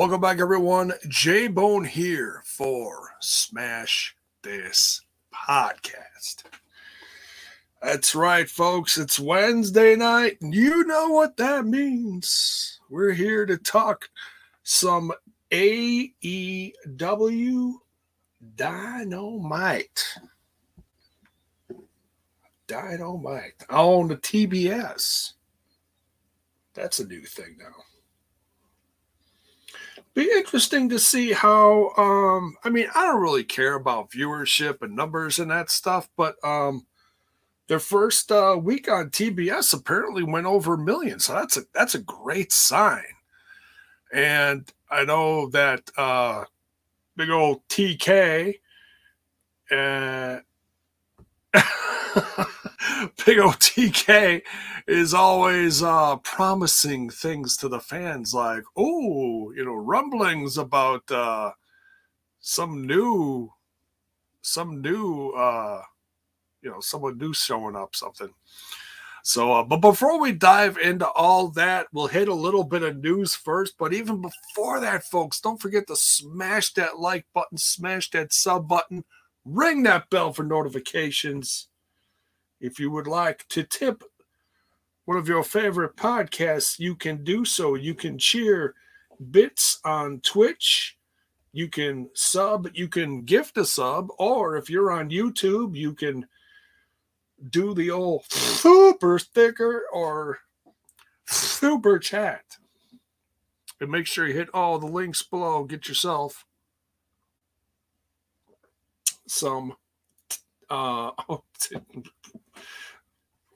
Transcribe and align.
Welcome 0.00 0.22
back, 0.22 0.40
everyone. 0.40 0.94
J 1.08 1.46
Bone 1.46 1.84
here 1.84 2.40
for 2.46 3.10
Smash 3.20 4.16
This 4.40 5.02
Podcast. 5.30 6.44
That's 7.82 8.14
right, 8.14 8.48
folks. 8.48 8.96
It's 8.96 9.20
Wednesday 9.20 9.96
night, 9.96 10.38
and 10.40 10.54
you 10.54 10.84
know 10.84 11.10
what 11.10 11.36
that 11.36 11.66
means. 11.66 12.80
We're 12.88 13.12
here 13.12 13.44
to 13.44 13.58
talk 13.58 14.08
some 14.62 15.12
AEW 15.50 16.14
Dynamite. 18.56 20.04
Dynamite 22.66 23.66
on 23.68 24.08
the 24.08 24.16
TBS. 24.16 25.34
That's 26.72 27.00
a 27.00 27.06
new 27.06 27.20
thing 27.20 27.58
now 27.58 27.84
be 30.14 30.22
interesting 30.22 30.88
to 30.88 30.98
see 30.98 31.32
how 31.32 31.92
um 31.96 32.56
i 32.64 32.68
mean 32.68 32.86
i 32.94 33.06
don't 33.06 33.22
really 33.22 33.44
care 33.44 33.74
about 33.74 34.10
viewership 34.10 34.82
and 34.82 34.94
numbers 34.94 35.38
and 35.38 35.50
that 35.50 35.70
stuff 35.70 36.08
but 36.16 36.36
um 36.44 36.86
their 37.68 37.78
first 37.78 38.32
uh, 38.32 38.58
week 38.60 38.88
on 38.90 39.10
tbs 39.10 39.72
apparently 39.72 40.24
went 40.24 40.46
over 40.46 40.74
a 40.74 40.78
million 40.78 41.20
so 41.20 41.32
that's 41.34 41.56
a 41.56 41.62
that's 41.72 41.94
a 41.94 42.00
great 42.00 42.52
sign. 42.52 43.04
And 44.12 44.70
i 44.90 45.04
know 45.04 45.48
that 45.50 45.88
uh 45.96 46.44
big 47.16 47.30
old 47.30 47.66
tk 47.68 48.54
uh 49.70 50.40
Big 53.24 53.38
OTK 53.38 54.42
is 54.86 55.14
always 55.14 55.82
uh, 55.82 56.16
promising 56.16 57.10
things 57.10 57.56
to 57.56 57.68
the 57.68 57.80
fans 57.80 58.34
like, 58.34 58.64
oh, 58.76 59.52
you 59.52 59.64
know, 59.64 59.74
rumblings 59.74 60.58
about 60.58 61.10
uh, 61.10 61.50
some 62.40 62.86
new, 62.86 63.52
some 64.42 64.80
new, 64.80 65.30
uh, 65.30 65.82
you 66.62 66.70
know, 66.70 66.80
someone 66.80 67.18
new 67.18 67.32
showing 67.32 67.76
up, 67.76 67.94
something. 67.94 68.30
So, 69.22 69.52
uh, 69.52 69.62
but 69.64 69.78
before 69.78 70.18
we 70.18 70.32
dive 70.32 70.78
into 70.78 71.08
all 71.08 71.48
that, 71.48 71.88
we'll 71.92 72.06
hit 72.06 72.28
a 72.28 72.34
little 72.34 72.64
bit 72.64 72.82
of 72.82 72.96
news 72.96 73.34
first. 73.34 73.74
But 73.78 73.92
even 73.92 74.22
before 74.22 74.80
that, 74.80 75.04
folks, 75.04 75.40
don't 75.40 75.60
forget 75.60 75.86
to 75.88 75.96
smash 75.96 76.72
that 76.74 76.98
like 76.98 77.26
button, 77.34 77.58
smash 77.58 78.10
that 78.10 78.32
sub 78.32 78.66
button, 78.66 79.04
ring 79.44 79.82
that 79.84 80.10
bell 80.10 80.32
for 80.32 80.42
notifications 80.42 81.68
if 82.60 82.78
you 82.78 82.90
would 82.90 83.06
like 83.06 83.46
to 83.48 83.62
tip 83.62 84.04
one 85.06 85.16
of 85.16 85.28
your 85.28 85.42
favorite 85.42 85.96
podcasts, 85.96 86.78
you 86.78 86.94
can 86.94 87.24
do 87.24 87.44
so. 87.44 87.74
You 87.74 87.94
can 87.94 88.18
cheer 88.18 88.74
bits 89.30 89.80
on 89.84 90.20
Twitch. 90.20 90.96
You 91.52 91.68
can 91.68 92.10
sub, 92.14 92.68
you 92.74 92.86
can 92.86 93.22
gift 93.22 93.58
a 93.58 93.64
sub, 93.64 94.10
or 94.18 94.56
if 94.56 94.70
you're 94.70 94.92
on 94.92 95.10
YouTube, 95.10 95.74
you 95.74 95.94
can 95.94 96.28
do 97.48 97.74
the 97.74 97.90
old 97.90 98.24
super 98.30 99.18
sticker 99.18 99.82
or 99.92 100.38
super 101.26 101.98
chat. 101.98 102.44
And 103.80 103.90
make 103.90 104.06
sure 104.06 104.28
you 104.28 104.34
hit 104.34 104.50
all 104.54 104.78
the 104.78 104.86
links 104.86 105.22
below. 105.22 105.64
Get 105.64 105.88
yourself 105.88 106.44
some 109.30 109.74
uh 110.68 111.10
oh, 111.28 111.42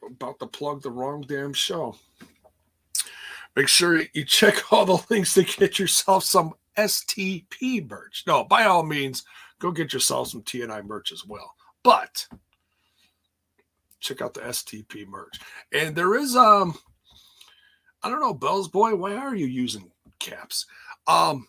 about 0.06 0.38
to 0.38 0.46
plug 0.46 0.82
the 0.82 0.90
wrong 0.90 1.24
damn 1.26 1.52
show. 1.52 1.96
Make 3.56 3.68
sure 3.68 4.02
you 4.12 4.24
check 4.24 4.60
all 4.72 4.84
the 4.84 5.04
links 5.10 5.34
to 5.34 5.44
get 5.44 5.78
yourself 5.78 6.24
some 6.24 6.54
STP 6.76 7.88
merch. 7.88 8.24
No, 8.26 8.44
by 8.44 8.64
all 8.64 8.82
means, 8.82 9.24
go 9.58 9.70
get 9.70 9.92
yourself 9.92 10.28
some 10.28 10.42
TNI 10.42 10.84
merch 10.84 11.12
as 11.12 11.24
well. 11.24 11.54
But 11.82 12.26
check 14.00 14.20
out 14.20 14.34
the 14.34 14.40
STP 14.40 15.06
merch. 15.06 15.40
And 15.72 15.96
there 15.96 16.14
is 16.14 16.36
um 16.36 16.74
I 18.02 18.10
don't 18.10 18.20
know, 18.20 18.34
Bells 18.34 18.68
boy, 18.68 18.94
why 18.94 19.16
are 19.16 19.34
you 19.34 19.46
using 19.46 19.90
caps? 20.18 20.66
Um 21.06 21.48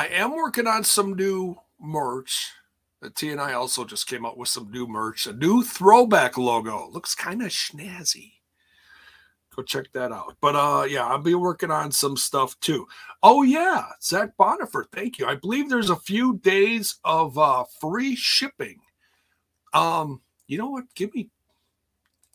I 0.00 0.06
am 0.06 0.34
working 0.34 0.66
on 0.66 0.82
some 0.82 1.12
new 1.12 1.60
merch 1.78 2.52
the 3.02 3.10
T 3.10 3.32
and 3.32 3.40
I 3.40 3.52
also 3.52 3.84
just 3.84 4.06
came 4.06 4.24
out 4.24 4.38
with 4.38 4.48
some 4.48 4.70
new 4.70 4.86
merch, 4.86 5.26
a 5.26 5.34
new 5.34 5.62
throwback 5.62 6.38
logo. 6.38 6.88
Looks 6.90 7.14
kind 7.14 7.42
of 7.42 7.48
snazzy. 7.48 8.32
Go 9.54 9.62
check 9.62 9.92
that 9.92 10.10
out. 10.10 10.38
But 10.40 10.56
uh 10.56 10.84
yeah, 10.88 11.06
I'll 11.06 11.18
be 11.18 11.34
working 11.34 11.70
on 11.70 11.92
some 11.92 12.16
stuff 12.16 12.58
too. 12.60 12.88
Oh 13.22 13.42
yeah, 13.42 13.88
Zach 14.02 14.30
Bonifer, 14.38 14.84
thank 14.90 15.18
you. 15.18 15.26
I 15.26 15.34
believe 15.34 15.68
there's 15.68 15.90
a 15.90 15.96
few 15.96 16.38
days 16.38 16.98
of 17.04 17.36
uh 17.36 17.64
free 17.78 18.16
shipping. 18.16 18.80
Um, 19.74 20.22
you 20.46 20.56
know 20.56 20.70
what? 20.70 20.84
Give 20.94 21.14
me 21.14 21.28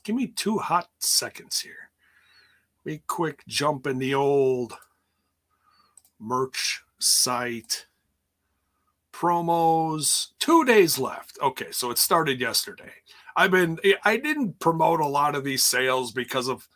give 0.04 0.16
me 0.16 0.28
two 0.28 0.60
hot 0.60 0.88
seconds 1.00 1.62
here. 1.62 1.90
Be 2.84 3.02
quick 3.08 3.44
jump 3.48 3.88
in 3.88 3.98
the 3.98 4.14
old 4.14 4.74
merch 6.20 6.85
site 7.00 7.88
promos. 9.14 10.28
Two 10.40 10.66
days 10.66 11.00
left. 11.00 11.38
Okay, 11.42 11.72
so 11.72 11.90
it 11.92 11.98
started 11.98 12.40
yesterday. 12.40 12.92
I've 13.36 13.52
been 13.52 13.80
I 14.04 14.18
didn't 14.18 14.60
promote 14.60 15.00
a 15.00 15.08
lot 15.08 15.36
of 15.36 15.44
these 15.44 15.66
sales 15.66 16.12
because 16.12 16.48
of 16.48 16.68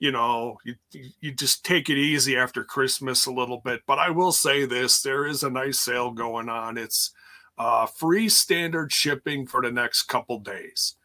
you 0.00 0.10
know 0.10 0.58
you, 0.64 0.74
you 1.20 1.32
just 1.32 1.64
take 1.64 1.88
it 1.88 1.98
easy 1.98 2.36
after 2.36 2.64
christmas 2.64 3.26
a 3.26 3.32
little 3.32 3.58
bit 3.58 3.82
but 3.86 3.98
i 3.98 4.10
will 4.10 4.32
say 4.32 4.64
this 4.64 5.02
there 5.02 5.26
is 5.26 5.42
a 5.44 5.50
nice 5.50 5.78
sale 5.78 6.10
going 6.10 6.48
on 6.48 6.76
it's 6.76 7.12
uh, 7.58 7.84
free 7.84 8.26
standard 8.26 8.90
shipping 8.90 9.46
for 9.46 9.60
the 9.60 9.70
next 9.70 10.04
couple 10.04 10.38
days 10.38 10.96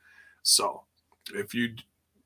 so 0.41 0.83
if 1.33 1.53
you 1.53 1.75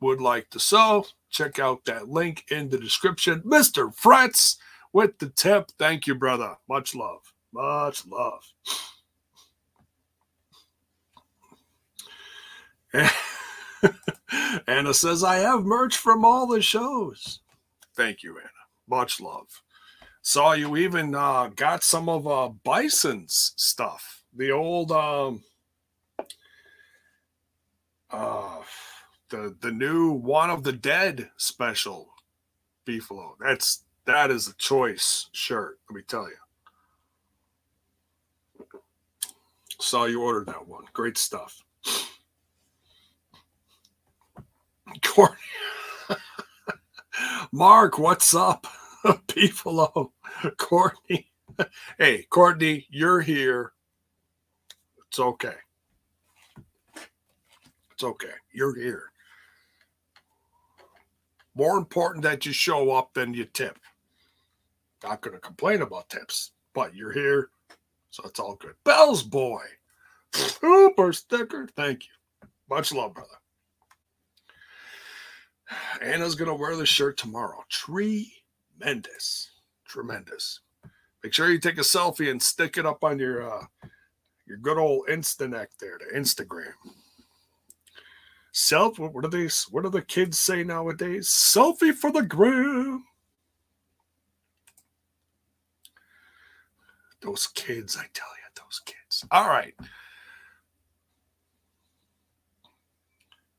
would 0.01 0.21
like 0.21 0.49
to 0.49 0.59
sell, 0.59 1.07
check 1.29 1.57
out 1.57 1.83
that 1.85 2.07
link 2.07 2.45
in 2.51 2.69
the 2.69 2.77
description 2.77 3.41
mr 3.41 3.93
frets 3.93 4.57
with 4.93 5.17
the 5.19 5.29
tip 5.29 5.69
thank 5.77 6.07
you 6.07 6.15
brother 6.15 6.55
much 6.67 6.95
love 6.95 7.21
much 7.51 8.05
love. 8.05 8.53
Anna 14.67 14.93
says, 14.93 15.23
I 15.23 15.37
have 15.37 15.63
merch 15.63 15.97
from 15.97 16.23
all 16.25 16.47
the 16.47 16.61
shows. 16.61 17.39
Thank 17.95 18.23
you, 18.23 18.37
Anna. 18.37 18.49
Much 18.87 19.19
love. 19.19 19.61
Saw 20.21 20.53
you 20.53 20.77
even 20.77 21.15
uh, 21.15 21.49
got 21.55 21.83
some 21.83 22.09
of 22.09 22.27
uh, 22.27 22.49
Bison's 22.63 23.53
stuff. 23.55 24.23
The 24.35 24.51
old, 24.51 24.91
um, 24.91 25.43
uh, 28.11 28.59
the 29.29 29.55
the 29.59 29.71
new 29.71 30.11
One 30.11 30.49
of 30.49 30.63
the 30.63 30.73
Dead 30.73 31.29
special 31.37 32.09
beefalo. 32.87 33.33
That's 33.39 33.83
that 34.09 34.31
is 34.31 34.47
a 34.47 34.55
choice 34.55 35.29
shirt. 35.31 35.79
Let 35.89 35.95
me 35.95 36.01
tell 36.01 36.27
you. 36.27 36.35
Saw 39.79 40.05
you 40.05 40.21
ordered 40.21 40.47
that 40.47 40.67
one. 40.67 40.83
Great 40.93 41.17
stuff. 41.17 41.61
Courtney. 45.03 45.37
Mark, 47.51 47.99
what's 47.99 48.35
up? 48.35 48.67
Beefalo. 49.05 50.11
Courtney. 50.57 51.31
Hey, 51.97 52.23
Courtney, 52.29 52.87
you're 52.89 53.21
here. 53.21 53.73
It's 55.07 55.19
okay. 55.19 55.55
It's 57.91 58.03
okay. 58.03 58.33
You're 58.51 58.75
here. 58.75 59.11
More 61.55 61.77
important 61.77 62.23
that 62.23 62.45
you 62.45 62.53
show 62.53 62.91
up 62.91 63.13
than 63.13 63.33
you 63.33 63.45
tip. 63.45 63.79
Not 65.03 65.21
going 65.21 65.35
to 65.35 65.39
complain 65.41 65.81
about 65.81 66.09
tips, 66.09 66.51
but 66.73 66.95
you're 66.95 67.13
here. 67.13 67.49
So 68.11 68.23
it's 68.25 68.39
all 68.39 68.55
good. 68.55 68.75
Bell's 68.83 69.23
boy. 69.23 69.61
Super 70.33 71.13
sticker. 71.13 71.67
Thank 71.75 72.05
you. 72.05 72.47
Much 72.69 72.93
love, 72.93 73.13
brother. 73.13 73.29
Anna's 76.01 76.35
gonna 76.35 76.55
wear 76.55 76.75
the 76.75 76.85
shirt 76.85 77.17
tomorrow. 77.17 77.63
Tremendous. 77.69 79.51
Tremendous. 79.85 80.61
Make 81.23 81.33
sure 81.33 81.49
you 81.51 81.59
take 81.59 81.77
a 81.77 81.81
selfie 81.81 82.31
and 82.31 82.41
stick 82.41 82.77
it 82.77 82.85
up 82.85 83.03
on 83.03 83.19
your 83.19 83.49
uh 83.49 83.65
your 84.47 84.57
good 84.57 84.77
old 84.77 85.07
Instanet 85.07 85.67
there, 85.79 85.99
the 85.99 86.17
Instagram. 86.17 86.73
Self 88.51 88.97
what 88.97 89.21
do 89.21 89.27
they 89.29 89.49
what 89.71 89.83
do 89.83 89.89
the 89.89 90.01
kids 90.01 90.39
say 90.39 90.63
nowadays? 90.63 91.29
Selfie 91.29 91.93
for 91.93 92.11
the 92.11 92.23
gram. 92.23 93.05
Those 97.21 97.47
kids, 97.47 97.97
I 97.97 98.05
tell 98.13 98.27
you, 98.27 98.63
those 98.63 98.81
kids. 98.85 99.25
All 99.31 99.47
right. 99.47 99.73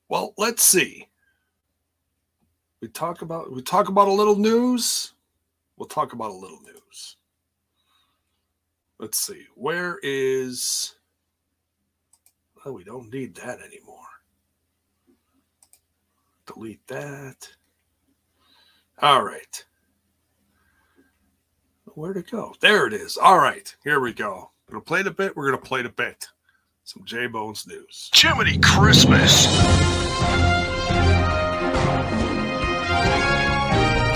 Well, 0.08 0.34
let's 0.38 0.64
see. 0.64 1.06
We 2.80 2.88
talk 2.88 3.22
about 3.22 3.52
we 3.52 3.62
talk 3.62 3.88
about 3.88 4.08
a 4.08 4.12
little 4.12 4.36
news. 4.36 5.12
We'll 5.76 5.88
talk 5.88 6.12
about 6.14 6.30
a 6.30 6.34
little 6.34 6.60
news. 6.62 7.16
Let's 8.98 9.18
see. 9.18 9.46
Where 9.54 9.98
is 10.02 10.96
Oh, 12.64 12.72
we 12.72 12.84
don't 12.84 13.12
need 13.12 13.34
that 13.36 13.60
anymore. 13.60 13.96
Delete 16.46 16.86
that. 16.88 17.48
All 19.00 19.22
right. 19.24 19.64
Where'd 21.94 22.16
it 22.16 22.30
go? 22.30 22.54
There 22.60 22.86
it 22.86 22.92
is. 22.92 23.16
All 23.16 23.38
right. 23.38 23.74
Here 23.82 24.00
we 24.00 24.12
go. 24.12 24.50
We're 24.68 24.72
going 24.74 24.82
to 24.82 24.86
play 24.88 25.02
the 25.02 25.10
bit. 25.10 25.36
We're 25.36 25.50
going 25.50 25.60
to 25.62 25.68
play 25.68 25.82
the 25.82 25.88
bit. 25.88 26.28
Some 26.84 27.04
J 27.04 27.26
Bones 27.26 27.66
news. 27.66 28.10
Jiminy 28.14 28.58
Christmas. 28.58 29.46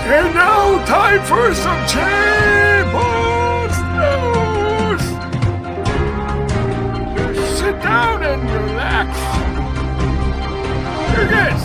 And 0.07 0.33
now, 0.35 0.85
time 0.85 1.23
for 1.25 1.53
some 1.55 1.87
J 1.87 1.99
Bones 2.91 3.77
news. 3.97 5.01
Just 7.35 7.59
sit 7.59 7.81
down 7.81 8.23
and 8.23 8.49
relax. 8.49 9.17
Here 11.11 11.25
it 11.25 11.31
is. 11.53 11.61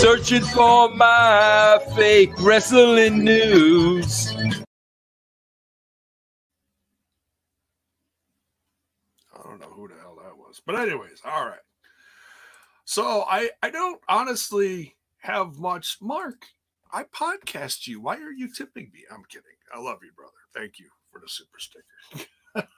Searching 0.00 0.42
for 0.42 0.88
my 0.94 1.78
fake 1.94 2.32
wrestling 2.40 3.24
news. 3.24 4.34
I 9.34 9.42
don't 9.44 9.60
know 9.60 9.66
who 9.66 9.88
the 9.88 9.94
hell 10.00 10.16
that 10.24 10.36
was. 10.36 10.57
But 10.68 10.80
anyways, 10.80 11.22
all 11.24 11.46
right. 11.46 11.58
So 12.84 13.24
I 13.26 13.48
I 13.62 13.70
don't 13.70 14.02
honestly 14.06 14.96
have 15.20 15.58
much 15.58 15.96
Mark. 16.02 16.44
I 16.92 17.04
podcast 17.04 17.86
you. 17.86 18.02
Why 18.02 18.16
are 18.16 18.30
you 18.30 18.52
tipping 18.52 18.90
me? 18.92 19.00
I'm 19.10 19.24
kidding. 19.30 19.44
I 19.74 19.78
love 19.80 20.00
you, 20.02 20.12
brother. 20.12 20.32
Thank 20.54 20.78
you 20.78 20.90
for 21.10 21.22
the 21.22 21.28
super 21.28 21.58
sticker. 21.58 22.68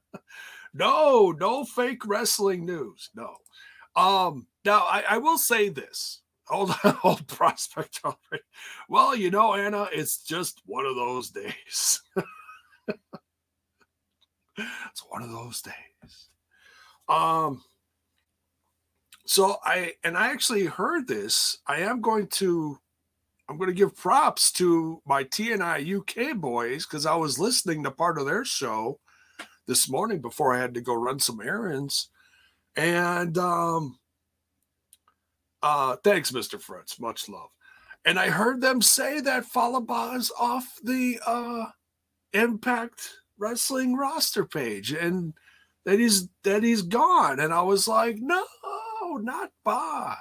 no, 0.74 1.34
no 1.38 1.66
fake 1.66 2.06
wrestling 2.06 2.64
news. 2.64 3.10
No. 3.14 3.34
Um, 3.94 4.46
now 4.64 4.78
I, 4.78 5.04
I 5.10 5.18
will 5.18 5.36
say 5.36 5.68
this. 5.68 6.22
Hold 6.46 6.74
on, 6.82 6.98
old 7.04 7.26
prospect. 7.28 8.00
Well, 8.88 9.14
you 9.14 9.30
know, 9.30 9.52
Anna, 9.52 9.88
it's 9.92 10.16
just 10.22 10.62
one 10.64 10.86
of 10.86 10.96
those 10.96 11.28
days. 11.28 12.00
it's 14.56 15.04
one 15.10 15.22
of 15.22 15.30
those 15.30 15.60
days. 15.60 15.74
Um 17.08 17.62
so 19.26 19.56
I 19.64 19.92
and 20.04 20.16
I 20.16 20.28
actually 20.28 20.66
heard 20.66 21.08
this. 21.08 21.58
I 21.66 21.80
am 21.80 22.00
going 22.00 22.26
to 22.28 22.78
I'm 23.48 23.58
going 23.58 23.68
to 23.68 23.74
give 23.74 23.96
props 23.96 24.50
to 24.52 25.02
my 25.06 25.24
TNI 25.24 25.98
UK 25.98 26.36
boys 26.36 26.86
because 26.86 27.04
I 27.04 27.14
was 27.14 27.38
listening 27.38 27.84
to 27.84 27.90
part 27.90 28.18
of 28.18 28.26
their 28.26 28.44
show 28.44 29.00
this 29.66 29.88
morning 29.88 30.20
before 30.20 30.54
I 30.54 30.60
had 30.60 30.74
to 30.74 30.80
go 30.80 30.94
run 30.94 31.18
some 31.18 31.40
errands. 31.40 32.10
And 32.76 33.36
um 33.38 33.98
uh 35.62 35.96
thanks, 36.04 36.30
Mr. 36.30 36.60
Fritz. 36.60 37.00
Much 37.00 37.28
love. 37.28 37.48
And 38.04 38.18
I 38.18 38.28
heard 38.28 38.60
them 38.60 38.82
say 38.82 39.20
that 39.20 39.46
Fallah 39.46 39.80
Bahh 39.80 40.16
is 40.16 40.32
off 40.38 40.66
the 40.82 41.18
uh 41.26 41.66
Impact 42.34 43.10
Wrestling 43.38 43.96
roster 43.96 44.44
page 44.44 44.92
and 44.92 45.32
that 45.84 45.98
he's 45.98 46.28
that 46.42 46.62
he's 46.62 46.82
gone. 46.82 47.40
And 47.40 47.52
I 47.52 47.62
was 47.62 47.86
like, 47.86 48.16
no, 48.18 48.44
not 49.18 49.50
Bahh. 49.64 50.16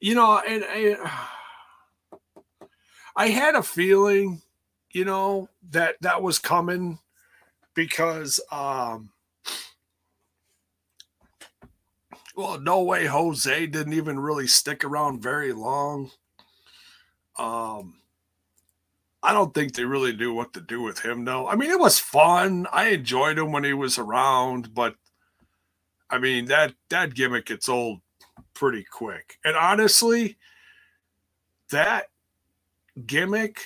You 0.00 0.14
know, 0.14 0.38
and, 0.38 0.64
and 0.64 0.96
I 3.16 3.28
had 3.28 3.54
a 3.54 3.62
feeling, 3.62 4.40
you 4.90 5.04
know, 5.04 5.48
that 5.70 5.96
that 6.00 6.22
was 6.22 6.38
coming 6.38 6.98
because 7.74 8.40
um 8.50 9.10
well, 12.34 12.58
no 12.58 12.82
way 12.82 13.06
Jose 13.06 13.66
didn't 13.66 13.92
even 13.92 14.18
really 14.18 14.46
stick 14.46 14.84
around 14.84 15.22
very 15.22 15.52
long. 15.52 16.10
Um 17.38 17.99
I 19.22 19.32
don't 19.32 19.52
think 19.52 19.74
they 19.74 19.84
really 19.84 20.16
knew 20.16 20.32
what 20.32 20.52
to 20.54 20.60
do 20.60 20.80
with 20.80 21.00
him 21.00 21.24
though. 21.24 21.46
I 21.46 21.56
mean, 21.56 21.70
it 21.70 21.78
was 21.78 21.98
fun. 21.98 22.66
I 22.72 22.88
enjoyed 22.88 23.38
him 23.38 23.52
when 23.52 23.64
he 23.64 23.74
was 23.74 23.98
around, 23.98 24.74
but 24.74 24.94
I 26.08 26.18
mean 26.18 26.46
that 26.46 26.74
that 26.88 27.14
gimmick 27.14 27.46
gets 27.46 27.68
old 27.68 28.00
pretty 28.54 28.84
quick. 28.90 29.38
And 29.44 29.56
honestly, 29.56 30.38
that 31.70 32.06
gimmick 33.06 33.60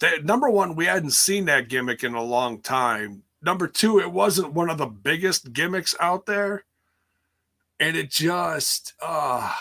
that 0.00 0.24
number 0.24 0.50
one, 0.50 0.76
we 0.76 0.84
hadn't 0.86 1.10
seen 1.10 1.46
that 1.46 1.68
gimmick 1.68 2.04
in 2.04 2.14
a 2.14 2.22
long 2.22 2.60
time. 2.60 3.22
Number 3.42 3.66
two, 3.66 3.98
it 3.98 4.12
wasn't 4.12 4.52
one 4.52 4.68
of 4.68 4.78
the 4.78 4.86
biggest 4.86 5.52
gimmicks 5.52 5.94
out 6.00 6.26
there. 6.26 6.64
And 7.80 7.96
it 7.96 8.10
just 8.10 8.94
uh 9.02 9.52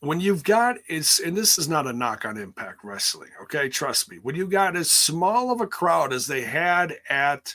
when 0.00 0.18
you've 0.20 0.42
got 0.42 0.76
it's 0.88 1.20
and 1.20 1.36
this 1.36 1.58
is 1.58 1.68
not 1.68 1.86
a 1.86 1.92
knock 1.92 2.24
on 2.24 2.36
impact 2.36 2.82
wrestling 2.82 3.30
okay? 3.42 3.68
Trust 3.68 4.10
me. 4.10 4.18
When 4.22 4.34
you 4.34 4.46
got 4.46 4.76
as 4.76 4.90
small 4.90 5.50
of 5.50 5.60
a 5.60 5.66
crowd 5.66 6.12
as 6.12 6.26
they 6.26 6.42
had 6.42 6.94
at 7.08 7.54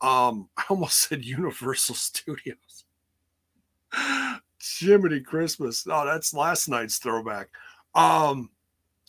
um 0.00 0.48
i 0.56 0.64
almost 0.68 1.08
said 1.08 1.24
universal 1.24 1.94
studios. 1.94 2.84
Jiminy 4.78 5.20
christmas. 5.20 5.86
No 5.86 6.04
that's 6.04 6.34
last 6.34 6.68
night's 6.68 6.98
throwback. 6.98 7.48
Um 7.94 8.50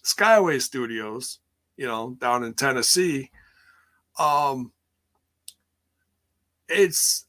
skyway 0.03 0.61
studios 0.61 1.39
you 1.77 1.85
know 1.85 2.17
down 2.19 2.43
in 2.43 2.55
tennessee 2.55 3.29
um 4.17 4.71
it's 6.67 7.25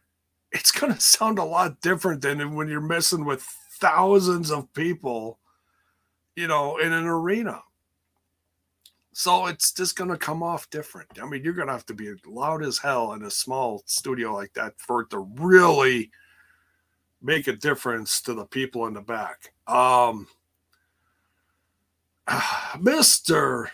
it's 0.52 0.70
going 0.70 0.92
to 0.92 1.00
sound 1.00 1.38
a 1.38 1.44
lot 1.44 1.80
different 1.80 2.20
than 2.20 2.54
when 2.54 2.68
you're 2.68 2.80
messing 2.80 3.24
with 3.24 3.44
thousands 3.82 4.52
of 4.52 4.72
people, 4.74 5.40
you 6.36 6.46
know, 6.46 6.78
in 6.78 6.92
an 6.92 7.04
arena. 7.04 7.60
So 9.12 9.46
it's 9.46 9.72
just 9.72 9.96
going 9.96 10.08
to 10.10 10.16
come 10.16 10.42
off 10.42 10.70
different. 10.70 11.08
I 11.20 11.26
mean, 11.26 11.42
you're 11.42 11.52
going 11.52 11.66
to 11.66 11.72
have 11.72 11.84
to 11.86 11.94
be 11.94 12.14
loud 12.24 12.64
as 12.64 12.78
hell 12.78 13.12
in 13.12 13.24
a 13.24 13.30
small 13.30 13.82
studio 13.86 14.32
like 14.32 14.54
that 14.54 14.74
for 14.78 15.02
it 15.02 15.10
to 15.10 15.28
really 15.34 16.10
make 17.20 17.48
a 17.48 17.52
difference 17.52 18.22
to 18.22 18.34
the 18.34 18.46
people 18.46 18.86
in 18.86 18.94
the 18.94 19.02
back. 19.02 19.52
Um, 19.66 20.28
Mr. 22.28 23.66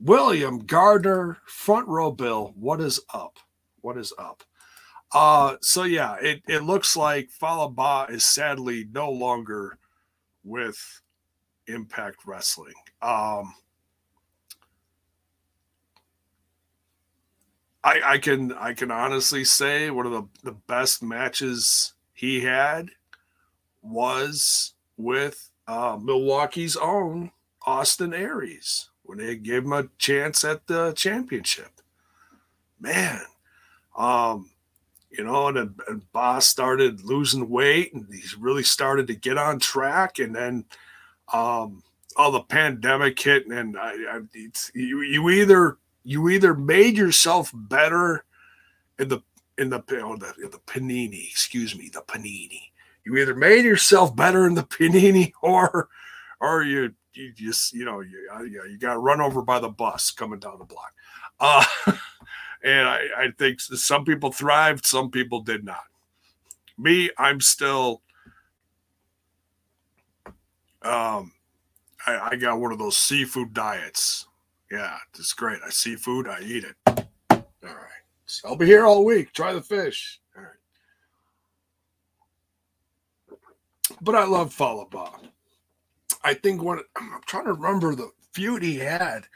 William 0.00 0.58
Gardner, 0.58 1.38
front 1.46 1.86
row 1.86 2.10
bill, 2.10 2.52
what 2.56 2.80
is 2.80 3.00
up? 3.14 3.38
What 3.80 3.96
is 3.96 4.12
up? 4.18 4.42
Uh, 5.14 5.56
so 5.60 5.84
yeah, 5.84 6.16
it, 6.22 6.42
it 6.48 6.62
looks 6.62 6.96
like 6.96 7.30
Fallah 7.30 7.70
Bahh 7.70 8.10
is 8.10 8.24
sadly 8.24 8.86
no 8.92 9.10
longer 9.10 9.78
with 10.44 11.02
Impact 11.66 12.18
Wrestling. 12.26 12.74
Um, 13.02 13.54
I, 17.84 18.00
I 18.04 18.18
can 18.18 18.52
I 18.52 18.74
can 18.74 18.90
honestly 18.90 19.44
say 19.44 19.90
one 19.90 20.06
of 20.06 20.12
the, 20.12 20.28
the 20.44 20.52
best 20.52 21.02
matches 21.02 21.94
he 22.14 22.40
had 22.40 22.90
was 23.82 24.74
with 24.96 25.50
uh, 25.66 25.98
Milwaukee's 26.00 26.76
own 26.76 27.32
Austin 27.66 28.14
Aries 28.14 28.88
when 29.02 29.18
they 29.18 29.36
gave 29.36 29.64
him 29.64 29.72
a 29.72 29.88
chance 29.98 30.44
at 30.44 30.66
the 30.68 30.92
championship. 30.92 31.80
Man, 32.80 33.22
um, 33.96 34.51
you 35.16 35.24
know, 35.24 35.48
and, 35.48 35.80
and 35.88 36.12
Boss 36.12 36.46
started 36.46 37.04
losing 37.04 37.48
weight 37.48 37.92
and 37.92 38.06
he's 38.10 38.36
really 38.36 38.62
started 38.62 39.06
to 39.08 39.14
get 39.14 39.38
on 39.38 39.58
track. 39.58 40.18
And 40.18 40.34
then 40.34 40.64
um, 41.32 41.82
all 42.16 42.32
the 42.32 42.40
pandemic 42.40 43.20
hit, 43.20 43.46
and 43.46 43.76
I, 43.78 43.92
I 44.10 44.20
you, 44.74 45.02
you 45.02 45.30
either 45.30 45.78
you 46.04 46.28
either 46.28 46.54
made 46.54 46.96
yourself 46.96 47.50
better 47.54 48.24
in 48.98 49.08
the 49.08 49.22
in 49.58 49.70
the 49.70 49.82
oh, 50.02 50.16
the, 50.16 50.48
the 50.48 50.58
panini, 50.66 51.28
excuse 51.30 51.76
me, 51.76 51.90
the 51.92 52.02
panini. 52.02 52.70
You 53.04 53.16
either 53.18 53.34
made 53.34 53.64
yourself 53.64 54.14
better 54.14 54.46
in 54.46 54.54
the 54.54 54.62
panini, 54.62 55.32
or 55.42 55.88
or 56.40 56.62
you 56.62 56.94
you 57.14 57.32
just 57.32 57.72
you 57.72 57.84
know 57.84 58.00
you 58.00 58.28
you, 58.40 58.62
you 58.70 58.78
got 58.78 59.02
run 59.02 59.20
over 59.20 59.42
by 59.42 59.58
the 59.58 59.68
bus 59.68 60.10
coming 60.10 60.38
down 60.38 60.58
the 60.58 60.64
block. 60.64 60.92
Uh, 61.40 61.64
And 62.64 62.88
I, 62.88 63.00
I 63.16 63.28
think 63.38 63.60
some 63.60 64.04
people 64.04 64.30
thrived, 64.30 64.86
some 64.86 65.10
people 65.10 65.40
did 65.40 65.64
not. 65.64 65.84
Me, 66.78 67.10
I'm 67.18 67.40
still 67.40 68.02
um 70.82 71.32
I, 72.06 72.30
I 72.32 72.36
got 72.36 72.58
one 72.58 72.72
of 72.72 72.78
those 72.78 72.96
seafood 72.96 73.52
diets. 73.54 74.26
Yeah, 74.70 74.96
it's 75.14 75.32
great. 75.32 75.60
I 75.64 75.70
seafood, 75.70 76.28
I 76.28 76.40
eat 76.40 76.64
it. 76.64 76.76
All 76.86 77.04
right. 77.62 78.02
So 78.26 78.48
I'll 78.48 78.56
be 78.56 78.66
here 78.66 78.86
all 78.86 79.04
week. 79.04 79.32
Try 79.32 79.52
the 79.52 79.62
fish. 79.62 80.20
All 80.36 80.42
right. 80.42 80.50
But 84.00 84.14
I 84.14 84.24
love 84.24 84.52
Fallah 84.52 84.86
Bahh. 84.86 85.20
I 86.24 86.34
think 86.34 86.62
what 86.62 86.84
I'm 86.96 87.20
trying 87.26 87.44
to 87.44 87.52
remember 87.52 87.94
the 87.94 88.10
feud 88.32 88.62
he 88.62 88.78
had. 88.78 89.26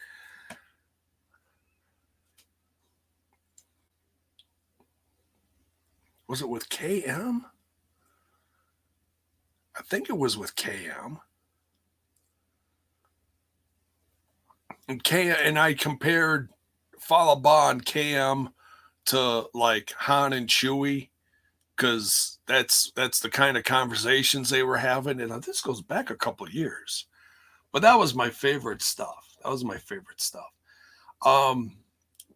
Was 6.29 6.43
it 6.43 6.49
with 6.49 6.69
KM? 6.69 7.43
I 9.77 9.83
think 9.83 10.09
it 10.09 10.17
was 10.17 10.37
with 10.37 10.57
KM. 10.57 11.19
And 14.89 15.03
K 15.03 15.35
and 15.43 15.59
I 15.59 15.75
compared 15.75 16.51
Fallah 16.99 17.41
Bahh 17.41 17.81
KM 17.83 18.53
to 19.07 19.47
like 19.55 19.93
Han 19.99 20.33
and 20.33 20.49
Chewie 20.49 21.11
because 21.77 22.39
that's 22.47 22.93
that's 22.97 23.21
the 23.21 23.29
kind 23.29 23.57
of 23.57 23.65
conversations 23.65 24.49
they 24.49 24.63
were 24.63 24.79
having. 24.79 25.21
And 25.21 25.43
this 25.43 25.61
goes 25.61 25.83
back 25.83 26.11
a 26.11 26.17
couple 26.17 26.49
years, 26.49 27.07
but 27.73 27.83
that 27.83 27.99
was 27.99 28.15
my 28.15 28.31
favorite 28.31 28.83
stuff. 28.83 29.37
That 29.43 29.51
was 29.51 29.65
my 29.65 29.77
favorite 29.77 30.21
stuff. 30.21 30.51
Um, 31.25 31.77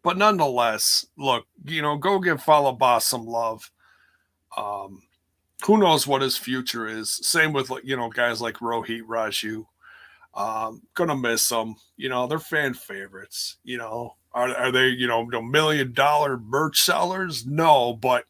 but 0.03 0.17
nonetheless, 0.17 1.05
look, 1.17 1.45
you 1.65 1.81
know, 1.81 1.97
go 1.97 2.19
give 2.19 2.43
Bahh 2.45 3.01
some 3.01 3.25
love. 3.25 3.71
Um, 4.57 5.03
who 5.65 5.77
knows 5.77 6.07
what 6.07 6.21
his 6.21 6.37
future 6.37 6.87
is? 6.87 7.11
Same 7.11 7.53
with 7.53 7.71
you 7.83 7.95
know 7.95 8.09
guys 8.09 8.41
like 8.41 8.55
Rohit 8.55 9.03
Raju. 9.03 9.65
Um, 10.33 10.81
gonna 10.93 11.15
miss 11.15 11.47
them. 11.49 11.75
You 11.97 12.09
know, 12.09 12.27
they're 12.27 12.39
fan 12.39 12.73
favorites. 12.73 13.57
You 13.63 13.77
know, 13.77 14.15
are, 14.33 14.55
are 14.55 14.71
they 14.71 14.87
you 14.89 15.07
know 15.07 15.25
million 15.25 15.93
dollar 15.93 16.37
merch 16.37 16.81
sellers? 16.81 17.45
No, 17.45 17.93
but 17.93 18.25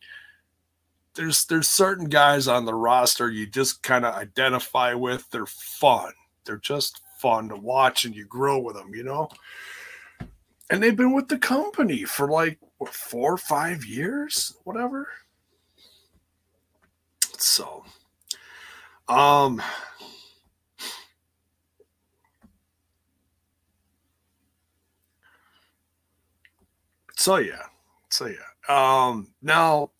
there's 1.15 1.45
there's 1.45 1.67
certain 1.67 2.09
guys 2.09 2.47
on 2.47 2.65
the 2.65 2.73
roster 2.73 3.29
you 3.29 3.45
just 3.45 3.83
kind 3.83 4.05
of 4.05 4.15
identify 4.15 4.93
with. 4.93 5.29
They're 5.29 5.45
fun. 5.45 6.11
They're 6.45 6.57
just 6.57 7.01
fun 7.19 7.49
to 7.49 7.55
watch, 7.55 8.05
and 8.05 8.15
you 8.15 8.25
grow 8.25 8.59
with 8.59 8.75
them. 8.75 8.93
You 8.93 9.03
know, 9.03 9.29
and 10.69 10.81
they've 10.81 10.95
been 10.95 11.13
with 11.13 11.27
the 11.27 11.37
company 11.37 12.03
for 12.03 12.27
like 12.27 12.59
what, 12.77 12.93
four 12.93 13.33
or 13.33 13.37
five 13.37 13.85
years, 13.85 14.55
whatever. 14.63 15.07
So, 17.41 17.83
um, 19.07 19.61
so 27.15 27.37
yeah, 27.37 27.63
so 28.09 28.27
yeah. 28.27 28.35
Um, 28.69 29.33
now 29.41 29.91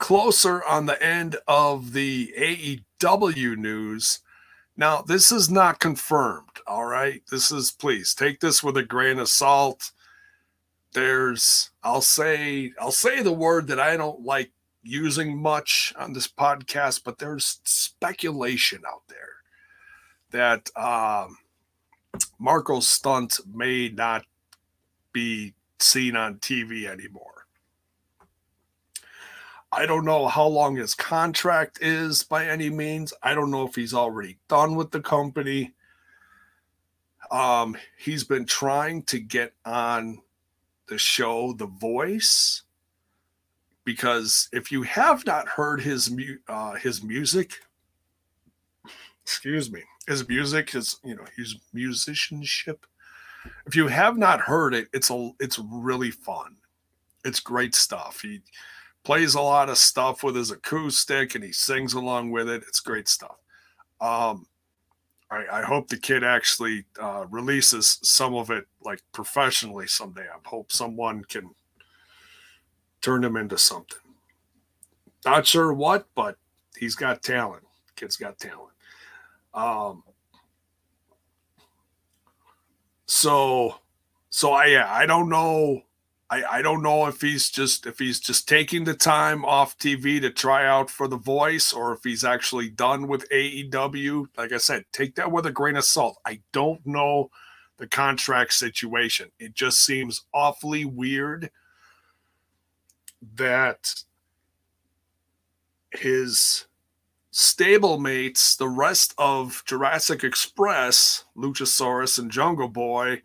closer 0.00 0.64
on 0.64 0.86
the 0.86 1.00
end 1.00 1.36
of 1.46 1.92
the 1.92 2.32
AEW 2.36 3.56
news. 3.56 4.20
Now, 4.76 5.02
this 5.02 5.30
is 5.30 5.50
not 5.50 5.78
confirmed. 5.78 6.48
All 6.66 6.86
right. 6.86 7.22
This 7.30 7.52
is, 7.52 7.70
please 7.70 8.14
take 8.14 8.40
this 8.40 8.62
with 8.62 8.76
a 8.76 8.82
grain 8.82 9.18
of 9.18 9.28
salt. 9.28 9.92
There's, 10.94 11.70
I'll 11.84 12.00
say, 12.00 12.72
I'll 12.80 12.90
say 12.90 13.22
the 13.22 13.32
word 13.32 13.68
that 13.68 13.78
I 13.78 13.96
don't 13.96 14.24
like 14.24 14.50
using 14.82 15.40
much 15.40 15.92
on 15.98 16.12
this 16.12 16.28
podcast, 16.28 17.02
but 17.04 17.18
there's 17.18 17.60
speculation 17.64 18.82
out 18.86 19.02
there 19.08 19.40
that 20.30 20.70
um, 20.76 21.36
Marko 22.38 22.80
Stunt 22.80 23.40
may 23.52 23.88
not 23.88 24.24
be 25.12 25.54
seen 25.78 26.16
on 26.16 26.36
TV 26.36 26.86
anymore. 26.86 27.46
I 29.72 29.86
don't 29.86 30.04
know 30.04 30.26
how 30.26 30.46
long 30.46 30.76
his 30.76 30.94
contract 30.94 31.78
is 31.80 32.24
by 32.24 32.46
any 32.46 32.70
means. 32.70 33.12
I 33.22 33.34
don't 33.34 33.52
know 33.52 33.66
if 33.66 33.76
he's 33.76 33.94
already 33.94 34.38
done 34.48 34.74
with 34.74 34.90
the 34.90 35.00
company. 35.00 35.74
Um, 37.30 37.76
he's 37.96 38.24
been 38.24 38.46
trying 38.46 39.04
to 39.04 39.20
get 39.20 39.52
on 39.64 40.22
the 40.88 40.98
show 40.98 41.52
The 41.52 41.66
Voice 41.66 42.62
because 43.90 44.48
if 44.52 44.70
you 44.70 44.82
have 44.82 45.26
not 45.26 45.48
heard 45.48 45.80
his 45.80 46.16
uh, 46.46 46.74
his 46.74 47.02
music, 47.02 47.54
excuse 49.24 49.72
me, 49.72 49.82
his 50.06 50.28
music, 50.28 50.70
his 50.70 51.00
you 51.02 51.16
know 51.16 51.24
his 51.36 51.56
musicianship. 51.72 52.86
If 53.66 53.74
you 53.74 53.88
have 53.88 54.16
not 54.16 54.38
heard 54.38 54.74
it, 54.74 54.86
it's 54.92 55.10
a 55.10 55.32
it's 55.40 55.58
really 55.58 56.12
fun. 56.12 56.54
It's 57.24 57.40
great 57.40 57.74
stuff. 57.74 58.20
He 58.22 58.42
plays 59.02 59.34
a 59.34 59.40
lot 59.40 59.68
of 59.68 59.76
stuff 59.76 60.22
with 60.22 60.36
his 60.36 60.52
acoustic 60.52 61.34
and 61.34 61.42
he 61.42 61.50
sings 61.50 61.94
along 61.94 62.30
with 62.30 62.48
it. 62.48 62.62
It's 62.68 62.78
great 62.78 63.08
stuff. 63.08 63.38
Um, 64.00 64.46
I, 65.32 65.46
I 65.50 65.62
hope 65.62 65.88
the 65.88 65.96
kid 65.96 66.22
actually 66.22 66.84
uh, 67.00 67.26
releases 67.28 67.98
some 68.02 68.36
of 68.36 68.50
it 68.50 68.66
like 68.82 69.02
professionally 69.10 69.88
someday. 69.88 70.26
I 70.32 70.48
hope 70.48 70.70
someone 70.70 71.24
can 71.24 71.50
turn 73.00 73.24
him 73.24 73.36
into 73.36 73.58
something. 73.58 73.98
Not 75.24 75.46
sure 75.46 75.72
what, 75.72 76.06
but 76.14 76.36
he's 76.76 76.94
got 76.94 77.22
talent. 77.22 77.62
Kid's 77.96 78.16
got 78.16 78.38
talent. 78.38 78.72
Um, 79.52 80.02
so, 83.06 83.76
so 84.30 84.52
I 84.52 84.66
yeah, 84.66 84.92
I 84.92 85.06
don't 85.06 85.28
know. 85.28 85.82
I, 86.30 86.44
I 86.44 86.62
don't 86.62 86.82
know 86.82 87.06
if 87.06 87.20
he's 87.20 87.50
just 87.50 87.86
if 87.86 87.98
he's 87.98 88.20
just 88.20 88.48
taking 88.48 88.84
the 88.84 88.94
time 88.94 89.44
off 89.44 89.76
TV 89.78 90.20
to 90.20 90.30
try 90.30 90.66
out 90.66 90.88
for 90.88 91.08
the 91.08 91.16
voice 91.16 91.72
or 91.72 91.92
if 91.92 92.04
he's 92.04 92.24
actually 92.24 92.70
done 92.70 93.08
with 93.08 93.28
AEW. 93.30 94.26
Like 94.38 94.52
I 94.52 94.58
said, 94.58 94.84
take 94.92 95.16
that 95.16 95.32
with 95.32 95.46
a 95.46 95.52
grain 95.52 95.76
of 95.76 95.84
salt. 95.84 96.18
I 96.24 96.40
don't 96.52 96.86
know 96.86 97.30
the 97.78 97.88
contract 97.88 98.52
situation. 98.52 99.30
It 99.40 99.54
just 99.54 99.84
seems 99.84 100.24
awfully 100.32 100.84
weird 100.84 101.50
that 103.36 103.94
his 105.92 106.66
stablemates, 107.32 108.56
the 108.56 108.68
rest 108.68 109.14
of 109.18 109.62
Jurassic 109.66 110.24
Express, 110.24 111.24
Luchasaurus 111.36 112.18
and 112.18 112.30
Jungle 112.30 112.68
Boy, 112.68 113.22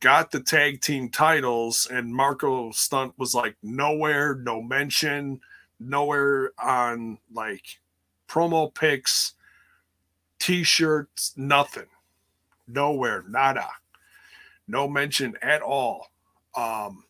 got 0.00 0.30
the 0.30 0.40
tag 0.40 0.80
team 0.80 1.08
titles, 1.08 1.88
and 1.90 2.14
Marko 2.14 2.70
Stunt 2.70 3.14
was 3.16 3.34
like 3.34 3.56
nowhere, 3.62 4.34
no 4.34 4.62
mention, 4.62 5.40
nowhere 5.80 6.52
on 6.62 7.18
like 7.32 7.80
promo 8.28 8.72
pics, 8.72 9.34
t 10.38 10.62
shirts, 10.62 11.32
nothing. 11.36 11.86
Nowhere, 12.66 13.24
nada. 13.26 13.68
No 14.66 14.86
mention 14.86 15.34
at 15.40 15.62
all. 15.62 16.10
Um, 16.54 17.04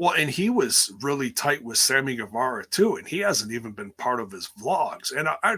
well, 0.00 0.14
and 0.16 0.30
he 0.30 0.48
was 0.48 0.90
really 1.02 1.30
tight 1.30 1.62
with 1.62 1.76
Sammy 1.76 2.16
Guevara 2.16 2.64
too, 2.64 2.96
and 2.96 3.06
he 3.06 3.18
hasn't 3.18 3.52
even 3.52 3.72
been 3.72 3.90
part 3.90 4.18
of 4.18 4.32
his 4.32 4.48
vlogs. 4.58 5.14
And 5.14 5.28
I, 5.28 5.36
I 5.42 5.56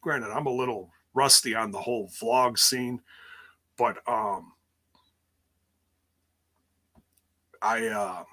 granted, 0.00 0.30
I'm 0.30 0.46
a 0.46 0.50
little 0.50 0.90
rusty 1.12 1.54
on 1.54 1.70
the 1.70 1.82
whole 1.82 2.08
vlog 2.08 2.58
scene, 2.58 3.02
but 3.76 3.98
um, 4.08 4.54
I 7.60 7.88
uh, 7.88 8.24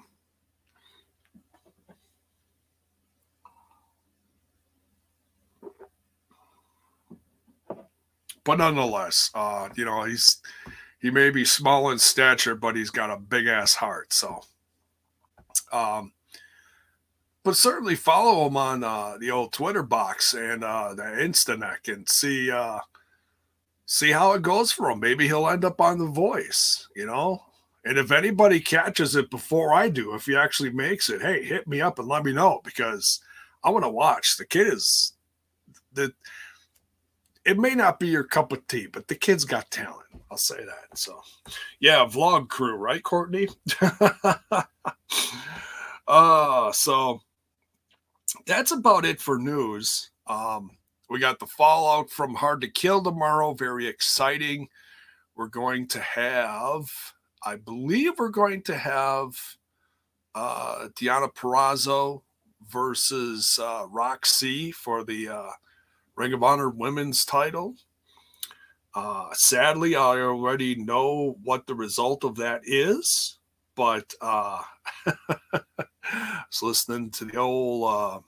but 8.42 8.56
nonetheless, 8.56 9.30
uh, 9.34 9.68
you 9.76 9.84
know, 9.84 10.04
he's 10.04 10.40
he 10.98 11.10
may 11.10 11.28
be 11.28 11.44
small 11.44 11.90
in 11.90 11.98
stature, 11.98 12.54
but 12.54 12.74
he's 12.74 12.88
got 12.88 13.10
a 13.10 13.18
big 13.18 13.48
ass 13.48 13.74
heart. 13.74 14.14
So 14.14 14.40
um, 15.72 16.12
but 17.44 17.56
certainly 17.56 17.96
follow 17.96 18.46
him 18.46 18.56
on 18.56 18.84
uh, 18.84 19.16
the 19.18 19.30
old 19.30 19.52
Twitter 19.52 19.82
box 19.82 20.34
and 20.34 20.62
uh, 20.62 20.94
the 20.94 21.02
Instanet 21.02 21.92
and 21.92 22.08
see 22.08 22.50
uh, 22.50 22.78
see 23.86 24.10
how 24.10 24.32
it 24.32 24.42
goes 24.42 24.70
for 24.70 24.90
him. 24.90 25.00
Maybe 25.00 25.26
he'll 25.26 25.48
end 25.48 25.64
up 25.64 25.80
on 25.80 25.98
The 25.98 26.06
Voice, 26.06 26.88
you 26.94 27.06
know. 27.06 27.42
And 27.84 27.98
if 27.98 28.12
anybody 28.12 28.60
catches 28.60 29.16
it 29.16 29.28
before 29.28 29.74
I 29.74 29.88
do, 29.88 30.14
if 30.14 30.26
he 30.26 30.36
actually 30.36 30.70
makes 30.70 31.10
it, 31.10 31.20
hey, 31.20 31.44
hit 31.44 31.66
me 31.66 31.80
up 31.80 31.98
and 31.98 32.06
let 32.06 32.24
me 32.24 32.32
know 32.32 32.60
because 32.62 33.20
I 33.64 33.70
want 33.70 33.84
to 33.84 33.90
watch. 33.90 34.36
The 34.36 34.46
kid 34.46 34.72
is 34.72 35.14
the. 35.92 36.12
It 37.44 37.58
may 37.58 37.74
not 37.74 37.98
be 37.98 38.08
your 38.08 38.24
cup 38.24 38.52
of 38.52 38.66
tea, 38.68 38.86
but 38.86 39.08
the 39.08 39.14
kid's 39.14 39.44
got 39.44 39.70
talent. 39.70 40.06
I'll 40.30 40.36
say 40.36 40.64
that. 40.64 40.96
So, 40.96 41.20
yeah, 41.80 42.06
vlog 42.06 42.48
crew, 42.48 42.76
right, 42.76 43.02
Courtney? 43.02 43.48
uh, 46.06 46.72
so 46.72 47.20
that's 48.46 48.72
about 48.72 49.04
it 49.04 49.20
for 49.20 49.38
news. 49.38 50.10
Um, 50.26 50.70
we 51.10 51.18
got 51.18 51.38
the 51.38 51.46
fallout 51.46 52.10
from 52.10 52.34
Hard 52.34 52.60
to 52.62 52.68
Kill 52.68 53.02
tomorrow. 53.02 53.54
Very 53.54 53.86
exciting. 53.86 54.68
We're 55.34 55.48
going 55.48 55.88
to 55.88 56.00
have, 56.00 56.88
I 57.44 57.56
believe, 57.56 58.12
we're 58.18 58.28
going 58.28 58.62
to 58.62 58.76
have 58.76 59.36
uh, 60.34 60.88
Deonna 60.94 61.34
Purrazzo 61.34 62.22
versus 62.70 63.58
uh, 63.60 63.86
Rok-C 63.90 64.70
for 64.72 65.04
the 65.04 65.28
uh, 65.28 65.50
Ring 66.16 66.32
of 66.32 66.42
Honor 66.42 66.68
women's 66.68 67.24
title. 67.24 67.74
Uh, 68.94 69.28
sadly, 69.32 69.96
I 69.96 70.20
already 70.20 70.74
know 70.74 71.38
what 71.42 71.66
the 71.66 71.74
result 71.74 72.24
of 72.24 72.36
that 72.36 72.60
is, 72.64 73.38
but 73.74 74.12
uh, 74.20 74.60
I 75.06 75.62
was 76.12 76.62
listening 76.62 77.10
to 77.12 77.24
the 77.24 77.38
old 77.38 77.90
uh, 77.90 78.20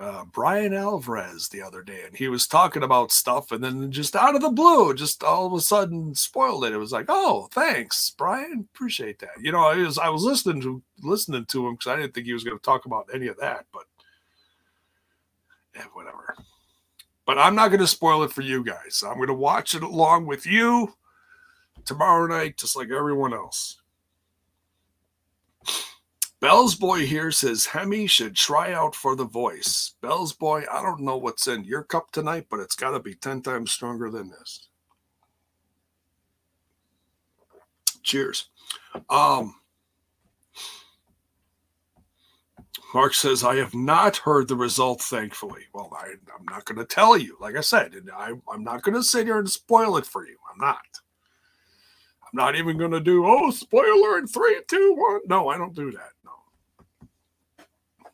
uh, 0.00 0.24
Bryan 0.24 0.72
Alvarez 0.72 1.50
the 1.50 1.60
other 1.60 1.82
day, 1.82 2.04
and 2.06 2.16
he 2.16 2.28
was 2.28 2.46
talking 2.46 2.82
about 2.82 3.12
stuff, 3.12 3.52
and 3.52 3.62
then 3.62 3.92
just 3.92 4.16
out 4.16 4.34
of 4.34 4.40
the 4.40 4.48
blue, 4.48 4.94
just 4.94 5.22
all 5.22 5.46
of 5.46 5.52
a 5.52 5.60
sudden 5.60 6.14
spoiled 6.14 6.64
it. 6.64 6.72
It 6.72 6.78
was 6.78 6.92
like, 6.92 7.06
oh, 7.10 7.48
thanks, 7.52 8.08
Bryan, 8.16 8.66
appreciate 8.74 9.18
that. 9.18 9.38
You 9.42 9.52
know, 9.52 9.66
I 9.66 9.76
was 9.76 9.98
I 9.98 10.08
was 10.08 10.22
listening 10.22 10.62
to 10.62 10.82
listening 11.02 11.44
to 11.46 11.66
him 11.66 11.74
because 11.74 11.92
I 11.92 11.96
didn't 11.96 12.14
think 12.14 12.26
he 12.26 12.32
was 12.32 12.44
going 12.44 12.56
to 12.56 12.62
talk 12.62 12.86
about 12.86 13.10
any 13.12 13.26
of 13.26 13.36
that, 13.40 13.66
but 13.74 13.84
whatever. 15.92 16.36
But 17.26 17.38
I'm 17.38 17.54
not 17.54 17.68
going 17.68 17.80
to 17.80 17.86
spoil 17.86 18.22
it 18.22 18.32
for 18.32 18.42
you 18.42 18.64
guys. 18.64 19.04
I'm 19.06 19.16
going 19.16 19.28
to 19.28 19.34
watch 19.34 19.74
it 19.74 19.82
along 19.82 20.26
with 20.26 20.46
you 20.46 20.94
tomorrow 21.84 22.26
night, 22.26 22.56
just 22.56 22.76
like 22.76 22.90
everyone 22.90 23.32
else. 23.32 23.80
Bell's 26.40 26.74
Boy 26.74 27.06
here 27.06 27.30
says 27.30 27.66
Hemi 27.66 28.06
should 28.06 28.34
try 28.34 28.72
out 28.72 28.94
for 28.94 29.14
the 29.14 29.26
voice. 29.26 29.92
Bell's 30.00 30.32
Boy, 30.32 30.64
I 30.72 30.82
don't 30.82 31.02
know 31.02 31.18
what's 31.18 31.46
in 31.46 31.64
your 31.64 31.82
cup 31.82 32.10
tonight, 32.12 32.46
but 32.50 32.60
it's 32.60 32.74
got 32.74 32.92
to 32.92 33.00
be 33.00 33.14
10 33.14 33.42
times 33.42 33.72
stronger 33.72 34.10
than 34.10 34.30
this. 34.30 34.68
Cheers. 38.02 38.48
Um, 39.10 39.54
Mark 42.94 43.14
says, 43.14 43.44
I 43.44 43.56
have 43.56 43.74
not 43.74 44.18
heard 44.18 44.48
the 44.48 44.56
result, 44.56 45.00
thankfully. 45.00 45.62
Well, 45.72 45.92
I, 45.96 46.06
am 46.08 46.44
not 46.48 46.64
going 46.64 46.78
to 46.78 46.84
tell 46.84 47.16
you. 47.16 47.36
Like 47.40 47.56
I 47.56 47.60
said, 47.60 47.94
I, 48.14 48.32
I'm 48.52 48.64
not 48.64 48.82
going 48.82 48.96
to 48.96 49.02
sit 49.02 49.26
here 49.26 49.38
and 49.38 49.48
spoil 49.48 49.96
it 49.96 50.06
for 50.06 50.26
you. 50.26 50.36
I'm 50.50 50.58
not. 50.58 50.80
I'm 52.22 52.36
not 52.36 52.56
even 52.56 52.78
going 52.78 52.90
to 52.92 53.00
do, 53.00 53.24
oh, 53.26 53.50
spoiler 53.50 54.18
in 54.18 54.26
three, 54.26 54.60
two, 54.68 54.94
one. 54.96 55.20
No, 55.26 55.48
I 55.48 55.58
don't 55.58 55.74
do 55.74 55.90
that. 55.92 56.10
No, 56.24 56.32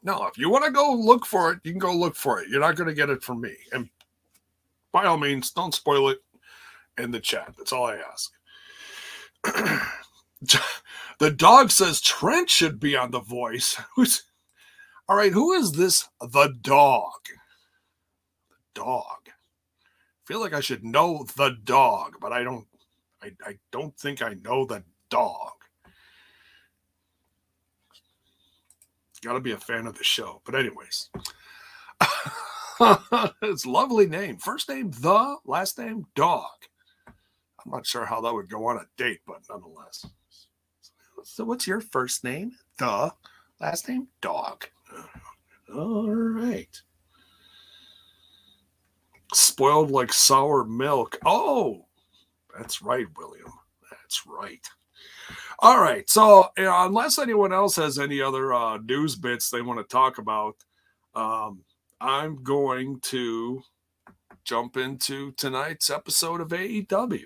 No, 0.02 0.26
if 0.26 0.38
you 0.38 0.50
want 0.50 0.64
to 0.64 0.71
go 0.71 0.92
look 0.92 1.26
for 1.26 1.52
it, 1.52 1.61
you 1.64 1.73
can 1.73 1.78
go 1.78 1.95
look 1.95 2.16
for 2.16 2.40
it. 2.40 2.49
You're 2.49 2.61
not 2.61 2.76
going 2.76 2.89
to 2.89 2.95
get 2.95 3.10
it 3.10 3.23
from 3.23 3.41
me. 3.41 3.54
And 3.73 3.89
by 4.93 5.06
all 5.06 5.19
means, 5.19 5.50
don't 5.50 5.75
spoil 5.75 6.10
it 6.10 6.19
in 6.99 7.10
the 7.10 7.21
chat. 7.21 7.54
That's 7.56 7.73
all 7.73 7.86
I 7.86 7.97
ask. 7.97 8.32
the 11.19 11.30
dog 11.30 11.71
says 11.71 12.00
Trent 12.00 12.50
should 12.50 12.80
be 12.80 12.97
on 12.97 13.10
the 13.10 13.21
voice. 13.21 13.80
Who's 13.97 14.23
all 15.08 15.16
right? 15.16 15.32
Who 15.32 15.52
is 15.52 15.73
this? 15.73 16.08
The 16.21 16.54
dog. 16.62 17.21
The 18.50 18.80
dog. 18.80 19.28
I 19.28 20.25
feel 20.26 20.40
like 20.40 20.54
I 20.54 20.60
should 20.60 20.84
know 20.84 21.26
the 21.36 21.56
dog, 21.64 22.16
but 22.21 22.32
I 22.32 22.42
don't. 22.42 22.66
I, 23.23 23.32
I 23.45 23.58
don't 23.71 23.97
think 23.97 24.23
I 24.23 24.34
know 24.45 24.66
the 24.66 24.82
dog. 25.08 25.52
Got 29.23 29.32
to 29.32 29.40
be 29.40 29.52
a 29.52 29.58
fan 29.58 29.86
of 29.88 29.99
the 29.99 30.04
show. 30.04 30.40
But, 30.45 30.54
anyways, 30.54 31.10
it's 33.42 33.66
lovely 33.66 34.06
name. 34.06 34.36
First 34.36 34.69
name, 34.69 34.92
the, 34.92 35.36
last 35.45 35.78
name, 35.78 36.06
dog. 36.14 36.45
I'm 37.08 37.73
not 37.73 37.86
sure 37.86 38.04
how 38.04 38.21
that 38.21 38.32
would 38.32 38.49
go 38.49 38.66
on 38.66 38.76
a 38.76 38.86
date, 38.97 39.21
but 39.26 39.40
nonetheless. 39.50 40.06
So, 41.25 41.45
what's 41.45 41.66
your 41.66 41.80
first 41.80 42.23
name? 42.23 42.52
The, 42.78 43.12
last 43.58 43.88
name, 43.88 44.06
dog. 44.21 44.69
All 45.75 46.11
right. 46.11 46.80
Spoiled 49.32 49.91
like 49.91 50.13
sour 50.13 50.65
milk. 50.65 51.19
Oh, 51.25 51.87
that's 52.56 52.80
right, 52.80 53.06
William. 53.17 53.52
That's 53.91 54.23
right. 54.26 54.65
All 55.59 55.80
right. 55.80 56.09
So, 56.09 56.49
unless 56.56 57.19
anyone 57.19 57.52
else 57.52 57.76
has 57.76 57.99
any 57.99 58.21
other 58.21 58.52
uh, 58.54 58.78
news 58.78 59.17
bits 59.17 59.50
they 59.50 59.63
want 59.63 59.78
to 59.80 59.85
talk 59.85 60.19
about, 60.19 60.56
um, 61.15 61.65
I'm 62.00 62.43
going 62.43 63.00
to 63.00 63.63
jump 64.45 64.76
into 64.76 65.32
tonight's 65.32 65.91
episode 65.91 66.41
of 66.41 66.49
AEW. 66.49 67.25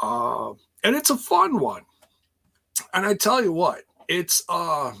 Uh, 0.00 0.50
and 0.82 0.96
it's 0.96 1.10
a 1.10 1.16
fun 1.16 1.58
one. 1.58 1.82
And 2.92 3.06
I 3.06 3.14
tell 3.14 3.42
you 3.42 3.52
what, 3.52 3.82
it's 4.08 4.42
uh 4.48 4.92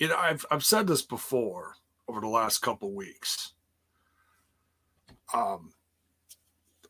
you 0.00 0.08
know, 0.08 0.16
I've 0.16 0.44
I've 0.50 0.64
said 0.64 0.88
this 0.88 1.02
before 1.02 1.76
over 2.08 2.20
the 2.20 2.26
last 2.28 2.58
couple 2.58 2.92
weeks. 2.92 3.52
Um 5.32 5.72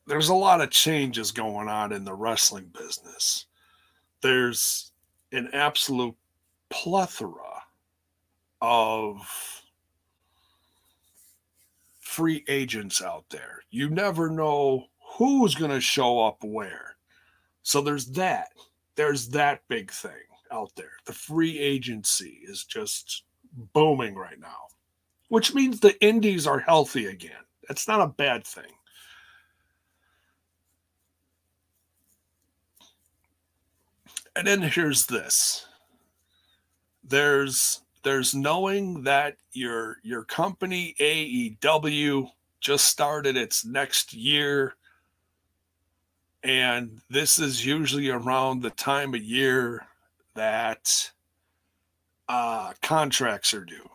there's 0.07 0.31
a 0.31 0.35
lot 0.35 0.63
of 0.63 0.71
changes 0.71 1.31
going 1.31 1.69
on 1.69 1.93
in 1.93 2.05
the 2.05 2.15
wrestling 2.15 2.73
business 2.77 3.47
there's 4.21 4.93
an 5.33 5.49
absolute 5.53 6.17
plethora 6.69 7.63
of 8.61 9.63
free 11.99 12.45
agents 12.49 13.01
out 13.03 13.25
there. 13.31 13.63
You 13.71 13.89
never 13.89 14.31
know 14.31 14.87
who's 15.17 15.55
going 15.55 15.71
to 15.71 15.81
show 15.81 16.21
up 16.27 16.43
where. 16.43 16.97
So 17.63 17.81
there's 17.81 18.07
that. 18.13 18.51
There's 18.97 19.29
that 19.29 19.63
big 19.69 19.91
thing 19.91 20.11
out 20.51 20.73
there. 20.77 20.93
The 21.05 21.13
free 21.13 21.59
agency 21.59 22.41
is 22.45 22.65
just 22.65 23.25
booming 23.75 24.15
right 24.15 24.39
now, 24.39 24.69
which 25.29 25.55
means 25.55 25.81
the 25.81 26.03
indies 26.05 26.47
are 26.47 26.61
healthy 26.61 27.07
again. 27.07 27.33
That's 27.69 27.89
not 27.89 28.01
a 28.01 28.07
bad 28.07 28.47
thing. 28.47 28.73
and 34.37 34.47
then 34.47 34.63
here's 34.63 35.07
this 35.07 35.67
there's 37.05 37.83
there's 38.03 38.35
knowing 38.35 39.03
that 39.03 39.37
your 39.53 39.99
your 40.03 40.25
company 40.25 40.95
AEW 41.01 42.31
just 42.61 42.87
started 42.87 43.37
its 43.37 43.65
next 43.65 44.13
year 44.13 44.77
and 46.43 47.01
this 47.11 47.39
is 47.39 47.67
usually 47.67 48.09
around 48.09 48.63
the 48.63 48.71
time 48.71 49.15
of 49.15 49.23
year 49.23 49.87
that 50.35 51.11
uh, 52.29 52.73
contracts 52.83 53.53
are 53.55 53.65
due. 53.65 53.89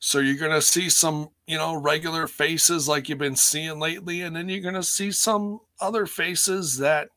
So 0.00 0.20
you're 0.20 0.36
going 0.36 0.52
to 0.52 0.62
see 0.62 0.88
some, 0.88 1.30
you 1.46 1.58
know, 1.58 1.74
regular 1.74 2.26
faces 2.26 2.88
like 2.88 3.08
you've 3.08 3.18
been 3.18 3.36
seeing 3.36 3.80
lately, 3.80 4.22
and 4.22 4.34
then 4.34 4.48
you're 4.48 4.60
going 4.60 4.74
to 4.74 4.82
see 4.82 5.10
some 5.10 5.60
other 5.80 6.06
faces 6.06 6.78
that 6.78 7.08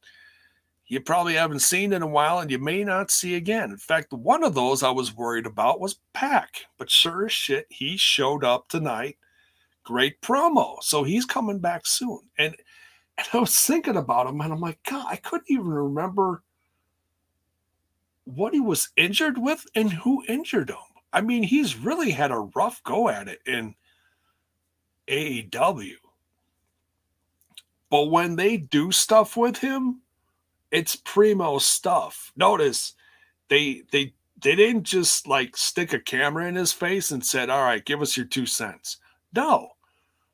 you 0.92 1.00
probably 1.00 1.36
haven't 1.36 1.62
seen 1.62 1.94
in 1.94 2.02
a 2.02 2.08
while 2.08 2.40
and 2.40 2.52
you 2.52 2.60
may 2.60 2.84
not 2.84 3.12
see 3.12 3.36
again. 3.36 3.72
In 3.72 3.78
fact, 3.78 4.12
one 4.12 4.44
of 4.44 4.56
those 4.56 4.84
I 4.84 4.90
was 4.90 5.16
worried 5.16 5.46
about 5.46 5.80
was 5.80 6.02
Pac, 6.12 6.66
but 6.78 6.92
sure 6.92 7.28
as 7.28 7.32
shit, 7.32 7.66
he 7.70 7.96
showed 7.96 8.44
up 8.44 8.68
tonight. 8.68 9.18
Great 9.86 10.20
promo. 10.20 10.84
So 10.84 11.04
he's 11.04 11.26
coming 11.26 11.60
back 11.60 11.86
soon. 11.86 12.20
And 12.38 12.58
and 13.18 13.28
I 13.32 13.38
was 13.38 13.58
thinking 13.58 13.96
about 13.96 14.28
him 14.28 14.42
and 14.42 14.52
I'm 14.52 14.60
like, 14.60 14.80
God, 14.84 15.06
I 15.10 15.16
couldn't 15.16 15.50
even 15.50 15.70
remember 15.70 16.44
what 18.26 18.54
he 18.54 18.60
was 18.60 18.90
injured 18.96 19.38
with 19.38 19.66
and 19.76 19.92
who 19.92 20.24
injured 20.28 20.70
him. 20.70 20.78
I 21.14 21.22
mean, 21.22 21.44
he's 21.44 21.78
really 21.78 22.12
had 22.12 22.32
a 22.32 22.48
rough 22.56 22.84
go 22.84 23.10
at 23.10 23.28
it 23.28 23.40
in 23.46 23.76
AEW. 25.08 25.96
But 27.90 28.06
when 28.06 28.38
they 28.38 28.56
do 28.58 28.92
stuff 28.92 29.36
with 29.36 29.58
him, 29.58 30.02
it's 30.72 30.96
primo 30.96 31.58
stuff. 31.58 32.32
Notice 32.38 32.96
they 33.50 33.84
they 33.92 34.14
they 34.42 34.56
didn't 34.56 34.84
just 34.84 35.28
like 35.28 35.58
stick 35.58 35.92
a 35.92 36.00
camera 36.00 36.48
in 36.48 36.56
his 36.56 36.72
face 36.72 37.12
and 37.12 37.26
said, 37.26 37.50
"All 37.50 37.64
right, 37.64 37.84
give 37.84 38.02
us 38.02 38.16
your 38.16 38.26
two 38.26 38.46
cents." 38.46 38.98
No, 39.36 39.72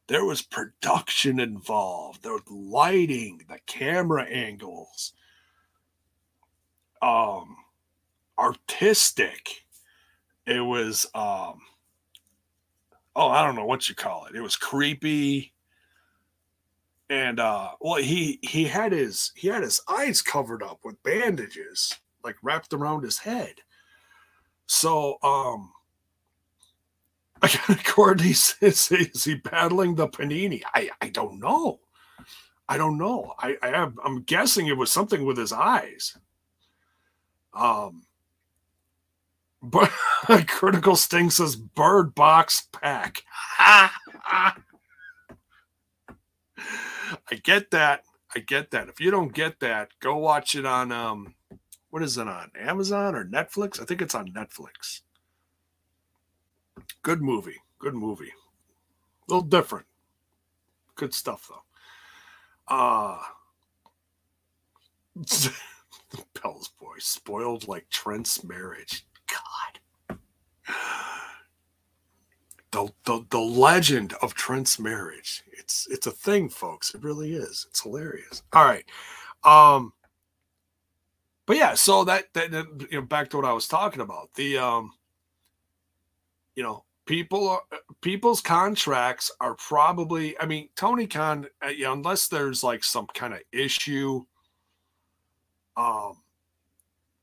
there 0.07 0.23
was 0.23 0.41
production 0.43 1.39
involved. 1.39 2.21
There 2.23 2.33
was 2.33 2.47
lighting, 2.47 3.41
the 3.49 3.59
camera 3.65 4.23
angles, 4.23 5.13
um, 7.01 7.57
artistic. 8.39 9.65
It 10.45 10.61
was 10.61 11.05
um, 11.13 11.59
oh, 13.17 13.29
I 13.29 13.43
don't 13.43 13.55
know 13.55 13.65
what 13.65 13.89
you 13.89 13.95
call 13.95 14.27
it. 14.27 14.35
It 14.35 14.41
was 14.41 14.55
creepy. 14.55 15.53
And 17.09 17.39
uh 17.39 17.69
well 17.79 18.01
he 18.01 18.37
he 18.41 18.65
had 18.65 18.91
his 18.91 19.31
he 19.35 19.47
had 19.47 19.63
his 19.63 19.81
eyes 19.89 20.21
covered 20.21 20.61
up 20.61 20.79
with 20.83 21.01
bandages 21.03 21.93
like 22.23 22.35
wrapped 22.43 22.73
around 22.73 23.03
his 23.03 23.17
head. 23.17 23.55
So 24.67 25.17
um 25.23 25.71
Courtney 27.85 28.33
says, 28.33 28.91
is 28.91 29.23
he 29.23 29.35
battling 29.35 29.95
the 29.95 30.07
panini? 30.07 30.61
I 30.75 30.89
i 31.01 31.09
don't 31.09 31.39
know. 31.39 31.79
I 32.67 32.77
don't 32.77 32.97
know. 32.97 33.33
I 33.39 33.55
i 33.63 33.67
have 33.67 33.93
i'm 34.03 34.23
guessing 34.23 34.67
it 34.67 34.77
was 34.77 34.91
something 34.91 35.25
with 35.25 35.37
his 35.37 35.53
eyes. 35.53 36.17
Um 37.53 38.03
but 39.61 39.89
Critical 40.47 40.95
Sting 40.95 41.29
says 41.29 41.55
Bird 41.55 42.15
Box 42.15 42.67
Pac. 42.71 43.23
I 43.59 43.91
get 47.43 47.71
that. 47.71 48.03
I 48.35 48.39
get 48.39 48.71
that. 48.71 48.89
If 48.89 48.99
you 48.99 49.11
don't 49.11 49.33
get 49.33 49.59
that, 49.61 49.89
go 49.99 50.17
watch 50.17 50.55
it 50.55 50.65
on 50.65 50.91
um 50.91 51.35
what 51.89 52.03
is 52.03 52.17
it 52.17 52.27
on? 52.27 52.51
Amazon 52.59 53.15
or 53.15 53.25
Netflix? 53.25 53.81
I 53.81 53.85
think 53.85 54.01
it's 54.01 54.15
on 54.15 54.31
Netflix. 54.31 55.01
Good 57.01 57.21
movie. 57.21 57.61
Good 57.79 57.95
movie. 57.95 58.33
A 59.27 59.33
little 59.33 59.47
different. 59.47 59.85
Good 60.95 61.13
stuff 61.13 61.49
though. 61.49 62.75
Uh 62.75 63.19
Bell's 66.41 66.69
boy 66.79 66.95
spoiled 66.99 67.67
like 67.67 67.89
Trent's 67.89 68.43
marriage. 68.43 69.06
God. 69.27 70.17
The, 72.71 72.89
the 73.05 73.25
the 73.29 73.39
legend 73.39 74.13
of 74.21 74.33
Trent's 74.33 74.77
marriage. 74.77 75.43
It's 75.53 75.87
it's 75.89 76.05
a 76.05 76.11
thing, 76.11 76.49
folks. 76.49 76.93
It 76.93 77.01
really 77.03 77.33
is. 77.33 77.65
It's 77.69 77.81
hilarious. 77.81 78.43
All 78.53 78.65
right. 78.65 78.85
Um 79.43 79.93
but 81.45 81.55
yeah, 81.57 81.75
so 81.75 82.03
that 82.03 82.25
that 82.33 82.51
you 82.91 82.99
know 82.99 83.01
back 83.01 83.29
to 83.29 83.37
what 83.37 83.45
I 83.45 83.53
was 83.53 83.67
talking 83.67 84.01
about. 84.01 84.33
The 84.35 84.57
um 84.57 84.91
you 86.55 86.63
know, 86.63 86.83
people 87.07 87.47
are, 87.47 87.61
people's 88.01 88.41
contracts 88.41 89.31
are 89.39 89.55
probably 89.55 90.39
i 90.39 90.45
mean 90.45 90.69
tony 90.75 91.07
khan 91.07 91.47
uh, 91.65 91.69
you 91.69 91.85
know, 91.85 91.93
unless 91.93 92.27
there's 92.27 92.63
like 92.63 92.83
some 92.83 93.07
kind 93.07 93.33
of 93.33 93.39
issue 93.51 94.23
um 95.77 96.17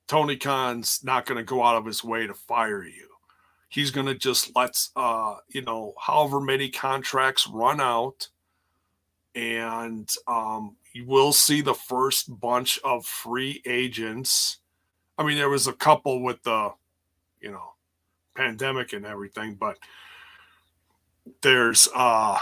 tony 0.07 0.37
khan's 0.37 1.03
not 1.03 1.27
going 1.27 1.39
to 1.39 1.45
go 1.45 1.63
out 1.63 1.77
of 1.77 1.87
his 1.87 2.05
way 2.05 2.27
to 2.27 2.35
fire 2.35 2.85
you. 2.85 3.09
He's 3.69 3.91
going 3.91 4.07
to 4.07 4.15
just 4.15 4.55
let 4.55 4.89
uh 4.97 5.37
you 5.49 5.63
know 5.63 5.95
however 6.01 6.41
many 6.41 6.69
contracts 6.69 7.49
run 7.49 7.81
out 7.81 8.29
and 9.35 10.09
um 10.27 10.77
you 10.93 11.07
will 11.07 11.33
see 11.33 11.61
the 11.61 11.75
first 11.75 12.39
bunch 12.41 12.79
of 12.85 13.05
free 13.05 13.63
agents. 13.67 14.59
I 15.19 15.25
mean 15.25 15.37
there 15.37 15.51
was 15.51 15.67
a 15.67 15.73
couple 15.73 16.23
with 16.23 16.43
the 16.43 16.71
you 17.41 17.51
know 17.51 17.75
pandemic 18.37 18.93
and 18.93 19.05
everything, 19.05 19.55
but 19.55 19.79
there's 21.43 21.89
uh 21.95 22.39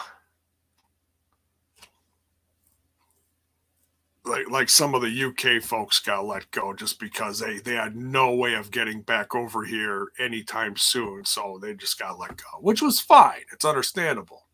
like 4.24 4.48
like 4.48 4.68
some 4.68 4.94
of 4.94 5.02
the 5.02 5.24
UK 5.24 5.62
folks 5.62 5.98
got 5.98 6.24
let 6.24 6.50
go 6.50 6.72
just 6.72 7.00
because 7.00 7.40
they 7.40 7.58
they 7.58 7.74
had 7.74 7.96
no 7.96 8.34
way 8.34 8.54
of 8.54 8.70
getting 8.70 9.02
back 9.02 9.34
over 9.34 9.64
here 9.64 10.08
anytime 10.18 10.76
soon, 10.76 11.24
so 11.24 11.58
they 11.60 11.74
just 11.74 11.98
got 11.98 12.18
let 12.18 12.36
go, 12.36 12.60
which 12.60 12.82
was 12.82 13.00
fine. 13.00 13.42
It's 13.52 13.64
understandable. 13.64 14.46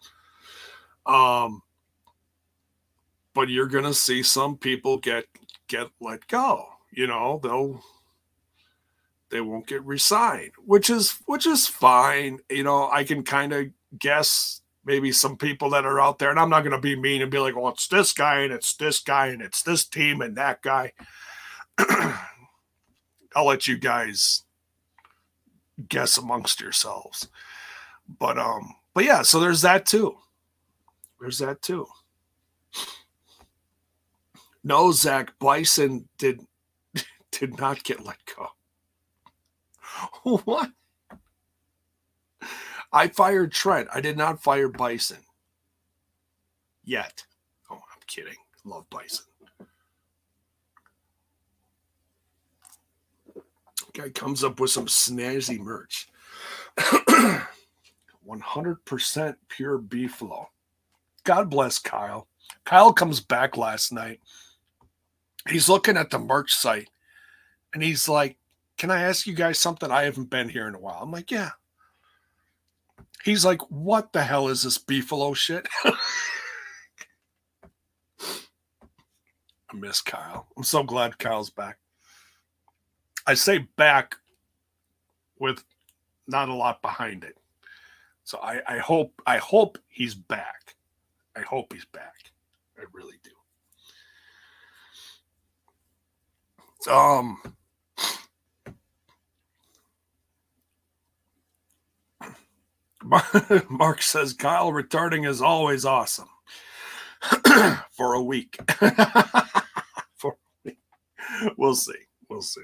Um 1.07 1.63
but 3.35 3.49
you're 3.49 3.69
to 3.69 3.95
see 3.95 4.23
some 4.23 4.57
people 4.57 4.99
get 4.99 5.25
get 5.69 5.89
let 6.01 6.27
go. 6.29 6.67
You 6.91 7.07
know, 7.07 7.39
they'll 7.43 7.83
they 9.31 9.41
won't 9.41 9.67
get 9.67 9.85
resigned, 9.85 10.53
which 10.65 10.89
is 10.91 11.19
which 11.27 11.47
is 11.47 11.67
fine. 11.67 12.39
You 12.51 12.65
know, 12.65 12.91
I 12.91 13.05
can 13.05 13.23
kind 13.23 13.53
of 13.53 13.67
guess 13.99 14.63
maybe 14.89 15.13
some 15.13 15.37
people 15.37 15.69
that 15.71 15.85
are 15.85 16.01
out 16.01 16.19
there, 16.19 16.31
and 16.31 16.41
I'm 16.41 16.49
not 16.49 16.65
going 16.65 16.75
to 16.75 16.81
be 16.81 16.97
mean 16.97 17.21
and 17.21 17.31
be 17.31 17.39
like, 17.39 17.55
"Well, 17.55 17.69
it's 17.69 17.87
this 17.87 18.13
guy 18.15 18.41
and 18.41 18.53
it's 18.53 18.75
this 18.75 19.01
guy 19.01 19.27
and 19.27 19.43
it's 19.43 19.63
this 19.63 19.85
team 19.85 20.23
and 20.23 20.35
that 20.37 20.63
guy." 20.63 20.93
I'll 23.37 23.47
let 23.47 23.69
you 23.69 23.77
guys 23.77 24.45
guess 25.89 26.17
amongst 26.17 26.61
yourselves. 26.61 27.29
But 28.19 28.39
um, 28.39 28.75
but 28.95 29.05
yeah, 29.05 29.23
so 29.23 29.39
there's 29.39 29.61
that 29.61 29.85
too. 29.85 30.17
There's 31.21 31.39
that 31.39 31.61
too. 31.61 31.87
No, 34.65 34.91
Zach 34.93 35.39
Bison 35.39 36.09
did 36.17 36.41
did 37.31 37.59
not 37.59 37.85
get 37.85 38.05
let 38.05 38.19
go. 38.25 38.49
what? 40.45 40.71
I 42.93 43.09
fired 43.09 43.53
Trent. 43.53 43.89
I 43.93 44.01
did 44.01 44.17
not 44.17 44.43
fire 44.43 44.69
Bison. 44.69 45.19
Yet. 46.85 47.25
Oh, 47.71 47.77
I'm 47.77 48.01
kidding. 48.07 48.37
Love 48.65 48.89
Bison. 48.91 49.27
Guy 53.95 54.11
comes 54.11 54.45
up 54.45 54.61
with 54.61 54.71
some 54.71 54.87
snazzy 54.87 55.59
merch. 55.59 56.09
100% 58.29 59.35
pure 59.49 59.79
beefalo. 59.79 60.47
God 61.25 61.51
bless 61.51 61.79
Kyle. 61.79 62.29
Kyle 62.65 62.93
comes 62.93 63.21
back 63.21 63.57
last 63.57 63.93
night. 63.93 64.21
He's 65.49 65.69
looking 65.69 65.97
at 65.97 66.11
the 66.11 66.19
merch 66.19 66.55
site 66.55 66.91
and 67.75 67.83
he's 67.83 68.09
like, 68.09 68.37
can 68.77 68.91
I 68.91 69.03
ask 69.03 69.27
you 69.27 69.35
guys 69.35 69.59
something? 69.59 69.91
I 69.91 70.05
haven't 70.05 70.31
been 70.31 70.49
here 70.49 70.69
in 70.69 70.75
a 70.75 70.79
while. 70.79 71.01
I'm 71.03 71.11
like, 71.11 71.31
yeah. 71.31 71.51
He's 73.25 73.45
like, 73.45 73.61
what 73.71 74.13
the 74.13 74.23
hell 74.23 74.49
is 74.49 74.63
this 74.63 74.79
beefalo 74.79 75.35
shit? 75.35 75.69
I 79.71 79.77
miss 79.77 80.01
Kyle. 80.01 80.47
I'm 80.57 80.63
so 80.65 80.83
glad 80.83 81.19
Kyle's 81.19 81.51
back. 81.51 81.79
I 83.27 83.35
say 83.35 83.59
back 83.77 84.17
with 85.39 85.63
not 86.27 86.49
a 86.49 86.55
lot 86.55 86.81
behind 86.81 87.25
it. 87.25 87.37
So 88.25 88.39
I, 88.39 88.61
I 88.67 88.79
hope 88.79 89.21
I 89.27 89.39
hope 89.39 89.79
he's 89.89 90.15
back. 90.15 90.75
I 91.37 91.41
hope 91.41 91.73
he's 91.73 91.85
back. 91.87 92.33
I 92.79 92.83
really 92.93 93.19
do. 96.85 96.93
Um 96.93 97.41
Mark 103.71 104.03
says 104.03 104.33
Kyle 104.33 104.73
returning 104.73 105.25
is 105.25 105.41
always 105.41 105.85
awesome 105.85 106.29
for 107.93 108.15
a 108.15 108.23
week. 108.23 108.59
for. 110.17 110.37
We'll 111.57 111.75
see. 111.75 111.93
We'll 112.29 112.43
see. 112.43 112.63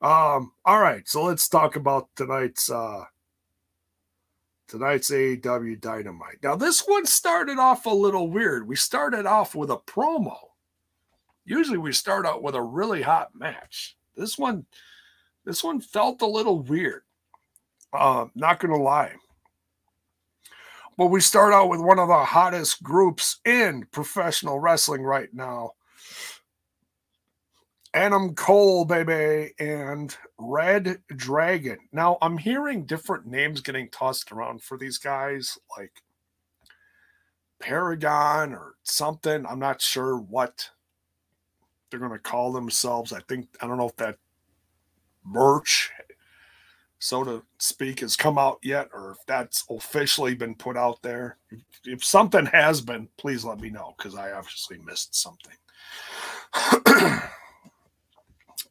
Um, 0.00 0.52
all 0.64 0.80
right, 0.80 1.06
so 1.08 1.24
let's 1.24 1.48
talk 1.48 1.76
about 1.76 2.08
tonight's 2.16 2.70
uh 2.70 3.04
tonight's 4.68 5.10
AEW 5.10 5.80
Dynamite. 5.80 6.38
Now 6.42 6.56
this 6.56 6.80
one 6.80 7.06
started 7.06 7.58
off 7.58 7.86
a 7.86 7.90
little 7.90 8.28
weird. 8.28 8.66
We 8.66 8.76
started 8.76 9.26
off 9.26 9.54
with 9.54 9.70
a 9.70 9.78
promo. 9.78 10.36
Usually 11.44 11.78
we 11.78 11.92
start 11.92 12.26
out 12.26 12.42
with 12.42 12.54
a 12.54 12.62
really 12.62 13.02
hot 13.02 13.30
match. 13.34 13.96
This 14.16 14.38
one 14.38 14.66
this 15.44 15.62
one 15.62 15.80
felt 15.80 16.22
a 16.22 16.26
little 16.26 16.60
weird. 16.60 17.02
Uh, 17.92 18.26
not 18.34 18.58
gonna 18.58 18.76
lie. 18.76 19.12
But 20.96 21.06
we 21.06 21.20
start 21.20 21.52
out 21.52 21.68
with 21.68 21.80
one 21.80 21.98
of 21.98 22.08
the 22.08 22.24
hottest 22.24 22.82
groups 22.82 23.40
in 23.44 23.86
professional 23.90 24.60
wrestling 24.60 25.02
right 25.02 25.32
now. 25.32 25.72
Adam 27.94 28.34
Cole, 28.34 28.84
baby, 28.84 29.52
and 29.58 30.16
Red 30.36 30.98
Dragon. 31.14 31.78
Now, 31.92 32.18
I'm 32.20 32.38
hearing 32.38 32.86
different 32.86 33.26
names 33.26 33.60
getting 33.60 33.88
tossed 33.88 34.32
around 34.32 34.62
for 34.62 34.76
these 34.76 34.98
guys, 34.98 35.56
like 35.76 35.92
Paragon 37.60 38.52
or 38.52 38.74
something. 38.82 39.46
I'm 39.46 39.60
not 39.60 39.80
sure 39.80 40.16
what 40.16 40.70
they're 41.88 42.00
going 42.00 42.10
to 42.12 42.18
call 42.18 42.52
themselves. 42.52 43.12
I 43.12 43.20
think, 43.28 43.48
I 43.60 43.68
don't 43.68 43.78
know 43.78 43.88
if 43.88 43.96
that 43.96 44.18
merch 45.24 45.90
so 47.04 47.22
to 47.22 47.42
speak, 47.58 48.00
has 48.00 48.16
come 48.16 48.38
out 48.38 48.58
yet, 48.62 48.88
or 48.94 49.10
if 49.10 49.18
that's 49.26 49.66
officially 49.68 50.34
been 50.34 50.54
put 50.54 50.74
out 50.74 51.02
there. 51.02 51.36
If 51.84 52.02
something 52.02 52.46
has 52.46 52.80
been, 52.80 53.08
please 53.18 53.44
let 53.44 53.60
me 53.60 53.68
know 53.68 53.94
because 53.98 54.14
I 54.14 54.32
obviously 54.32 54.78
missed 54.78 55.14
something. 55.14 55.52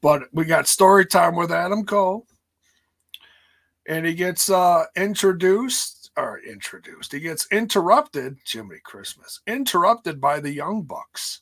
but 0.02 0.24
we 0.34 0.46
got 0.46 0.68
story 0.68 1.06
time 1.06 1.36
with 1.36 1.52
Adam 1.52 1.86
Cole, 1.86 2.26
and 3.88 4.04
he 4.04 4.16
gets 4.16 4.50
uh, 4.50 4.86
introduced 4.96 6.10
or 6.18 6.40
introduced. 6.40 7.12
He 7.12 7.20
gets 7.20 7.46
interrupted. 7.52 8.40
Jimmy 8.46 8.80
Christmas 8.84 9.42
interrupted 9.46 10.20
by 10.20 10.40
the 10.40 10.52
Young 10.52 10.82
Bucks, 10.82 11.42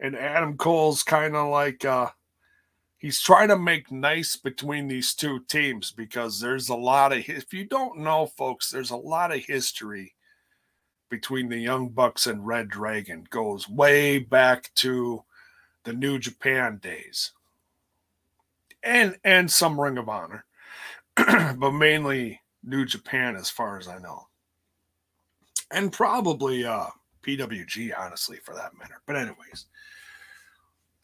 and 0.00 0.16
Adam 0.16 0.58
Cole's 0.58 1.02
kind 1.02 1.34
of 1.34 1.48
like. 1.48 1.82
Uh, 1.82 2.10
he's 2.98 3.20
trying 3.20 3.48
to 3.48 3.58
make 3.58 3.90
nice 3.90 4.36
between 4.36 4.88
these 4.88 5.14
two 5.14 5.40
teams 5.48 5.92
because 5.92 6.40
there's 6.40 6.68
a 6.68 6.74
lot 6.74 7.12
of 7.12 7.18
if 7.28 7.52
you 7.52 7.64
don't 7.64 7.98
know 7.98 8.26
folks 8.26 8.70
there's 8.70 8.90
a 8.90 8.96
lot 8.96 9.34
of 9.34 9.44
history 9.44 10.14
between 11.08 11.48
the 11.48 11.58
young 11.58 11.88
bucks 11.88 12.26
and 12.26 12.46
red 12.46 12.68
dragon. 12.68 13.26
Goes 13.30 13.68
way 13.68 14.18
back 14.18 14.70
to 14.76 15.22
the 15.84 15.92
new 15.92 16.18
japan 16.18 16.78
days. 16.82 17.32
And 18.82 19.16
and 19.24 19.50
some 19.50 19.80
ring 19.80 19.98
of 19.98 20.08
honor 20.08 20.44
but 21.56 21.72
mainly 21.72 22.40
New 22.62 22.84
Japan, 22.84 23.36
as 23.36 23.48
far 23.48 23.78
as 23.78 23.88
I 23.88 23.98
know, 23.98 24.26
and 25.70 25.92
probably 25.92 26.64
uh, 26.64 26.86
PWG, 27.22 27.92
honestly, 27.98 28.36
for 28.36 28.54
that 28.54 28.76
matter. 28.78 29.00
But 29.06 29.16
anyways, 29.16 29.66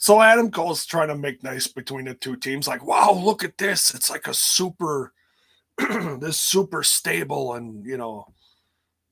so 0.03 0.21
Adam 0.21 0.51
Cole's 0.51 0.85
trying 0.85 1.07
to 1.07 1.17
make 1.17 1.45
nice 1.45 1.69
between 1.69 2.07
the 2.07 2.15
two 2.15 2.35
teams. 2.35 2.67
Like, 2.67 2.85
wow, 2.85 3.13
look 3.13 3.45
at 3.45 3.57
this! 3.57 3.95
It's 3.95 4.11
like 4.11 4.27
a 4.27 4.35
super, 4.35 5.13
this 6.19 6.41
super 6.41 6.83
stable, 6.83 7.55
and 7.55 7.87
you 7.87 7.97
know, 7.97 8.27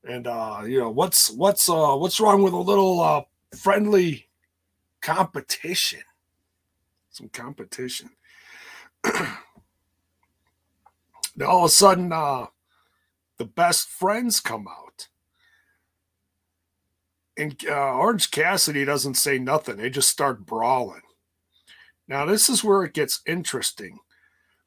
and 0.02 0.26
uh, 0.26 0.62
you 0.66 0.80
know, 0.80 0.90
what's 0.90 1.30
what's 1.30 1.70
uh, 1.70 1.94
what's 1.94 2.18
wrong 2.18 2.42
with 2.42 2.54
a 2.54 2.58
little 2.58 3.00
uh, 3.00 3.22
friendly 3.56 4.26
competition? 5.00 6.00
Some 7.10 7.28
competition. 7.28 8.10
now 9.04 9.36
all 11.46 11.66
of 11.66 11.70
a 11.70 11.72
sudden, 11.72 12.12
uh, 12.12 12.46
the 13.38 13.44
best 13.44 13.88
friends 13.90 14.40
come 14.40 14.66
out 14.66 15.06
and 17.40 17.56
uh, 17.66 17.94
Orange 17.94 18.30
Cassidy 18.30 18.84
doesn't 18.84 19.14
say 19.14 19.38
nothing. 19.38 19.78
They 19.78 19.88
just 19.88 20.10
start 20.10 20.44
brawling. 20.44 21.00
Now 22.06 22.26
this 22.26 22.48
is 22.50 22.62
where 22.62 22.84
it 22.84 22.92
gets 22.92 23.22
interesting. 23.26 23.98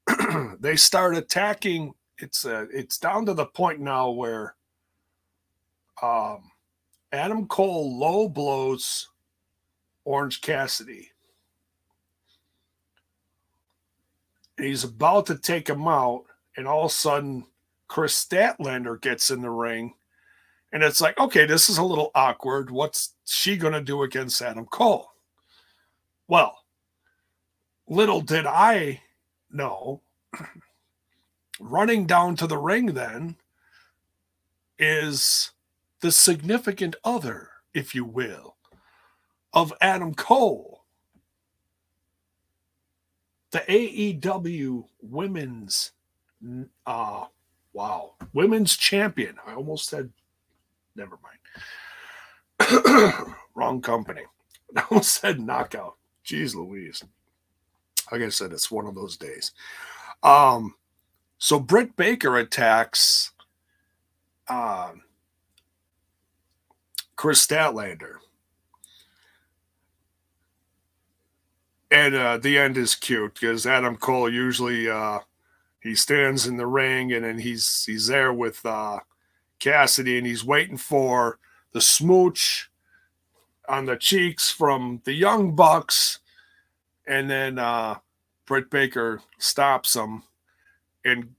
they 0.60 0.76
start 0.76 1.16
attacking. 1.16 1.94
It's 2.18 2.46
uh, 2.46 2.66
it's 2.74 2.98
down 2.98 3.26
to 3.28 3.34
the 3.34 3.46
point 3.46 3.80
now 3.80 4.10
where 4.10 4.56
um, 6.02 6.52
Adam 7.12 7.48
Cole 7.48 7.98
low 7.98 8.28
blows 8.28 9.10
Orange 10.04 10.42
Cassidy. 10.42 11.12
He's 14.58 14.84
about 14.84 15.26
to 15.28 15.38
take 15.38 15.70
him 15.70 15.88
out, 15.88 16.26
and 16.58 16.68
all 16.68 16.86
of 16.86 16.92
a 16.92 16.94
sudden, 16.94 17.46
Kris 17.88 18.24
Statlander 18.24 19.00
gets 19.00 19.30
in 19.30 19.42
the 19.42 19.50
ring 19.50 19.94
and 20.74 20.82
it's 20.82 21.00
like, 21.00 21.18
okay, 21.20 21.46
this 21.46 21.70
is 21.70 21.78
a 21.78 21.84
little 21.84 22.10
awkward. 22.16 22.72
What's 22.72 23.14
she 23.26 23.56
going 23.56 23.74
to 23.74 23.82
do 23.82 24.02
against 24.02 24.42
Adam 24.42 24.66
Cole? 24.66 25.12
Well, 26.28 26.58
little 27.88 28.22
did 28.22 28.48
I 28.48 29.02
know, 29.52 30.02
running 31.60 32.08
down 32.08 32.36
to 32.38 32.48
the 32.48 32.58
ring 32.58 32.88
then 32.88 33.36
is 34.80 35.52
the 36.02 36.12
significant 36.12 36.96
other, 37.04 37.50
if 37.76 37.94
you 37.94 38.04
will, 38.04 38.56
of 39.54 39.72
Adam 39.80 40.16
Cole. 40.16 40.86
The 43.52 43.60
AEW 43.60 44.86
women's, 45.04 45.92
uh, 46.88 47.26
wow, 47.74 48.14
women's 48.34 48.76
champion. 48.76 49.36
I 49.46 49.54
almost 49.54 49.88
said 49.88 50.10
never 50.96 51.18
mind. 51.22 51.38
Wrong 53.56 53.82
company. 53.82 54.24
Almost 54.90 55.22
said 55.22 55.40
knockout. 55.40 55.96
Jeez 56.26 56.56
Louise. 56.56 57.04
Like 58.12 58.22
I 58.22 58.30
said, 58.30 58.52
it's 58.52 58.72
one 58.72 58.86
of 58.86 58.96
those 58.96 59.18
days. 59.18 59.52
Um, 60.22 60.76
so 61.38 61.60
Britt 61.60 61.96
Baker 61.96 62.38
attacks 62.38 63.32
um, 64.48 65.02
Kris 67.16 67.46
Statlander. 67.46 68.16
And 71.92 72.16
uh, 72.16 72.38
the 72.38 72.58
end 72.58 72.78
is 72.78 72.96
cute 72.96 73.36
because 73.36 73.68
Adam 73.68 73.98
Cole 73.98 74.28
usually 74.28 74.90
uh, 74.90 75.20
he 75.80 75.94
stands 75.94 76.48
in 76.48 76.58
the 76.58 76.66
ring 76.66 77.14
and 77.14 77.24
then 77.24 77.38
he's 77.38 77.86
he's 77.86 78.08
there 78.08 78.34
with 78.34 78.66
uh, 78.66 79.00
Cassidy, 79.64 80.18
and 80.18 80.28
he's 80.28 80.44
waiting 80.44 80.76
for 80.76 81.40
the 81.72 81.80
smooch 81.80 82.70
on 83.70 83.86
the 83.86 83.96
cheeks 83.96 84.52
from 84.52 85.02
the 85.06 85.14
Young 85.14 85.56
Bucks, 85.56 86.20
and 87.08 87.30
then 87.30 87.58
uh, 87.58 87.96
Britt 88.46 88.70
Baker 88.70 89.22
stops 89.38 89.96
him 89.96 90.24
and 91.06 91.36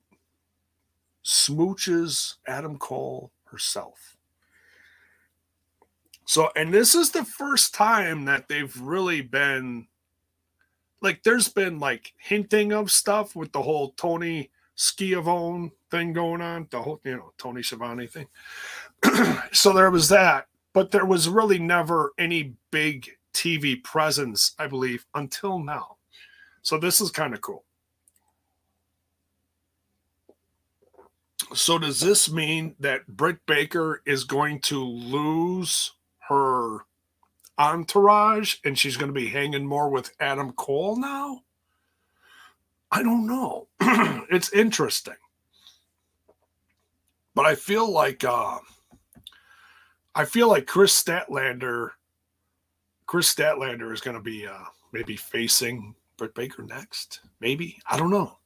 smooches 1.22 2.36
Adam 2.46 2.78
Cole 2.78 3.30
herself. 3.44 4.16
So, 6.24 6.50
and 6.56 6.72
this 6.72 6.94
is 6.94 7.10
the 7.10 7.26
first 7.26 7.74
time 7.74 8.24
that 8.24 8.48
they've 8.48 8.74
really 8.80 9.20
been 9.20 9.86
like, 11.02 11.22
there's 11.24 11.48
been 11.48 11.78
like 11.78 12.14
hinting 12.16 12.72
of 12.72 12.90
stuff 12.90 13.36
with 13.36 13.52
the 13.52 13.60
whole 13.60 13.90
Tony 13.90 14.48
Schiavone 14.74 15.72
thing 15.90 16.12
going 16.12 16.40
on, 16.40 16.66
the 16.70 16.82
whole, 16.82 17.00
you 17.04 17.16
know, 17.16 17.32
Tony 17.38 17.62
Schiavone 17.62 18.06
thing. 18.06 18.26
so 19.52 19.72
there 19.72 19.90
was 19.90 20.08
that, 20.08 20.46
but 20.72 20.90
there 20.90 21.04
was 21.04 21.28
really 21.28 21.58
never 21.58 22.12
any 22.18 22.54
big 22.70 23.08
TV 23.32 23.82
presence, 23.82 24.54
I 24.58 24.66
believe, 24.66 25.06
until 25.14 25.58
now. 25.58 25.96
So 26.62 26.78
this 26.78 27.00
is 27.00 27.10
kind 27.10 27.34
of 27.34 27.40
cool. 27.40 27.64
So 31.52 31.78
does 31.78 32.00
this 32.00 32.30
mean 32.30 32.74
that 32.80 33.06
Britt 33.06 33.44
Baker 33.46 34.02
is 34.06 34.24
going 34.24 34.60
to 34.62 34.82
lose 34.82 35.92
her 36.28 36.78
entourage 37.58 38.56
and 38.64 38.78
she's 38.78 38.96
going 38.96 39.12
to 39.12 39.20
be 39.20 39.28
hanging 39.28 39.66
more 39.66 39.90
with 39.90 40.14
Adam 40.18 40.52
Cole 40.52 40.96
now? 40.96 41.43
I 42.94 43.02
don't 43.02 43.26
know. 43.26 43.66
it's 44.30 44.52
interesting. 44.52 45.16
But 47.34 47.44
I 47.44 47.56
feel 47.56 47.90
like 47.90 48.22
uh, 48.22 48.58
I 50.14 50.24
feel 50.24 50.48
like 50.48 50.66
Kris 50.66 51.02
Statlander 51.02 51.90
Kris 53.06 53.34
Statlander 53.34 53.92
is 53.92 54.00
going 54.00 54.16
to 54.16 54.22
be 54.22 54.46
uh, 54.46 54.64
maybe 54.92 55.16
facing 55.16 55.96
Britt 56.16 56.36
Baker 56.36 56.62
next. 56.62 57.20
Maybe 57.40 57.80
I 57.90 57.96
don't 57.96 58.10
know. 58.10 58.38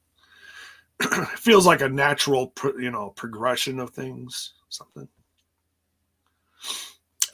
it 0.99 1.27
feels 1.39 1.67
like 1.67 1.81
a 1.81 1.89
natural, 1.89 2.51
you 2.79 2.89
know, 2.89 3.11
progression 3.11 3.79
of 3.79 3.91
things. 3.91 4.53
Something. 4.69 5.07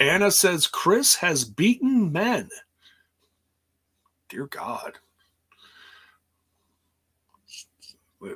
Anna 0.01 0.31
says 0.31 0.67
Kris 0.67 1.15
has 1.15 1.45
beaten 1.45 2.11
men. 2.11 2.49
Dear 4.27 4.47
God. 4.47 4.99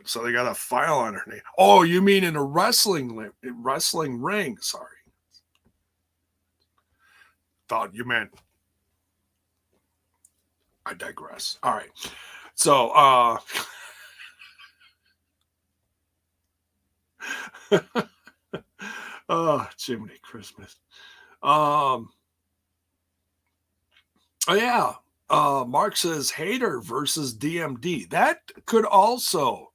So 0.06 0.24
they 0.24 0.32
got 0.32 0.52
a 0.52 0.56
file 0.56 1.00
on 1.00 1.14
her 1.14 1.24
name. 1.28 1.42
Oh, 1.58 1.84
you 1.84 2.02
mean 2.02 2.24
in 2.24 2.36
a 2.36 2.44
wrestling 2.44 3.32
wrestling 3.44 4.22
ring? 4.22 4.58
Sorry. 4.62 4.98
Thought 7.68 7.94
you 7.94 8.06
meant. 8.06 8.32
I 10.86 10.94
digress. 10.96 11.60
All 11.62 11.74
right. 11.74 11.90
So, 12.56 12.90
uh, 12.90 13.38
oh, 19.30 19.70
Jiminy 19.78 20.18
Christmas. 20.22 20.78
Um, 21.44 22.10
oh 24.48 24.56
yeah. 24.56 24.94
Uh, 25.30 25.64
Mark 25.68 25.96
says 25.96 26.32
Hayter 26.32 26.82
versus 26.82 27.38
DMD. 27.38 28.10
That 28.10 28.42
could 28.66 28.86
also 28.86 29.69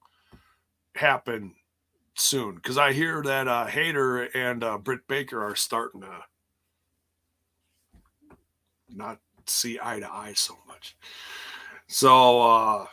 happen 0.94 1.54
soon 2.14 2.56
because 2.56 2.78
I 2.78 2.92
hear 2.92 3.22
that 3.22 3.48
uh, 3.48 3.66
Hayter 3.66 4.24
and 4.36 4.62
uh, 4.62 4.78
Britt 4.78 5.06
Baker 5.08 5.44
are 5.44 5.56
starting 5.56 6.02
to 6.02 6.24
not 8.88 9.18
see 9.46 9.78
eye 9.82 10.00
to 10.00 10.12
eye 10.12 10.32
so 10.34 10.56
much. 10.66 10.96
So, 11.86 12.40
uh, 12.40 12.86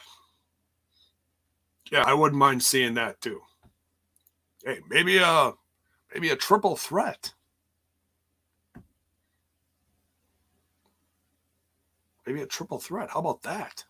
yeah, 1.92 2.04
I 2.06 2.14
wouldn't 2.14 2.40
mind 2.40 2.64
seeing 2.64 2.94
that 2.96 3.22
too. 3.22 3.42
Hey, 4.64 4.80
maybe 4.90 5.18
a 5.18 5.54
maybe 6.14 6.30
a 6.30 6.36
triple 6.36 6.76
threat. 6.76 7.34
Maybe 12.26 12.42
a 12.42 12.46
triple 12.46 12.80
threat. 12.80 13.10
How 13.10 13.20
about 13.20 13.42
that? 13.44 13.86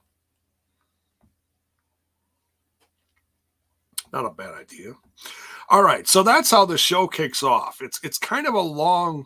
Not 4.13 4.25
a 4.25 4.31
bad 4.31 4.53
idea. 4.53 4.93
All 5.69 5.83
right, 5.83 6.07
so 6.07 6.21
that's 6.21 6.51
how 6.51 6.65
the 6.65 6.77
show 6.77 7.07
kicks 7.07 7.43
off. 7.43 7.77
It's 7.81 7.99
it's 8.03 8.17
kind 8.17 8.45
of 8.45 8.55
a 8.55 8.59
long, 8.59 9.25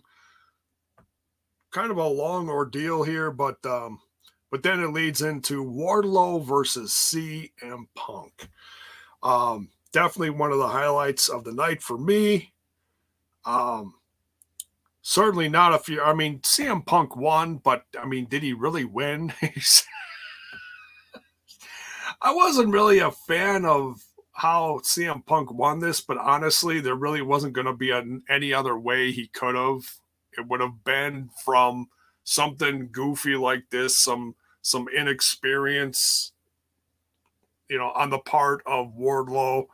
kind 1.72 1.90
of 1.90 1.98
a 1.98 2.08
long 2.08 2.50
ordeal 2.50 3.04
here, 3.04 3.32
but 3.32 3.58
um, 3.66 4.00
but 4.52 4.62
then 4.62 4.80
it 4.80 4.94
leads 4.94 5.22
into 5.24 5.66
Wardlow 5.66 6.46
versus 6.46 6.92
CM 6.92 7.88
Punk. 7.96 8.48
Um, 9.24 9.70
definitely 9.92 10.30
one 10.30 10.52
of 10.52 10.60
the 10.60 10.68
highlights 10.68 11.30
of 11.30 11.44
the 11.44 11.52
night 11.52 11.82
for 11.82 11.98
me. 11.98 12.54
Um, 13.44 13.96
certainly 15.02 15.50
not 15.50 15.74
a 15.74 15.80
few. 15.80 16.02
I 16.02 16.14
mean, 16.14 16.40
CM 16.42 16.86
Punk 16.86 17.16
won, 17.16 17.58
but 17.58 17.86
I 18.00 18.06
mean, 18.06 18.26
did 18.26 18.44
he 18.44 18.54
really 18.54 18.86
win? 18.86 19.34
I 22.22 22.34
wasn't 22.34 22.72
really 22.72 23.00
a 23.00 23.12
fan 23.12 23.66
of 23.66 24.00
how 24.36 24.82
CM 24.84 25.26
Punk 25.26 25.52
won 25.54 25.80
this, 25.80 26.02
but 26.02 26.18
honestly, 26.18 26.82
there 26.82 26.96
really 26.96 27.22
wasn't 27.22 27.54
going 27.54 27.68
to 27.68 27.74
be 27.74 27.92
a, 27.92 28.04
any 28.30 28.54
other 28.54 28.78
way 28.78 29.12
he 29.12 29.28
could 29.28 29.56
have. 29.56 29.96
It 30.38 30.46
would 30.48 30.60
have 30.60 30.84
been 30.84 31.30
from 31.46 31.88
something 32.26 32.90
goofy 32.92 33.38
like 33.38 33.64
this, 33.72 33.98
some 33.98 34.36
some 34.62 34.88
inexperience, 34.90 36.34
you 37.70 37.78
know, 37.78 37.92
on 37.96 38.10
the 38.10 38.18
part 38.18 38.62
of 38.66 38.98
Wardlow, 38.98 39.68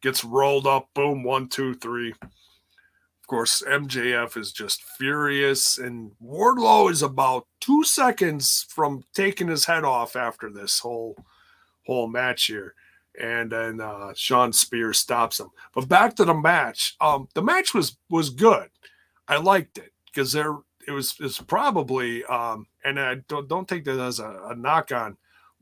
gets 0.00 0.24
rolled 0.24 0.66
up, 0.66 0.88
boom, 0.94 1.22
one, 1.22 1.48
two, 1.48 1.74
three. 1.74 2.14
Of 2.22 3.26
course, 3.26 3.62
MJF 3.68 4.38
is 4.38 4.50
just 4.50 4.82
furious, 4.82 5.76
and 5.76 6.12
Wardlow 6.24 6.90
is 6.90 7.02
about 7.02 7.48
two 7.60 7.84
seconds 7.84 8.64
from 8.70 9.04
taking 9.12 9.48
his 9.48 9.66
head 9.66 9.84
off 9.84 10.16
after 10.16 10.48
this 10.48 10.78
whole 10.78 11.18
whole 11.86 12.08
match 12.08 12.46
here 12.46 12.74
and 13.20 13.50
then 13.50 13.80
uh, 13.80 14.12
Shawn 14.14 14.52
Spears 14.52 14.98
stops 14.98 15.40
him. 15.40 15.48
But 15.74 15.88
back 15.88 16.14
to 16.16 16.24
the 16.24 16.34
match. 16.34 16.96
Um, 17.00 17.28
the 17.34 17.42
match 17.42 17.74
was 17.74 17.96
was 18.10 18.30
good. 18.30 18.68
I 19.28 19.38
liked 19.38 19.78
it 19.78 19.92
because 20.06 20.32
there 20.32 20.56
it 20.86 20.92
was 20.92 21.16
it's 21.20 21.40
probably 21.40 22.24
um, 22.24 22.66
and 22.84 22.98
I 22.98 23.16
don't 23.28 23.48
don't 23.48 23.68
take 23.68 23.84
that 23.84 23.98
as 23.98 24.20
a, 24.20 24.40
a, 24.50 24.54
knock 24.54 24.92
on 24.92 25.16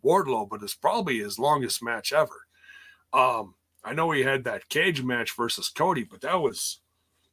Wardlow, 0.04 0.48
but 0.48 0.62
it's 0.62 0.74
probably 0.74 1.18
his 1.18 1.38
longest 1.38 1.82
match 1.82 2.12
ever. 2.12 2.46
Um, 3.12 3.54
I 3.84 3.94
know 3.94 4.10
he 4.10 4.22
had 4.22 4.44
that 4.44 4.68
cage 4.68 5.02
match 5.02 5.34
versus 5.36 5.68
Cody, 5.68 6.04
but 6.04 6.20
that 6.22 6.40
was 6.40 6.80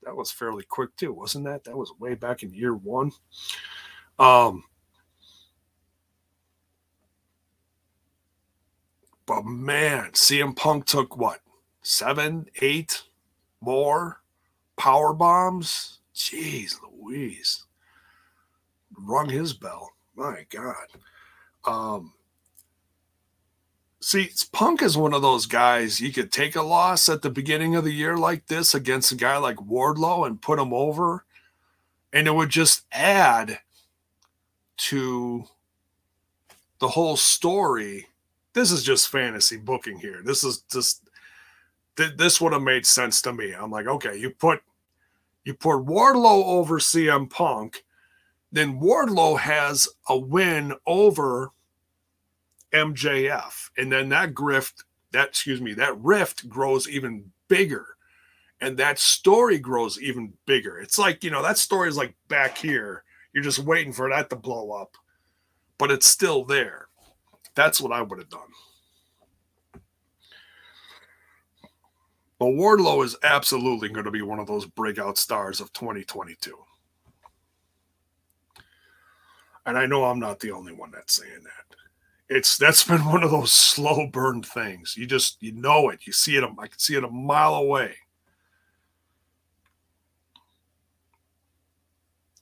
that 0.03 0.15
was 0.15 0.31
fairly 0.31 0.63
quick 0.67 0.95
too, 0.95 1.13
wasn't 1.13 1.45
that? 1.45 1.63
That 1.63 1.77
was 1.77 1.93
way 1.99 2.15
back 2.15 2.43
in 2.43 2.53
year 2.53 2.75
one. 2.75 3.11
Um, 4.19 4.63
But 9.25 9.45
man, 9.45 10.11
CM 10.11 10.55
Punk 10.55 10.85
took 10.85 11.17
what? 11.17 11.39
Seven, 11.81 12.47
eight 12.61 13.03
more 13.59 14.21
power 14.77 15.13
bombs? 15.13 15.99
Jeez 16.15 16.75
Louise. 16.81 17.65
Rung 18.97 19.29
his 19.29 19.53
bell. 19.53 19.91
My 20.15 20.45
God. 20.49 20.87
Um, 21.65 22.13
see, 23.99 24.29
Punk 24.51 24.81
is 24.81 24.97
one 24.97 25.13
of 25.13 25.21
those 25.21 25.45
guys 25.45 26.01
you 26.01 26.11
could 26.11 26.31
take 26.31 26.55
a 26.55 26.61
loss 26.61 27.07
at 27.07 27.21
the 27.21 27.29
beginning 27.29 27.75
of 27.75 27.83
the 27.83 27.93
year 27.93 28.17
like 28.17 28.47
this 28.47 28.73
against 28.73 29.11
a 29.11 29.15
guy 29.15 29.37
like 29.37 29.57
Wardlow 29.57 30.27
and 30.27 30.41
put 30.41 30.59
him 30.59 30.73
over, 30.73 31.25
and 32.11 32.27
it 32.27 32.35
would 32.35 32.49
just 32.49 32.85
add 32.91 33.59
to 34.77 35.45
the 36.79 36.89
whole 36.89 37.15
story 37.15 38.07
this 38.53 38.71
is 38.71 38.83
just 38.83 39.09
fantasy 39.09 39.57
booking 39.57 39.97
here. 39.97 40.21
This 40.23 40.43
is 40.43 40.63
just 40.71 41.09
th- 41.95 42.17
this 42.17 42.41
would 42.41 42.53
have 42.53 42.61
made 42.61 42.85
sense 42.85 43.21
to 43.23 43.33
me. 43.33 43.53
I'm 43.53 43.71
like, 43.71 43.87
okay, 43.87 44.17
you 44.17 44.31
put 44.31 44.61
you 45.43 45.53
put 45.53 45.85
Wardlow 45.85 46.45
over 46.45 46.79
CM 46.79 47.29
Punk, 47.29 47.83
then 48.51 48.79
Wardlow 48.79 49.39
has 49.39 49.87
a 50.07 50.17
win 50.17 50.73
over 50.85 51.51
MJF, 52.73 53.69
and 53.77 53.91
then 53.91 54.09
that 54.09 54.33
grift, 54.33 54.83
that 55.11 55.29
excuse 55.29 55.61
me, 55.61 55.73
that 55.73 55.97
rift 55.99 56.47
grows 56.47 56.87
even 56.87 57.31
bigger, 57.47 57.97
and 58.59 58.77
that 58.77 58.99
story 58.99 59.57
grows 59.57 59.99
even 59.99 60.33
bigger. 60.45 60.79
It's 60.79 60.99
like 60.99 61.23
you 61.23 61.31
know 61.31 61.41
that 61.41 61.57
story 61.57 61.89
is 61.89 61.97
like 61.97 62.15
back 62.27 62.57
here. 62.57 63.03
You're 63.33 63.43
just 63.43 63.59
waiting 63.59 63.93
for 63.93 64.09
that 64.09 64.29
to 64.29 64.35
blow 64.35 64.71
up, 64.71 64.97
but 65.77 65.89
it's 65.89 66.09
still 66.09 66.43
there. 66.43 66.89
That's 67.55 67.81
what 67.81 67.91
I 67.91 68.01
would 68.01 68.19
have 68.19 68.29
done. 68.29 68.41
But 72.39 72.47
Wardlow 72.47 73.05
is 73.05 73.15
absolutely 73.21 73.89
going 73.89 74.05
to 74.05 74.11
be 74.11 74.23
one 74.23 74.39
of 74.39 74.47
those 74.47 74.65
breakout 74.65 75.17
stars 75.17 75.61
of 75.61 75.71
2022. 75.73 76.57
And 79.65 79.77
I 79.77 79.85
know 79.85 80.05
I'm 80.05 80.19
not 80.19 80.39
the 80.39 80.51
only 80.51 80.73
one 80.73 80.89
that's 80.91 81.15
saying 81.17 81.43
that. 81.43 82.35
It's 82.35 82.57
that's 82.57 82.83
been 82.83 83.05
one 83.05 83.23
of 83.23 83.29
those 83.29 83.51
slow 83.51 84.07
burn 84.07 84.41
things. 84.41 84.95
You 84.97 85.05
just 85.05 85.37
you 85.39 85.51
know 85.51 85.89
it. 85.89 86.07
You 86.07 86.13
see 86.13 86.35
it. 86.35 86.43
I 86.43 86.67
can 86.67 86.79
see 86.79 86.95
it 86.95 87.03
a 87.03 87.09
mile 87.09 87.55
away. 87.55 87.93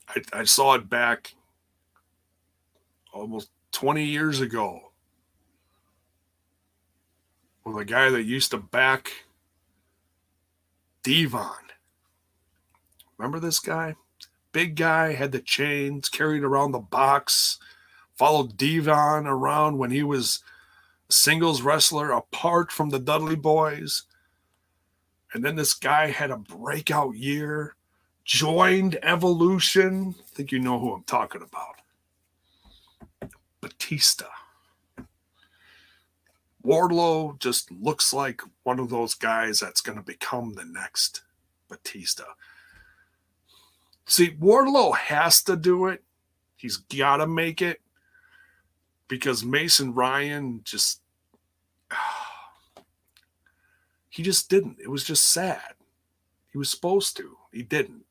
I, 0.08 0.22
I 0.32 0.44
saw 0.46 0.76
it 0.76 0.90
back 0.90 1.34
almost 3.12 3.50
20 3.74 4.06
years 4.06 4.40
ago 4.40 4.89
with 7.70 7.82
a 7.82 7.86
guy 7.86 8.10
that 8.10 8.24
used 8.24 8.52
to 8.52 8.58
back 8.58 9.12
D-Von. 11.04 11.56
Remember 13.18 13.40
this 13.40 13.60
guy? 13.60 13.96
Big 14.52 14.76
guy, 14.76 15.14
had 15.14 15.32
the 15.32 15.40
chains, 15.40 16.10
carried 16.10 16.44
around 16.44 16.72
the 16.72 16.80
box, 16.80 17.60
followed 18.16 18.58
D-Von 18.58 19.28
around 19.28 19.78
when 19.78 19.92
he 19.92 20.04
was 20.04 20.44
a 21.10 21.14
singles 21.14 21.62
wrestler 21.62 22.12
apart 22.12 22.72
from 22.72 22.90
the 22.90 23.00
Dudley 23.00 23.36
boys. 23.36 24.04
And 25.34 25.44
then 25.46 25.56
this 25.56 25.74
guy 25.74 26.08
had 26.08 26.32
a 26.32 26.38
breakout 26.38 27.16
year, 27.16 27.76
joined 28.26 28.98
Evolution. 29.04 30.16
I 30.20 30.24
think 30.34 30.52
you 30.52 30.60
know 30.60 30.80
who 30.80 30.94
I'm 30.94 31.04
talking 31.04 31.44
about. 31.44 31.76
Batista. 33.62 34.26
Wardlow 36.70 37.40
just 37.40 37.72
looks 37.72 38.14
like 38.14 38.42
one 38.62 38.80
of 38.80 38.90
those 38.90 39.16
guys 39.16 39.60
that's 39.60 39.82
going 39.82 39.98
to 39.98 40.04
become 40.04 40.54
the 40.54 40.66
next 40.66 41.24
Batista. 41.68 42.26
See, 44.06 44.32
Wardlow 44.40 44.96
has 44.96 45.42
to 45.44 45.56
do 45.56 45.88
it. 45.88 46.04
He's 46.56 46.78
got 46.78 47.18
to 47.18 47.28
make 47.28 47.64
it 47.64 47.82
because 49.08 49.44
Mason 49.44 49.96
Ryan 49.96 50.62
just 50.64 51.02
he 54.10 54.22
just 54.22 54.48
didn't. 54.48 54.78
It 54.80 54.92
was 54.92 55.04
just 55.04 55.32
sad. 55.32 55.74
He 56.52 56.60
was 56.60 56.70
supposed 56.70 57.18
to. 57.18 57.36
He 57.52 57.64
didn't. 57.64 58.06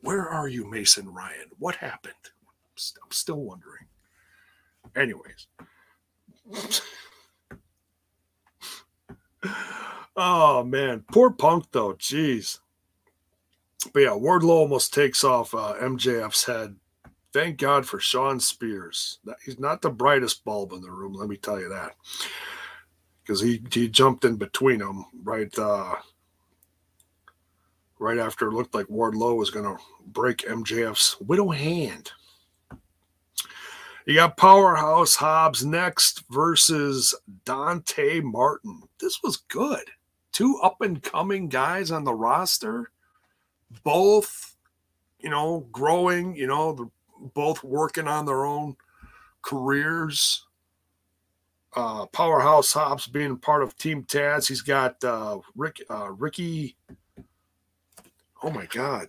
Where 0.00 0.28
are 0.28 0.48
you, 0.48 0.68
Mason 0.68 1.12
Ryan? 1.14 1.50
What 1.60 1.76
happened? 1.76 2.14
I'm 2.74 3.10
still 3.10 3.40
wondering. 3.40 3.86
Anyways, 4.96 5.46
oh 10.16 10.64
man, 10.64 11.04
poor 11.12 11.30
Punk 11.30 11.66
though. 11.72 11.94
Jeez. 11.94 12.58
But 13.92 14.00
yeah, 14.00 14.08
Wardlow 14.10 14.50
almost 14.50 14.92
takes 14.92 15.22
off 15.22 15.54
uh, 15.54 15.74
MJF's 15.80 16.44
head. 16.44 16.76
Thank 17.32 17.58
God 17.58 17.86
for 17.86 18.00
Shawn 18.00 18.40
Spears. 18.40 19.18
He's 19.44 19.58
not 19.58 19.82
the 19.82 19.90
brightest 19.90 20.44
bulb 20.44 20.72
in 20.72 20.80
the 20.80 20.90
room, 20.90 21.14
let 21.14 21.28
me 21.28 21.36
tell 21.36 21.60
you 21.60 21.68
that. 21.68 21.94
Because 23.22 23.40
he, 23.40 23.62
he 23.70 23.88
jumped 23.88 24.24
in 24.24 24.36
between 24.36 24.78
them 24.78 25.04
right 25.22 25.56
uh, 25.58 25.94
right 27.98 28.18
after 28.18 28.48
it 28.48 28.52
looked 28.52 28.74
like 28.74 28.86
Wardlow 28.86 29.36
was 29.36 29.50
going 29.50 29.64
to 29.64 29.82
break 30.06 30.38
MJF's 30.38 31.20
widow 31.20 31.50
hand. 31.50 32.12
You 34.08 34.14
got 34.14 34.38
Powerhouse 34.38 35.16
Hobbs 35.16 35.66
next 35.66 36.24
versus 36.30 37.14
Dante 37.44 38.20
Martin. 38.20 38.84
This 38.98 39.22
was 39.22 39.36
good. 39.36 39.84
Two 40.32 40.58
up 40.62 40.80
and 40.80 41.02
coming 41.02 41.50
guys 41.50 41.90
on 41.90 42.04
the 42.04 42.14
roster, 42.14 42.90
both, 43.84 44.56
you 45.18 45.28
know, 45.28 45.66
growing, 45.70 46.34
you 46.34 46.46
know, 46.46 46.90
both 47.34 47.62
working 47.62 48.08
on 48.08 48.24
their 48.24 48.46
own 48.46 48.76
careers. 49.42 50.46
Uh, 51.76 52.06
Powerhouse 52.06 52.72
Hobbs 52.72 53.08
being 53.08 53.36
part 53.36 53.62
of 53.62 53.76
Team 53.76 54.04
Taz. 54.04 54.48
He's 54.48 54.62
got 54.62 55.04
uh, 55.04 55.40
Rick, 55.54 55.82
uh, 55.90 56.12
Ricky. 56.12 56.76
Oh 58.42 58.48
my 58.48 58.64
God. 58.64 59.08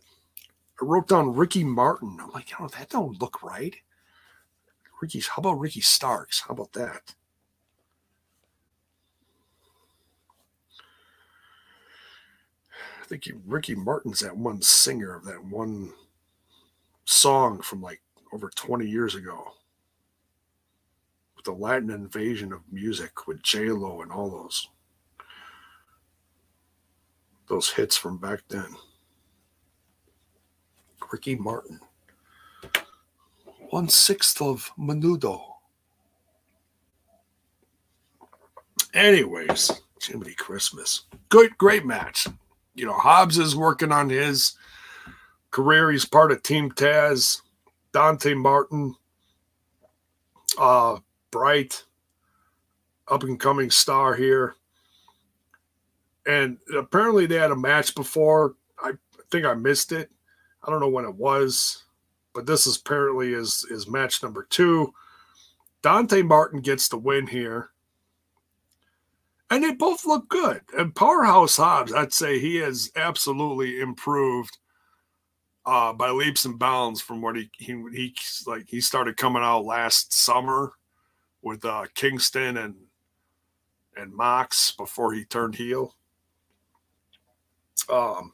I 0.81 0.85
wrote 0.85 1.07
down 1.07 1.35
Ricky 1.35 1.63
Martin. 1.63 2.17
I'm 2.21 2.31
like, 2.31 2.49
oh, 2.59 2.67
that 2.77 2.89
don't 2.89 3.21
look 3.21 3.41
right. 3.41 3.77
Ricky's. 5.01 5.27
How 5.27 5.39
about 5.39 5.59
Ricky 5.59 5.81
Starks? 5.81 6.41
How 6.41 6.53
about 6.53 6.73
that? 6.73 7.15
I 13.01 13.05
think 13.05 13.25
he, 13.25 13.33
Ricky 13.45 13.75
Martin's 13.75 14.19
that 14.19 14.37
one 14.37 14.61
singer 14.61 15.15
of 15.15 15.25
that 15.25 15.43
one 15.43 15.93
song 17.05 17.59
from 17.61 17.81
like 17.81 18.01
over 18.31 18.51
20 18.53 18.87
years 18.87 19.15
ago 19.15 19.53
with 21.35 21.45
the 21.45 21.51
Latin 21.51 21.89
invasion 21.89 22.53
of 22.53 22.61
music 22.71 23.25
with 23.27 23.41
J 23.41 23.69
Lo 23.69 24.01
and 24.01 24.11
all 24.11 24.29
those 24.29 24.67
those 27.47 27.71
hits 27.71 27.97
from 27.97 28.17
back 28.17 28.41
then. 28.49 28.75
Ricky 31.11 31.35
Martin 31.35 31.79
one 33.69 33.87
sixth 33.89 34.41
of 34.41 34.71
Menudo. 34.77 35.41
Anyways, 38.93 39.71
Jiminy 40.01 40.33
Christmas. 40.33 41.03
Good, 41.29 41.57
great 41.57 41.85
match. 41.85 42.27
You 42.75 42.85
know, 42.85 42.93
Hobbs 42.93 43.37
is 43.37 43.55
working 43.55 43.91
on 43.91 44.09
his 44.09 44.53
career. 45.51 45.91
He's 45.91 46.05
part 46.05 46.31
of 46.31 46.41
Team 46.41 46.71
Taz. 46.71 47.41
Dante 47.91 48.35
Martin, 48.35 48.95
uh, 50.59 50.97
bright, 51.31 51.83
up 53.07 53.23
and 53.23 53.39
coming 53.39 53.71
star 53.71 54.15
here. 54.15 54.55
And 56.27 56.57
apparently 56.77 57.25
they 57.25 57.37
had 57.37 57.49
a 57.49 57.55
match 57.55 57.95
before. 57.95 58.55
I 58.79 58.91
think 59.31 59.45
I 59.45 59.55
missed 59.55 59.91
it. 59.91 60.11
I 60.63 60.69
don't 60.69 60.79
know 60.79 60.89
when 60.89 61.05
it 61.05 61.15
was, 61.15 61.83
but 62.33 62.45
this 62.45 62.67
is 62.67 62.77
apparently 62.77 63.33
is 63.33 63.65
is 63.69 63.87
match 63.87 64.21
number 64.23 64.47
two. 64.49 64.93
Dante 65.81 66.21
Martin 66.21 66.61
gets 66.61 66.87
the 66.87 66.97
win 66.97 67.27
here. 67.27 67.69
And 69.51 69.63
they 69.63 69.73
both 69.73 70.05
look 70.05 70.29
good. 70.29 70.61
And 70.77 70.93
Powerhouse 70.93 71.57
Hobbs, 71.57 71.93
I'd 71.93 72.13
say 72.13 72.37
he 72.37 72.57
has 72.57 72.91
absolutely 72.95 73.79
improved 73.79 74.57
uh, 75.65 75.93
by 75.93 76.09
leaps 76.09 76.45
and 76.45 76.57
bounds 76.57 77.01
from 77.01 77.21
what 77.21 77.35
he 77.35 77.49
he 77.57 77.73
he 77.93 78.15
like 78.47 78.67
he 78.67 78.81
started 78.81 79.17
coming 79.17 79.43
out 79.43 79.65
last 79.65 80.13
summer 80.13 80.73
with 81.41 81.63
uh, 81.65 81.85
Kingston 81.95 82.57
and 82.57 82.75
and 83.95 84.13
Mox 84.13 84.71
before 84.71 85.13
he 85.13 85.25
turned 85.25 85.55
heel. 85.55 85.95
Um, 87.91 88.33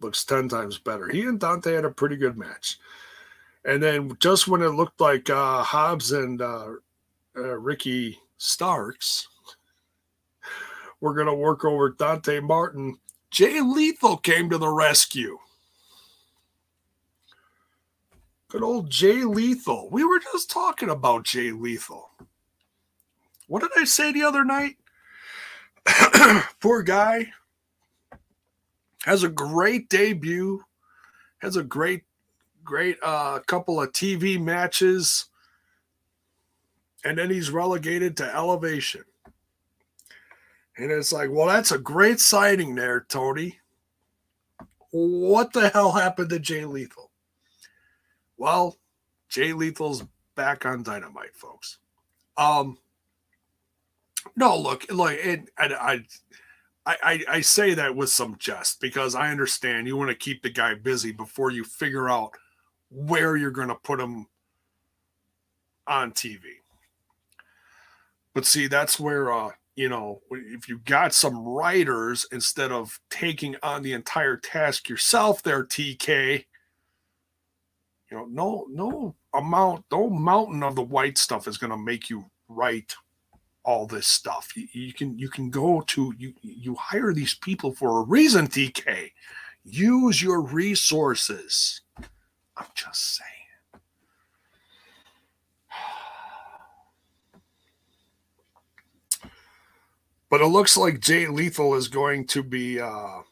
looks 0.00 0.24
ten 0.24 0.48
times 0.48 0.78
better. 0.78 1.08
He 1.08 1.22
and 1.22 1.38
Dante 1.38 1.74
had 1.74 1.84
a 1.84 1.90
pretty 1.90 2.16
good 2.16 2.36
match, 2.36 2.78
and 3.68 3.82
then 3.82 4.16
just 4.18 4.48
when 4.48 4.62
it 4.62 4.70
looked 4.70 4.98
like 4.98 5.28
uh, 5.28 5.62
Hobbs 5.62 6.12
and 6.12 6.40
uh, 6.40 6.70
uh, 7.36 7.58
Ricky 7.58 8.18
Starks 8.38 9.28
were 11.02 11.12
going 11.12 11.26
to 11.26 11.34
work 11.34 11.66
over 11.66 11.90
Dante 11.90 12.40
Martin, 12.40 12.96
Jay 13.30 13.60
Lethal 13.60 14.16
came 14.16 14.48
to 14.48 14.56
the 14.56 14.70
rescue. 14.70 15.38
Good 18.48 18.62
old 18.62 18.88
Jay 18.88 19.24
Lethal. 19.24 19.90
We 19.92 20.02
were 20.02 20.20
just 20.32 20.50
talking 20.50 20.88
about 20.88 21.24
Jay 21.24 21.52
Lethal. 21.52 22.08
What 23.48 23.60
did 23.60 23.72
I 23.76 23.84
say 23.84 24.12
the 24.12 24.24
other 24.24 24.46
night? 24.46 24.76
Poor 26.60 26.82
guy 26.82 27.26
has 29.04 29.24
a 29.24 29.28
great 29.28 29.90
debut, 29.90 30.64
has 31.40 31.56
a 31.56 31.62
great, 31.62 32.04
great 32.68 32.98
uh, 33.02 33.38
couple 33.46 33.80
of 33.80 33.90
TV 33.92 34.38
matches, 34.38 35.24
and 37.02 37.16
then 37.16 37.30
he's 37.30 37.50
relegated 37.50 38.14
to 38.14 38.36
elevation. 38.36 39.02
And 40.76 40.92
it's 40.92 41.10
like, 41.10 41.30
well, 41.32 41.46
that's 41.46 41.72
a 41.72 41.78
great 41.78 42.20
sighting 42.20 42.74
there, 42.74 43.06
Tony. 43.08 43.58
What 44.90 45.54
the 45.54 45.70
hell 45.70 45.92
happened 45.92 46.28
to 46.28 46.38
Jay 46.38 46.66
Lethal? 46.66 47.10
Well, 48.36 48.76
Jay 49.30 49.54
Lethal's 49.54 50.04
back 50.34 50.66
on 50.66 50.82
Dynamite, 50.82 51.34
folks. 51.34 51.78
Um, 52.36 52.76
no, 54.36 54.58
look, 54.58 54.92
like, 54.92 55.18
it, 55.20 55.48
I, 55.56 56.04
I, 56.84 56.96
I, 57.02 57.24
I 57.28 57.40
say 57.40 57.72
that 57.72 57.96
with 57.96 58.10
some 58.10 58.36
jest 58.38 58.78
because 58.82 59.14
I 59.14 59.30
understand 59.30 59.86
you 59.86 59.96
want 59.96 60.10
to 60.10 60.14
keep 60.14 60.42
the 60.42 60.50
guy 60.50 60.74
busy 60.74 61.12
before 61.12 61.50
you 61.50 61.64
figure 61.64 62.10
out 62.10 62.32
where 62.90 63.36
you're 63.36 63.50
going 63.50 63.68
to 63.68 63.74
put 63.74 64.00
him 64.00 64.26
on 65.86 66.12
TV. 66.12 66.40
But 68.34 68.46
see, 68.46 68.66
that's 68.66 69.00
where, 69.00 69.32
uh, 69.32 69.50
you 69.74 69.88
know, 69.88 70.20
if 70.30 70.68
you 70.68 70.78
got 70.84 71.14
some 71.14 71.46
writers 71.46 72.26
instead 72.30 72.72
of 72.72 73.00
taking 73.10 73.56
on 73.62 73.82
the 73.82 73.92
entire 73.92 74.36
task 74.36 74.88
yourself, 74.88 75.42
there, 75.42 75.64
TK, 75.64 76.44
you 78.10 78.16
know, 78.16 78.26
no, 78.26 78.66
no 78.70 79.14
amount, 79.34 79.84
no 79.90 80.08
mountain 80.08 80.62
of 80.62 80.74
the 80.76 80.82
white 80.82 81.18
stuff 81.18 81.46
is 81.46 81.58
going 81.58 81.70
to 81.70 81.76
make 81.76 82.08
you 82.08 82.24
write 82.48 82.94
all 83.64 83.86
this 83.86 84.06
stuff. 84.06 84.50
You, 84.56 84.66
you, 84.72 84.92
can 84.94 85.18
you 85.18 85.28
can 85.28 85.50
go 85.50 85.82
to 85.88 86.14
you 86.16 86.32
you 86.40 86.74
hire 86.74 87.12
these 87.12 87.34
people 87.34 87.74
for 87.74 88.00
a 88.00 88.02
reason, 88.04 88.46
TK. 88.46 89.10
Use 89.64 90.22
your 90.22 90.40
resources. 90.40 91.82
I'm 92.58 92.66
just 92.74 93.16
saying. 93.16 93.80
But 100.30 100.42
it 100.42 100.48
looks 100.48 100.76
like 100.76 101.00
Jay 101.00 101.26
Lethal 101.26 101.74
is 101.74 101.88
going 101.88 102.26
to 102.26 102.42
be 102.42 102.78
uh 102.78 103.22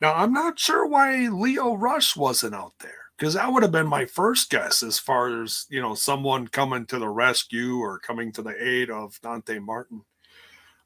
now 0.00 0.14
I'm 0.14 0.32
not 0.32 0.58
sure 0.58 0.86
why 0.86 1.28
Lio 1.28 1.74
Rush 1.74 2.16
wasn't 2.16 2.56
out 2.56 2.72
there 2.80 2.90
because 3.16 3.34
that 3.34 3.52
would 3.52 3.62
have 3.62 3.72
been 3.72 3.86
my 3.86 4.04
first 4.04 4.50
guess 4.50 4.82
as 4.82 4.98
far 4.98 5.42
as 5.42 5.66
you 5.70 5.80
know 5.80 5.94
someone 5.94 6.48
coming 6.48 6.86
to 6.86 6.98
the 6.98 7.08
rescue 7.08 7.78
or 7.78 7.98
coming 7.98 8.32
to 8.32 8.42
the 8.42 8.54
aid 8.60 8.90
of 8.90 9.20
Dante 9.22 9.58
Martin. 9.58 10.02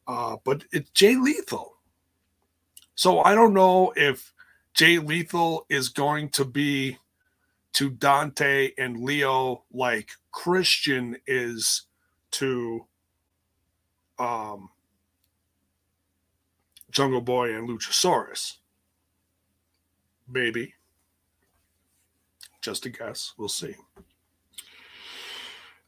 Uh, 0.06 0.36
but 0.44 0.64
it's 0.72 0.90
Jay 0.90 1.16
Lethal. 1.16 1.76
So 2.94 3.20
I 3.20 3.34
don't 3.34 3.54
know 3.54 3.92
if 3.96 4.32
Jay 4.74 4.98
Lethal 4.98 5.66
is 5.68 5.88
going 5.88 6.28
to 6.30 6.44
be 6.44 6.98
to 7.74 7.90
Dante 7.90 8.72
and 8.76 9.00
Lio 9.00 9.64
like 9.72 10.10
Christian 10.30 11.16
is 11.26 11.82
to 12.32 12.86
um, 14.18 14.70
Jungle 16.90 17.20
Boy 17.20 17.54
and 17.54 17.68
Luchasaurus. 17.68 18.58
Maybe. 20.28 20.74
Just 22.60 22.86
a 22.86 22.90
guess. 22.90 23.32
We'll 23.36 23.48
see. 23.48 23.74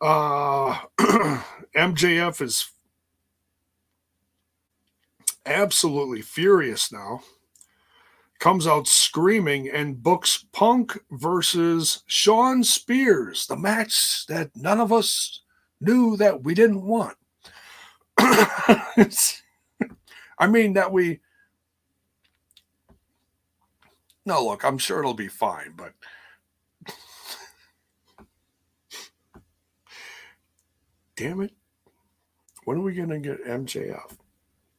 Uh, 0.00 0.78
MJF 1.76 2.40
is 2.42 2.70
absolutely 5.46 6.22
furious 6.22 6.90
now. 6.92 7.22
Comes 8.40 8.66
out 8.66 8.86
screaming 8.86 9.70
and 9.70 10.02
books 10.02 10.44
Punk 10.52 10.98
versus 11.10 12.02
Shawn 12.06 12.62
Spears, 12.62 13.46
the 13.46 13.56
match 13.56 14.26
that 14.26 14.50
none 14.54 14.80
of 14.80 14.92
us 14.92 15.40
knew 15.80 16.16
that 16.16 16.42
we 16.42 16.54
didn't 16.54 16.84
want. 16.84 17.16
I 18.18 19.08
mean, 20.48 20.74
that 20.74 20.92
we. 20.92 21.20
No, 24.26 24.44
look, 24.44 24.64
I'm 24.64 24.78
sure 24.78 25.00
it'll 25.00 25.14
be 25.14 25.28
fine, 25.28 25.74
but 25.76 25.92
damn 31.16 31.40
it. 31.40 31.52
When 32.64 32.78
are 32.78 32.82
we 32.82 32.94
going 32.94 33.10
to 33.10 33.18
get 33.18 33.44
MJF? 33.44 34.16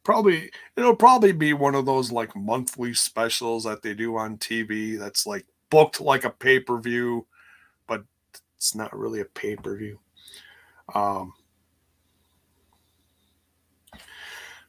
Probably, 0.05 0.51
it'll 0.77 0.95
probably 0.95 1.33
be 1.33 1.51
one 1.53 1.75
of 1.75 1.85
those 1.85 2.11
like 2.11 2.33
monthly 2.35 2.93
specials 2.93 3.65
that 3.65 3.81
they 3.81 3.93
do 3.93 4.15
on 4.15 4.37
TV 4.37 4.97
that's 4.97 5.25
like 5.25 5.45
booked 5.69 5.99
like 5.99 6.23
a 6.23 6.29
pay 6.29 6.59
per 6.59 6.79
view, 6.79 7.25
but 7.87 8.03
it's 8.55 8.75
not 8.75 8.97
really 8.97 9.19
a 9.19 9.25
pay 9.25 9.55
per 9.57 9.75
view. 9.75 9.99
Um, 10.93 11.33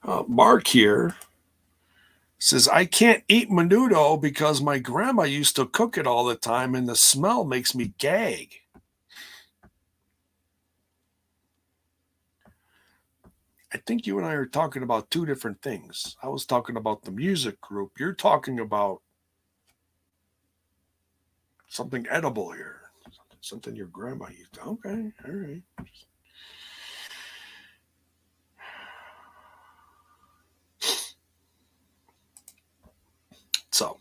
uh, 0.03 0.25
Mark 0.27 0.67
here 0.69 1.17
says, 2.39 2.67
I 2.69 2.87
can't 2.87 3.23
eat 3.29 3.51
menudo 3.51 4.21
because 4.21 4.63
my 4.63 4.79
grandma 4.79 5.25
used 5.25 5.57
to 5.57 5.67
cook 5.67 5.99
it 5.99 6.07
all 6.07 6.25
the 6.25 6.37
time 6.37 6.75
and 6.75 6.89
the 6.89 6.97
smell 6.97 7.45
makes 7.45 7.75
me 7.75 7.93
gag. 7.99 8.61
I 13.77 13.83
think 13.85 14.07
you 14.07 14.17
and 14.17 14.27
I 14.27 14.33
are 14.33 14.47
talking 14.47 14.83
about 14.83 15.11
two 15.11 15.27
different 15.27 15.61
things. 15.61 16.17
I 16.23 16.29
was 16.29 16.47
talking 16.47 16.79
about 16.79 17.03
the 17.03 17.11
music 17.11 17.61
group. 17.61 17.93
You're 17.99 18.15
talking 18.15 18.59
about 18.59 19.03
something 21.69 22.07
edible 22.09 22.53
here, 22.53 22.81
something 23.43 23.77
your 23.77 23.89
grandma 23.89 24.29
used 24.31 24.55
to. 24.55 24.63
Okay, 24.63 25.13
all 25.27 25.31
right. 25.31 25.63
So, 33.71 33.99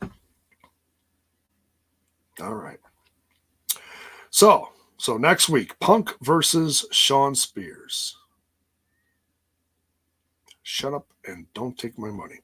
all 2.39 2.55
right. 2.55 2.79
So, 4.29 4.69
so 4.95 5.17
next 5.17 5.49
week, 5.49 5.77
Punk 5.81 6.15
versus 6.21 6.85
Shawn 6.93 7.35
Spears. 7.35 8.15
Shut 10.67 10.95
up 10.95 11.05
and 11.27 11.45
don't 11.53 11.77
take 11.77 11.95
my 11.99 12.09
money. 12.09 12.39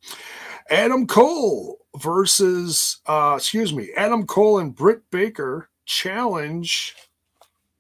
Adam 0.70 1.08
Cole 1.08 1.80
versus, 1.98 3.02
uh, 3.08 3.34
excuse 3.36 3.74
me, 3.74 3.90
Adam 3.98 4.28
Cole 4.28 4.60
and 4.60 4.76
Britt 4.76 5.02
Baker 5.10 5.70
challenge. 5.86 6.96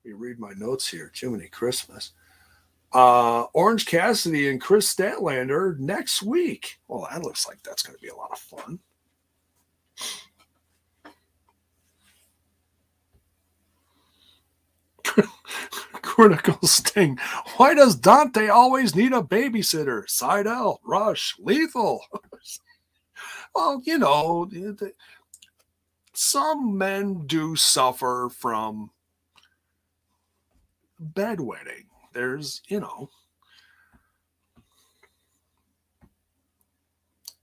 Let 0.03 0.09
me 0.09 0.13
read 0.13 0.39
my 0.39 0.53
notes 0.57 0.87
here. 0.87 1.11
Jiminy 1.13 1.47
Christmas. 1.47 2.13
Uh, 2.91 3.43
Orange 3.53 3.85
Cassidy 3.85 4.49
and 4.49 4.59
Kris 4.59 4.91
Statlander 4.91 5.77
next 5.77 6.23
week. 6.23 6.79
Well, 6.87 7.07
that 7.11 7.21
looks 7.21 7.47
like 7.47 7.61
that's 7.61 7.83
going 7.83 7.95
to 7.95 8.01
be 8.01 8.07
a 8.07 8.15
lot 8.15 8.31
of 8.31 8.39
fun. 8.39 8.79
Critical 16.11 16.59
Sting. 16.67 17.17
Why 17.55 17.73
does 17.73 17.95
Dante 17.95 18.49
always 18.49 18.97
need 18.97 19.13
a 19.13 19.21
babysitter? 19.21 20.03
Sydal, 20.07 20.79
Rush, 20.83 21.37
Lethal. 21.39 22.03
well, 23.55 23.81
you 23.85 23.97
know, 23.97 24.51
some 26.11 26.77
men 26.77 27.25
do 27.27 27.55
suffer 27.55 28.29
from 28.37 28.91
bedwetting. 31.01 31.85
There's, 32.11 32.61
you 32.67 32.81
know, 32.81 33.09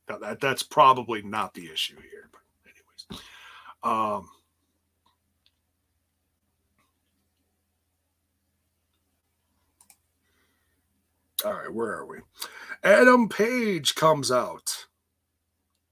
that 0.08 0.40
that's 0.40 0.62
probably 0.62 1.22
not 1.22 1.54
the 1.54 1.70
issue 1.72 1.96
here. 1.96 2.28
But 2.30 2.42
anyways, 2.66 3.24
um, 3.82 4.28
all 11.45 11.53
right, 11.53 11.72
where 11.72 11.93
are 11.93 12.07
we? 12.07 12.18
Adam 12.82 13.28
Page 13.28 13.95
comes 13.95 14.30
out 14.30 14.86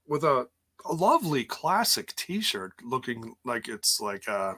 with 0.07 0.23
a, 0.23 0.47
a 0.85 0.93
lovely 0.93 1.43
classic 1.43 2.15
T-shirt, 2.15 2.73
looking 2.83 3.35
like 3.45 3.67
it's 3.67 3.99
like 3.99 4.27
uh 4.27 4.55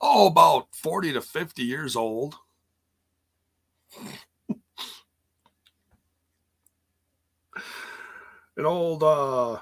oh 0.00 0.26
about 0.26 0.68
forty 0.74 1.12
to 1.12 1.20
fifty 1.20 1.62
years 1.62 1.96
old. 1.96 2.36
An 8.56 8.66
old 8.66 9.02
uh 9.02 9.58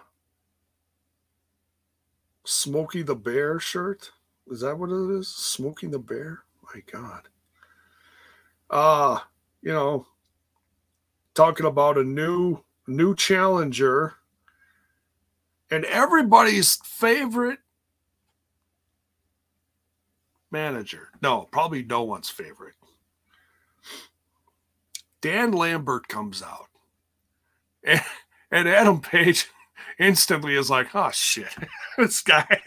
Smokey 2.44 3.02
the 3.02 3.16
Bear 3.16 3.58
shirt. 3.58 4.12
Is 4.48 4.60
that 4.60 4.78
what 4.78 4.90
it 4.90 5.18
is? 5.18 5.28
Smoking 5.28 5.90
the 5.90 5.98
Bear? 5.98 6.44
My 6.62 6.80
God. 6.90 7.28
Uh, 8.70 9.18
you 9.62 9.72
know, 9.72 10.06
talking 11.34 11.66
about 11.66 11.98
a 11.98 12.04
new 12.04 12.58
new 12.86 13.14
challenger 13.14 14.14
and 15.70 15.84
everybody's 15.86 16.76
favorite 16.84 17.58
manager. 20.50 21.08
No, 21.22 21.48
probably 21.50 21.82
no 21.82 22.02
one's 22.02 22.30
favorite. 22.30 22.74
Dan 25.20 25.52
Lambert 25.52 26.08
comes 26.08 26.42
out. 26.42 26.68
And, 27.82 28.02
and 28.50 28.68
Adam 28.68 29.00
Page 29.00 29.48
instantly 29.98 30.54
is 30.54 30.70
like, 30.70 30.94
oh 30.94 31.10
shit, 31.12 31.54
this 31.98 32.22
guy. 32.22 32.62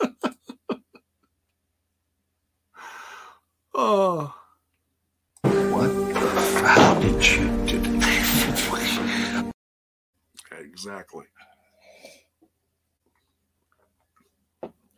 oh. 3.80 4.34
What 5.42 5.88
the 5.88 6.64
hell 6.66 7.00
did 7.00 7.26
you 7.26 7.66
do? 7.66 8.00
Exactly. 10.58 11.24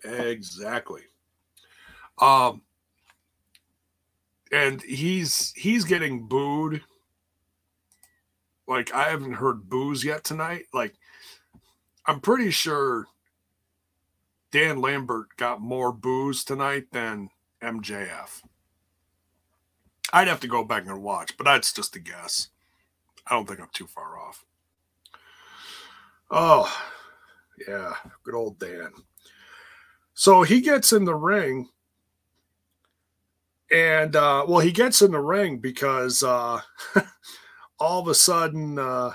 Exactly. 0.04 1.02
Um 2.18 2.62
and 4.50 4.82
he's 4.82 5.52
he's 5.56 5.84
getting 5.84 6.26
booed. 6.26 6.82
Like 8.66 8.92
I 8.92 9.04
haven't 9.10 9.34
heard 9.34 9.68
boos 9.68 10.04
yet 10.04 10.24
tonight. 10.24 10.64
Like 10.72 10.94
I'm 12.06 12.20
pretty 12.20 12.50
sure 12.50 13.06
Dan 14.50 14.80
Lambert 14.80 15.36
got 15.36 15.60
more 15.60 15.92
boos 15.92 16.44
tonight 16.44 16.86
than 16.92 17.30
MJF. 17.62 18.42
I'd 20.12 20.28
have 20.28 20.40
to 20.40 20.48
go 20.48 20.62
back 20.62 20.86
and 20.86 21.02
watch, 21.02 21.36
but 21.36 21.44
that's 21.44 21.72
just 21.72 21.96
a 21.96 21.98
guess. 21.98 22.48
I 23.26 23.34
don't 23.34 23.46
think 23.46 23.60
I'm 23.60 23.68
too 23.72 23.86
far 23.86 24.18
off. 24.18 24.44
Oh, 26.30 26.70
yeah, 27.66 27.94
good 28.24 28.34
old 28.34 28.58
Dan. 28.58 28.90
So 30.14 30.42
he 30.42 30.60
gets 30.60 30.92
in 30.92 31.04
the 31.04 31.14
ring, 31.14 31.68
and 33.70 34.14
uh, 34.14 34.44
well, 34.46 34.60
he 34.60 34.72
gets 34.72 35.00
in 35.02 35.12
the 35.12 35.20
ring 35.20 35.58
because 35.58 36.22
uh, 36.22 36.60
all 37.78 38.00
of 38.00 38.08
a 38.08 38.14
sudden 38.14 38.78
uh, 38.78 39.12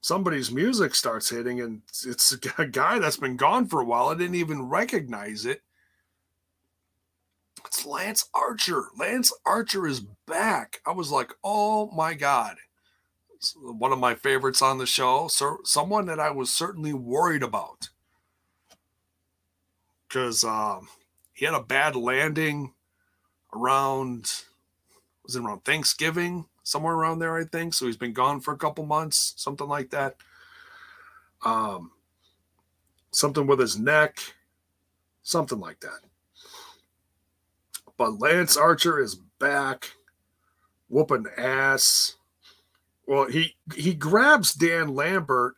somebody's 0.00 0.50
music 0.50 0.94
starts 0.94 1.30
hitting, 1.30 1.60
and 1.60 1.82
it's 2.06 2.36
a 2.58 2.66
guy 2.66 2.98
that's 2.98 3.16
been 3.16 3.36
gone 3.36 3.66
for 3.66 3.80
a 3.80 3.84
while. 3.84 4.08
I 4.08 4.14
didn't 4.14 4.36
even 4.36 4.68
recognize 4.68 5.46
it. 5.46 5.62
It's 7.66 7.86
Lance 7.86 8.28
Archer. 8.34 8.86
Lance 8.98 9.32
Archer 9.46 9.86
is 9.86 10.00
back. 10.26 10.80
I 10.86 10.92
was 10.92 11.10
like, 11.10 11.32
oh 11.44 11.90
my 11.92 12.14
God. 12.14 12.56
One 13.62 13.92
of 13.92 13.98
my 13.98 14.14
favorites 14.14 14.60
on 14.60 14.78
the 14.78 14.86
show. 14.86 15.28
So 15.28 15.58
someone 15.64 16.06
that 16.06 16.20
I 16.20 16.30
was 16.30 16.50
certainly 16.50 16.92
worried 16.92 17.42
about. 17.42 17.88
Because 20.08 20.44
um, 20.44 20.88
he 21.32 21.44
had 21.44 21.54
a 21.54 21.62
bad 21.62 21.96
landing 21.96 22.74
around, 23.54 24.42
was 25.24 25.36
it 25.36 25.42
around 25.42 25.64
Thanksgiving? 25.64 26.46
Somewhere 26.62 26.94
around 26.94 27.20
there, 27.20 27.36
I 27.36 27.44
think. 27.44 27.74
So 27.74 27.86
he's 27.86 27.96
been 27.96 28.12
gone 28.12 28.40
for 28.40 28.52
a 28.52 28.58
couple 28.58 28.84
months, 28.84 29.32
something 29.36 29.68
like 29.68 29.90
that. 29.90 30.16
Um, 31.44 31.92
something 33.12 33.46
with 33.46 33.58
his 33.58 33.78
neck, 33.78 34.18
something 35.22 35.58
like 35.58 35.80
that. 35.80 36.00
But 38.00 38.18
Lance 38.18 38.56
Archer 38.56 38.98
is 38.98 39.16
back, 39.38 39.90
whooping 40.88 41.26
ass. 41.36 42.16
Well, 43.06 43.26
he 43.26 43.56
he 43.74 43.92
grabs 43.92 44.54
Dan 44.54 44.94
Lambert, 44.94 45.56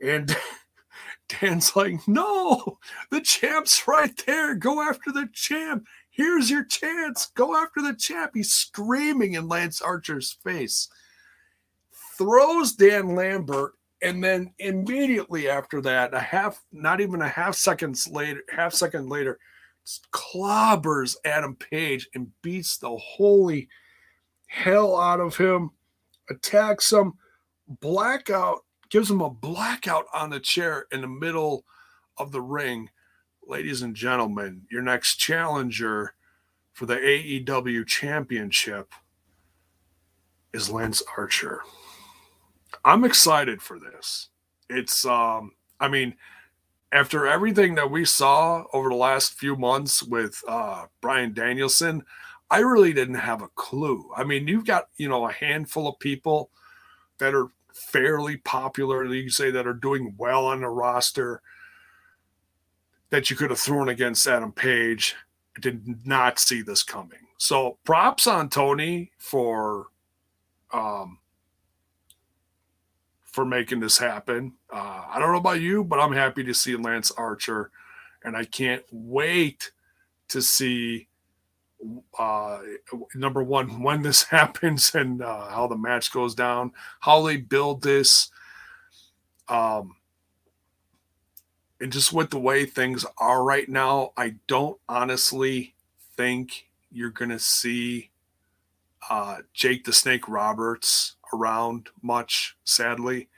and 0.00 0.34
Dan's 1.28 1.76
like, 1.76 2.08
"No, 2.08 2.78
the 3.10 3.20
champ's 3.20 3.86
right 3.86 4.18
there. 4.24 4.54
Go 4.54 4.80
after 4.80 5.12
the 5.12 5.28
champ. 5.34 5.86
Here's 6.08 6.48
your 6.50 6.64
chance. 6.64 7.26
Go 7.34 7.54
after 7.54 7.82
the 7.82 7.92
champ." 7.92 8.30
He's 8.32 8.54
screaming 8.54 9.34
in 9.34 9.46
Lance 9.46 9.82
Archer's 9.82 10.32
face. 10.42 10.88
Throws 12.16 12.72
Dan 12.72 13.14
Lambert, 13.14 13.74
and 14.00 14.24
then 14.24 14.54
immediately 14.58 15.50
after 15.50 15.82
that, 15.82 16.14
a 16.14 16.20
half, 16.20 16.64
not 16.72 17.02
even 17.02 17.20
a 17.20 17.28
half 17.28 17.54
seconds 17.56 18.08
later, 18.08 18.40
half 18.48 18.72
second 18.72 19.10
later, 19.10 19.38
clobbers 20.12 21.16
Adam 21.24 21.56
Page 21.56 22.08
and 22.14 22.30
beats 22.42 22.76
the 22.76 22.96
holy 22.96 23.68
hell 24.46 24.98
out 24.98 25.20
of 25.20 25.36
him, 25.36 25.70
attacks 26.30 26.92
him, 26.92 27.14
blackout, 27.68 28.64
gives 28.90 29.10
him 29.10 29.20
a 29.20 29.30
blackout 29.30 30.06
on 30.14 30.30
the 30.30 30.40
chair 30.40 30.86
in 30.92 31.00
the 31.00 31.08
middle 31.08 31.64
of 32.18 32.32
the 32.32 32.40
ring. 32.40 32.88
Ladies 33.46 33.82
and 33.82 33.94
gentlemen, 33.94 34.62
your 34.70 34.82
next 34.82 35.16
challenger 35.16 36.14
for 36.72 36.86
the 36.86 36.96
AEW 36.96 37.86
championship 37.86 38.92
is 40.52 40.70
Lance 40.70 41.02
Archer. 41.16 41.60
I'm 42.84 43.04
excited 43.04 43.60
for 43.60 43.78
this. 43.78 44.28
It's 44.70 45.04
um 45.04 45.52
I 45.80 45.88
mean 45.88 46.14
after 46.94 47.26
everything 47.26 47.74
that 47.74 47.90
we 47.90 48.04
saw 48.04 48.64
over 48.72 48.88
the 48.88 48.94
last 48.94 49.34
few 49.34 49.56
months 49.56 50.00
with 50.00 50.40
uh, 50.46 50.86
Bryan 51.00 51.32
Danielson, 51.32 52.04
I 52.52 52.60
really 52.60 52.92
didn't 52.92 53.16
have 53.16 53.42
a 53.42 53.48
clue. 53.56 54.08
I 54.16 54.22
mean, 54.22 54.46
you've 54.46 54.64
got, 54.64 54.90
you 54.96 55.08
know, 55.08 55.26
a 55.26 55.32
handful 55.32 55.88
of 55.88 55.98
people 55.98 56.50
that 57.18 57.34
are 57.34 57.48
fairly 57.74 58.36
popular, 58.36 59.04
you 59.12 59.28
say, 59.28 59.50
that 59.50 59.66
are 59.66 59.74
doing 59.74 60.14
well 60.16 60.46
on 60.46 60.60
the 60.60 60.68
roster 60.68 61.42
that 63.10 63.28
you 63.28 63.34
could 63.34 63.50
have 63.50 63.58
thrown 63.58 63.88
against 63.88 64.28
Adam 64.28 64.52
Page. 64.52 65.16
I 65.56 65.60
did 65.60 66.06
not 66.06 66.38
see 66.38 66.62
this 66.62 66.84
coming. 66.84 67.18
So 67.38 67.78
props 67.82 68.28
on 68.28 68.50
Tony 68.50 69.10
for 69.18 69.88
um, 70.72 71.18
for 73.34 73.44
making 73.44 73.80
this 73.80 73.98
happen. 73.98 74.52
Uh, 74.72 75.06
I 75.10 75.18
don't 75.18 75.32
know 75.32 75.38
about 75.38 75.60
you, 75.60 75.82
but 75.82 75.98
I'm 75.98 76.12
happy 76.12 76.44
to 76.44 76.54
see 76.54 76.76
Lance 76.76 77.10
Archer, 77.10 77.72
and 78.22 78.36
I 78.36 78.44
can't 78.44 78.84
wait 78.92 79.72
to 80.28 80.40
see 80.40 81.08
uh, 82.18 82.60
number 83.16 83.42
one 83.42 83.82
when 83.82 84.02
this 84.02 84.22
happens 84.30 84.94
and 84.94 85.20
uh, 85.20 85.48
how 85.48 85.66
the 85.66 85.76
match 85.76 86.12
goes 86.12 86.34
down, 86.36 86.72
how 87.00 87.22
they 87.22 87.36
build 87.36 87.82
this. 87.82 88.30
Um, 89.48 89.96
And 91.80 91.92
just 91.92 92.12
with 92.12 92.30
the 92.30 92.38
way 92.38 92.64
things 92.66 93.04
are 93.18 93.44
right 93.44 93.68
now, 93.68 94.12
I 94.16 94.36
don't 94.46 94.78
honestly 94.88 95.74
think 96.16 96.68
you're 96.90 97.10
to 97.30 97.38
see 97.38 98.10
uh, 99.10 99.38
Jake 99.52 99.84
the 99.84 99.92
Snake 99.92 100.28
Roberts 100.28 101.16
around 101.34 101.88
much, 102.02 102.56
sadly. 102.64 103.28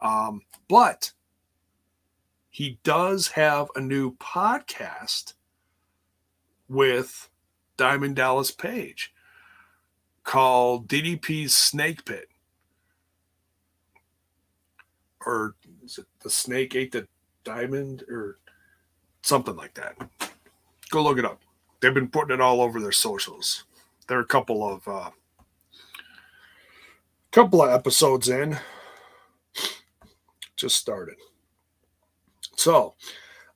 Um, 0.00 0.42
but 0.68 1.12
he 2.50 2.78
does 2.82 3.28
have 3.28 3.68
a 3.74 3.80
new 3.80 4.14
podcast 4.16 5.34
with 6.68 7.28
Diamond 7.76 8.16
Dallas 8.16 8.50
Page 8.50 9.12
called 10.24 10.88
DDP's 10.88 11.54
Snake 11.54 12.04
Pit. 12.04 12.28
Or 15.24 15.54
is 15.84 15.98
it 15.98 16.06
the 16.22 16.30
snake 16.30 16.74
ate 16.74 16.92
the 16.92 17.06
diamond 17.44 18.04
or 18.08 18.38
something 19.22 19.56
like 19.56 19.74
that? 19.74 19.96
Go 20.90 21.02
look 21.02 21.18
it 21.18 21.24
up. 21.24 21.40
They've 21.80 21.92
been 21.94 22.08
putting 22.08 22.34
it 22.34 22.40
all 22.40 22.60
over 22.60 22.80
their 22.80 22.92
socials. 22.92 23.64
There 24.08 24.18
are 24.18 24.22
a 24.22 24.26
couple 24.26 24.68
of 24.68 24.86
uh 24.86 25.10
couple 27.36 27.60
of 27.60 27.68
episodes 27.68 28.30
in. 28.30 28.58
Just 30.56 30.76
started. 30.76 31.16
So 32.56 32.94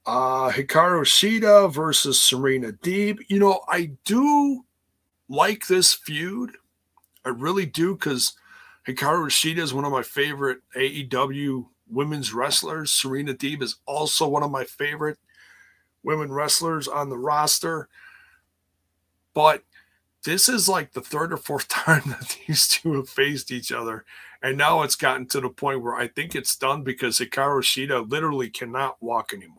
uh 0.04 0.50
Hikaru 0.50 1.06
Shida 1.06 1.72
versus 1.72 2.20
Serena 2.20 2.72
Deeb. 2.72 3.20
You 3.28 3.38
know, 3.38 3.62
I 3.68 3.92
do 4.04 4.66
like 5.30 5.66
this 5.66 5.94
feud. 5.94 6.50
I 7.24 7.30
really 7.30 7.64
do 7.64 7.94
because 7.94 8.34
Hikaru 8.86 9.28
Shida 9.30 9.60
is 9.60 9.72
one 9.72 9.86
of 9.86 9.92
my 9.92 10.02
favorite 10.02 10.58
AEW 10.76 11.64
women's 11.88 12.34
wrestlers. 12.34 12.92
Serena 12.92 13.32
Deeb 13.32 13.62
is 13.62 13.76
also 13.86 14.28
one 14.28 14.42
of 14.42 14.50
my 14.50 14.64
favorite 14.64 15.16
women 16.02 16.30
wrestlers 16.30 16.86
on 16.86 17.08
the 17.08 17.16
roster. 17.16 17.88
But 19.32 19.62
this 20.24 20.48
is 20.48 20.68
like 20.68 20.92
the 20.92 21.00
third 21.00 21.32
or 21.32 21.36
fourth 21.36 21.68
time 21.68 22.02
that 22.06 22.36
these 22.46 22.68
two 22.68 22.94
have 22.94 23.08
faced 23.08 23.50
each 23.50 23.72
other. 23.72 24.04
And 24.42 24.56
now 24.56 24.82
it's 24.82 24.96
gotten 24.96 25.26
to 25.28 25.40
the 25.40 25.50
point 25.50 25.82
where 25.82 25.96
I 25.96 26.08
think 26.08 26.34
it's 26.34 26.56
done 26.56 26.82
because 26.82 27.18
Hikaru 27.18 27.62
Shida 27.62 28.10
literally 28.10 28.48
cannot 28.48 29.02
walk 29.02 29.32
anymore. 29.34 29.56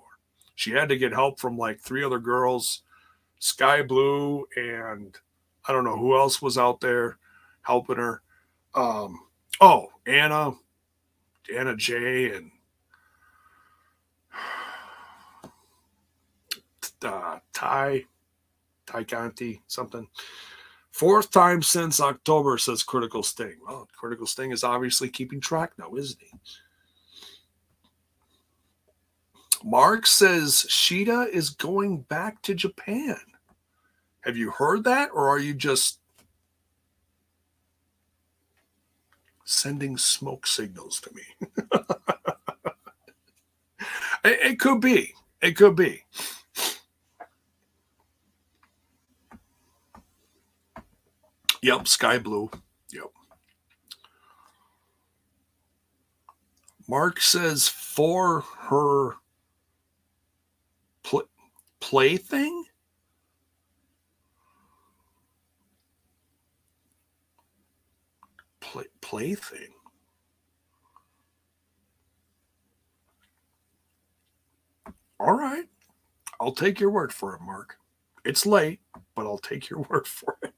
She 0.56 0.72
had 0.72 0.90
to 0.90 0.98
get 0.98 1.14
help 1.14 1.40
from 1.40 1.58
like 1.58 1.80
three 1.80 2.04
other 2.04 2.20
girls, 2.20 2.82
Sky 3.40 3.84
Blue, 3.84 4.48
and 4.56 5.16
I 5.66 5.72
don't 5.72 5.84
know 5.84 5.98
who 5.98 6.16
else 6.16 6.42
was 6.42 6.58
out 6.58 6.82
there 6.82 7.18
helping 7.62 7.98
her. 7.98 8.22
Um, 8.74 9.20
oh, 9.60 9.92
Anna, 10.08 10.54
Anna 11.56 11.76
Jay, 11.76 12.32
and 12.32 12.52
uh, 17.04 17.40
Ty, 17.54 18.06
Ty 18.88 19.04
Conti, 19.04 19.62
something. 19.68 20.08
Fourth 20.92 21.32
time 21.32 21.64
since 21.64 22.02
October, 22.02 22.58
says 22.58 22.84
Critical 22.84 23.24
Sting. 23.24 23.56
Well, 23.66 23.88
Critical 23.96 24.28
Sting 24.28 24.52
is 24.52 24.64
obviously 24.64 25.10
keeping 25.10 25.40
track 25.40 25.72
now, 25.78 25.96
isn't 25.96 26.20
he? 26.22 26.32
Mark 29.64 30.06
says 30.06 30.66
Shida 30.70 31.30
is 31.30 31.52
going 31.52 32.02
back 32.02 32.42
to 32.44 32.54
Japan. 32.54 33.18
Have 34.22 34.38
you 34.38 34.52
heard 34.52 34.84
that, 34.84 35.10
or 35.14 35.30
are 35.30 35.40
you 35.40 35.54
just 35.54 36.00
sending 39.46 39.98
smoke 39.98 40.46
signals 40.46 41.02
to 41.02 41.14
me? 41.14 41.24
it, 44.26 44.52
it 44.52 44.60
could 44.60 44.82
be. 44.82 45.14
It 45.42 45.56
could 45.56 45.76
be. 45.76 46.04
Yep, 51.64 51.88
sky 51.90 52.20
blue. 52.20 52.52
Yep. 52.94 53.12
Mark 56.90 57.22
says 57.22 57.70
for 57.70 58.42
her 58.42 59.16
pl- 61.04 61.30
plaything. 61.82 62.66
Play, 68.62 68.86
plaything. 69.02 69.74
All 75.20 75.34
right. 75.38 75.66
I'll 76.42 76.54
take 76.54 76.80
your 76.80 76.92
word 76.92 77.14
for 77.14 77.36
it, 77.36 77.42
Mark. 77.42 77.78
It's 78.26 78.46
late, 78.46 78.82
but 79.16 79.26
I'll 79.28 79.40
take 79.40 79.70
your 79.70 79.82
word 79.90 80.08
for 80.08 80.38
it. 80.44 80.54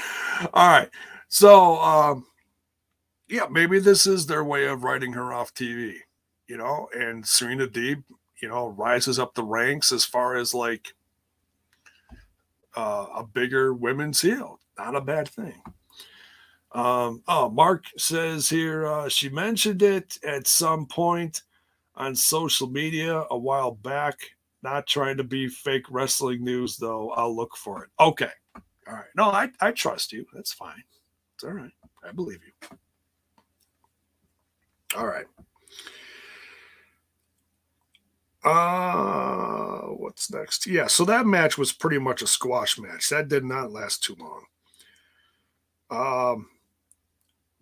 All 0.54 0.68
right. 0.68 0.90
So, 1.28 1.76
um, 1.80 2.26
yeah, 3.28 3.46
maybe 3.50 3.78
this 3.78 4.06
is 4.06 4.26
their 4.26 4.44
way 4.44 4.66
of 4.66 4.84
writing 4.84 5.12
her 5.14 5.32
off 5.32 5.54
TV, 5.54 5.96
you 6.46 6.56
know, 6.56 6.88
and 6.94 7.26
Serena 7.26 7.66
Deeb, 7.66 8.02
you 8.40 8.48
know, 8.48 8.68
rises 8.68 9.18
up 9.18 9.34
the 9.34 9.42
ranks 9.42 9.92
as 9.92 10.04
far 10.04 10.36
as 10.36 10.54
like 10.54 10.94
uh, 12.76 13.06
a 13.16 13.24
bigger 13.24 13.74
women's 13.74 14.20
heel. 14.20 14.60
Not 14.78 14.94
a 14.94 15.00
bad 15.00 15.28
thing. 15.28 15.60
Um, 16.72 17.22
oh, 17.26 17.48
Mark 17.48 17.84
says 17.96 18.48
here 18.48 18.86
uh, 18.86 19.08
she 19.08 19.30
mentioned 19.30 19.82
it 19.82 20.18
at 20.22 20.46
some 20.46 20.86
point 20.86 21.42
on 21.94 22.14
social 22.14 22.68
media 22.68 23.24
a 23.30 23.38
while 23.38 23.72
back. 23.72 24.18
Not 24.62 24.86
trying 24.86 25.16
to 25.16 25.24
be 25.24 25.48
fake 25.48 25.86
wrestling 25.90 26.44
news, 26.44 26.76
though. 26.76 27.10
I'll 27.12 27.34
look 27.34 27.56
for 27.56 27.84
it. 27.84 27.90
Okay. 28.00 28.30
All 28.86 28.94
right. 28.94 29.04
No, 29.16 29.24
I, 29.24 29.50
I 29.60 29.72
trust 29.72 30.12
you. 30.12 30.26
That's 30.32 30.52
fine. 30.52 30.82
It's 31.34 31.44
all 31.44 31.50
right. 31.52 31.72
I 32.06 32.12
believe 32.12 32.40
you. 32.44 32.78
All 34.96 35.06
right. 35.06 35.26
Uh 38.44 39.88
what's 39.88 40.30
next? 40.30 40.68
Yeah, 40.68 40.86
so 40.86 41.04
that 41.04 41.26
match 41.26 41.58
was 41.58 41.72
pretty 41.72 41.98
much 41.98 42.22
a 42.22 42.28
squash 42.28 42.78
match. 42.78 43.08
That 43.10 43.28
did 43.28 43.44
not 43.44 43.72
last 43.72 44.04
too 44.04 44.16
long. 44.20 44.44
Um 45.90 46.48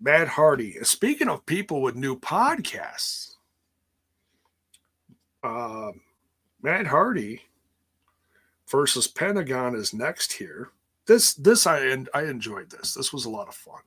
Matt 0.00 0.28
Hardy. 0.28 0.76
Speaking 0.82 1.28
of 1.28 1.46
people 1.46 1.80
with 1.80 1.96
new 1.96 2.18
podcasts, 2.18 3.36
uh, 5.42 5.92
Matt 6.60 6.86
Hardy 6.86 7.40
versus 8.70 9.06
Pentagon 9.06 9.74
is 9.74 9.94
next 9.94 10.32
here 10.34 10.72
this 11.06 11.34
this 11.34 11.66
I 11.66 11.80
and 11.86 12.08
I 12.14 12.24
enjoyed 12.24 12.70
this. 12.70 12.94
This 12.94 13.12
was 13.12 13.24
a 13.24 13.30
lot 13.30 13.48
of 13.48 13.54
fun. 13.54 13.80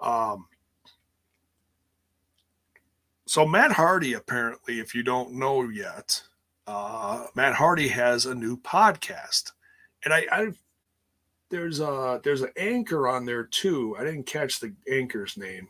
Um, 0.00 0.46
so 3.26 3.46
Matt 3.46 3.72
Hardy 3.72 4.14
apparently, 4.14 4.78
if 4.78 4.94
you 4.94 5.02
don't 5.02 5.32
know 5.32 5.68
yet, 5.68 6.22
uh, 6.66 7.26
Matt 7.34 7.54
Hardy 7.54 7.88
has 7.88 8.26
a 8.26 8.34
new 8.34 8.56
podcast, 8.56 9.52
and 10.04 10.14
I, 10.14 10.26
I 10.30 10.52
there's 11.50 11.80
a 11.80 12.20
there's 12.24 12.42
an 12.42 12.52
anchor 12.56 13.08
on 13.08 13.24
there 13.24 13.44
too. 13.44 13.96
I 13.98 14.04
didn't 14.04 14.26
catch 14.26 14.60
the 14.60 14.74
anchor's 14.90 15.36
name, 15.36 15.68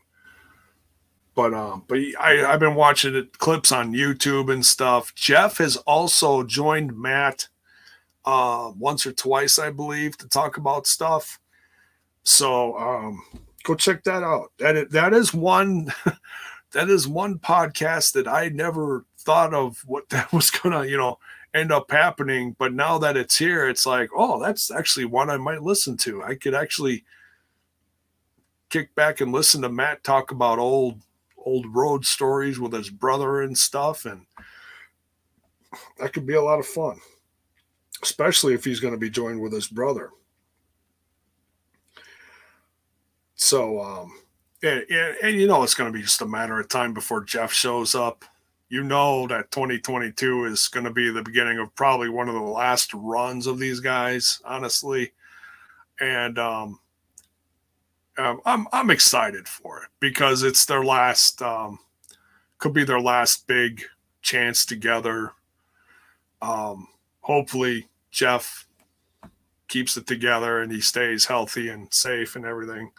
but 1.35 1.53
um, 1.53 1.83
but 1.87 1.99
I 2.19 2.45
I've 2.45 2.59
been 2.59 2.75
watching 2.75 3.15
it 3.15 3.37
clips 3.37 3.71
on 3.71 3.93
YouTube 3.93 4.51
and 4.51 4.65
stuff. 4.65 5.13
Jeff 5.15 5.57
has 5.57 5.77
also 5.77 6.43
joined 6.43 6.97
Matt 6.97 7.47
uh, 8.27 8.73
once 8.77 9.05
or 9.05 9.13
twice, 9.13 9.57
I 9.57 9.71
believe, 9.71 10.17
to 10.17 10.27
talk 10.27 10.57
about 10.57 10.85
stuff. 10.85 11.39
So 12.23 12.77
um, 12.77 13.23
go 13.63 13.73
check 13.73 14.03
that 14.03 14.21
out. 14.21 14.51
That 14.59 14.75
is, 14.75 14.89
that 14.89 15.13
is 15.13 15.33
one 15.33 15.93
that 16.73 16.89
is 16.89 17.07
one 17.07 17.39
podcast 17.39 18.11
that 18.13 18.27
I 18.27 18.49
never 18.49 19.05
thought 19.19 19.53
of 19.53 19.81
what 19.85 20.09
that 20.09 20.33
was 20.33 20.51
gonna 20.51 20.85
you 20.85 20.97
know 20.97 21.19
end 21.53 21.71
up 21.71 21.89
happening. 21.89 22.53
But 22.59 22.73
now 22.73 22.97
that 22.97 23.15
it's 23.15 23.37
here, 23.37 23.69
it's 23.69 23.85
like 23.85 24.09
oh, 24.13 24.41
that's 24.41 24.71
actually 24.71 25.05
one 25.05 25.29
I 25.29 25.37
might 25.37 25.63
listen 25.63 25.95
to. 25.99 26.21
I 26.21 26.35
could 26.35 26.53
actually 26.53 27.05
kick 28.69 28.93
back 28.93 29.21
and 29.21 29.31
listen 29.31 29.61
to 29.61 29.69
Matt 29.69 30.03
talk 30.03 30.31
about 30.31 30.59
old 30.59 30.99
old 31.37 31.73
road 31.73 32.03
stories 32.03 32.59
with 32.59 32.73
his 32.73 32.89
brother 32.89 33.41
and 33.41 33.57
stuff 33.57 34.03
and 34.03 34.25
that 35.97 36.11
could 36.11 36.25
be 36.25 36.33
a 36.33 36.41
lot 36.41 36.59
of 36.59 36.65
fun 36.65 36.99
especially 38.03 38.53
if 38.53 38.63
he's 38.63 38.79
going 38.79 38.93
to 38.93 38.99
be 38.99 39.09
joined 39.09 39.41
with 39.41 39.53
his 39.53 39.67
brother. 39.67 40.11
So, 43.35 43.79
um, 43.79 44.19
and, 44.63 44.83
and, 44.89 45.17
and, 45.21 45.35
you 45.35 45.47
know, 45.47 45.63
it's 45.63 45.75
going 45.75 45.91
to 45.91 45.97
be 45.97 46.03
just 46.03 46.21
a 46.21 46.25
matter 46.25 46.59
of 46.59 46.67
time 46.69 46.93
before 46.93 47.23
Jeff 47.23 47.53
shows 47.53 47.93
up. 47.95 48.25
You 48.69 48.83
know 48.83 49.27
that 49.27 49.51
2022 49.51 50.45
is 50.45 50.67
going 50.67 50.83
to 50.83 50.91
be 50.91 51.09
the 51.09 51.23
beginning 51.23 51.59
of 51.59 51.73
probably 51.75 52.09
one 52.09 52.27
of 52.27 52.33
the 52.33 52.41
last 52.41 52.93
runs 52.93 53.47
of 53.47 53.59
these 53.59 53.79
guys, 53.79 54.41
honestly. 54.43 55.13
And 56.01 56.37
um, 56.37 56.79
um, 58.17 58.41
I'm 58.45 58.67
I'm 58.73 58.89
excited 58.89 59.47
for 59.47 59.83
it 59.83 59.89
because 59.99 60.43
it's 60.43 60.65
their 60.65 60.83
last, 60.83 61.41
um, 61.41 61.79
could 62.57 62.73
be 62.73 62.83
their 62.83 62.99
last 62.99 63.47
big 63.47 63.83
chance 64.21 64.65
together. 64.65 65.31
Um, 66.41 66.87
hopefully, 67.27 67.87
Jeff 68.09 68.65
keeps 69.67 69.97
it 69.97 70.07
together 70.07 70.61
and 70.61 70.71
he 70.71 70.79
stays 70.79 71.25
healthy 71.25 71.67
and 71.67 71.93
safe 71.93 72.37
and 72.37 72.45
everything. 72.45 72.91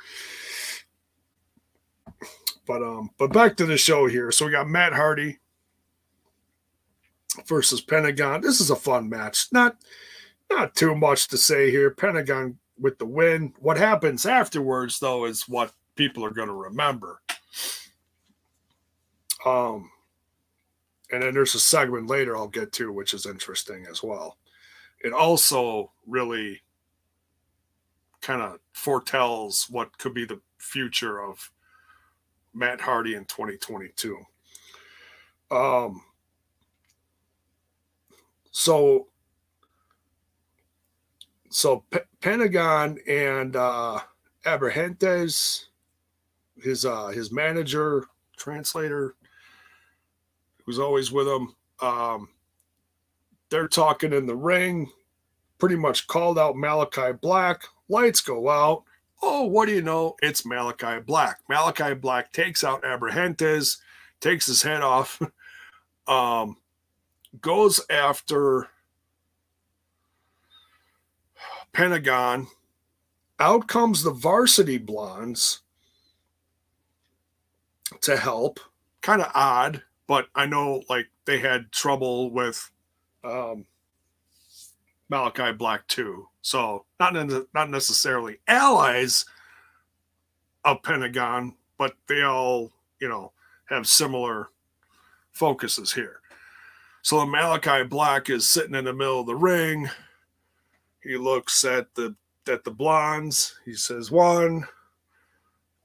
But 2.66 2.82
um, 2.82 3.10
but 3.18 3.32
back 3.32 3.56
to 3.56 3.64
the 3.64 3.78
show 3.78 4.06
here. 4.06 4.30
So 4.30 4.44
we 4.44 4.52
got 4.52 4.68
Matt 4.68 4.92
Hardy 4.92 5.38
versus 7.46 7.80
Pentagon. 7.80 8.42
This 8.42 8.60
is 8.60 8.68
a 8.68 8.76
fun 8.76 9.08
match. 9.08 9.46
Not 9.50 9.76
not 10.50 10.74
too 10.74 10.94
much 10.94 11.28
to 11.28 11.38
say 11.38 11.70
here. 11.70 11.90
Pentagon 11.90 12.58
with 12.78 12.98
the 12.98 13.06
win. 13.06 13.54
What 13.60 13.78
happens 13.78 14.26
afterwards, 14.26 14.98
though, 14.98 15.24
is 15.24 15.48
what 15.48 15.72
people 15.96 16.22
are 16.22 16.30
going 16.30 16.48
to 16.48 16.54
remember. 16.54 17.22
Um, 19.46 19.90
and 21.10 21.22
then 21.22 21.34
there's 21.34 21.54
a 21.54 21.60
segment 21.60 22.08
later 22.08 22.36
I'll 22.36 22.48
get 22.48 22.72
to, 22.72 22.92
which 22.92 23.14
is 23.14 23.26
interesting 23.26 23.86
as 23.90 24.02
well. 24.02 24.36
It 25.00 25.12
also 25.12 25.92
really 26.06 26.60
kind 28.20 28.42
of 28.42 28.58
foretells 28.72 29.66
what 29.70 29.96
could 29.98 30.12
be 30.14 30.24
the 30.24 30.40
future 30.58 31.22
of 31.22 31.50
Matt 32.52 32.80
Hardy 32.80 33.14
in 33.14 33.24
2022. 33.24 34.18
Um, 35.50 36.02
so, 38.50 39.06
so 41.48 41.84
P- 41.90 42.00
Pentagon 42.20 42.98
and 43.08 43.56
uh, 43.56 44.00
his 46.60 46.84
uh, 46.84 47.08
his 47.08 47.30
manager, 47.30 48.04
translator, 48.36 49.14
who's 50.68 50.78
always 50.78 51.10
with 51.10 51.26
them. 51.26 51.54
Um, 51.80 52.28
they're 53.48 53.68
talking 53.68 54.12
in 54.12 54.26
the 54.26 54.36
ring, 54.36 54.90
pretty 55.56 55.76
much 55.76 56.06
called 56.06 56.38
out 56.38 56.58
Malachi 56.58 57.12
Black. 57.22 57.62
Lights 57.88 58.20
go 58.20 58.50
out. 58.50 58.84
Oh, 59.22 59.44
what 59.44 59.66
do 59.66 59.74
you 59.74 59.80
know? 59.80 60.16
It's 60.20 60.44
Malachi 60.44 61.00
Black. 61.00 61.40
Malachi 61.48 61.94
Black 61.94 62.34
takes 62.34 62.62
out 62.62 62.82
Abrahantes, 62.82 63.78
takes 64.20 64.44
his 64.44 64.60
head 64.60 64.82
off, 64.82 65.22
um, 66.06 66.58
goes 67.40 67.80
after 67.88 68.68
Pentagon. 71.72 72.46
Out 73.40 73.68
comes 73.68 74.02
the 74.02 74.10
varsity 74.10 74.76
blondes 74.76 75.60
to 78.02 78.18
help. 78.18 78.60
Kind 79.00 79.22
of 79.22 79.32
odd, 79.34 79.82
but 80.08 80.26
I 80.34 80.46
know 80.46 80.82
like 80.88 81.06
they 81.26 81.38
had 81.38 81.70
trouble 81.70 82.32
with 82.32 82.68
um, 83.22 83.66
Malachi 85.08 85.52
Black 85.52 85.86
too. 85.86 86.26
So 86.42 86.86
not 86.98 87.14
not 87.54 87.70
necessarily 87.70 88.38
allies 88.48 89.26
of 90.64 90.82
Pentagon, 90.82 91.54
but 91.76 91.92
they 92.08 92.22
all 92.22 92.72
you 93.00 93.08
know 93.08 93.32
have 93.66 93.86
similar 93.86 94.48
focuses 95.30 95.92
here. 95.92 96.20
So 97.02 97.24
Malachi 97.24 97.84
Black 97.84 98.28
is 98.30 98.48
sitting 98.48 98.74
in 98.74 98.86
the 98.86 98.92
middle 98.92 99.20
of 99.20 99.26
the 99.26 99.36
ring. 99.36 99.88
He 101.02 101.16
looks 101.16 101.64
at 101.64 101.94
the 101.94 102.16
at 102.48 102.64
the 102.64 102.70
blondes. 102.70 103.56
He 103.66 103.74
says 103.74 104.10
one, 104.10 104.66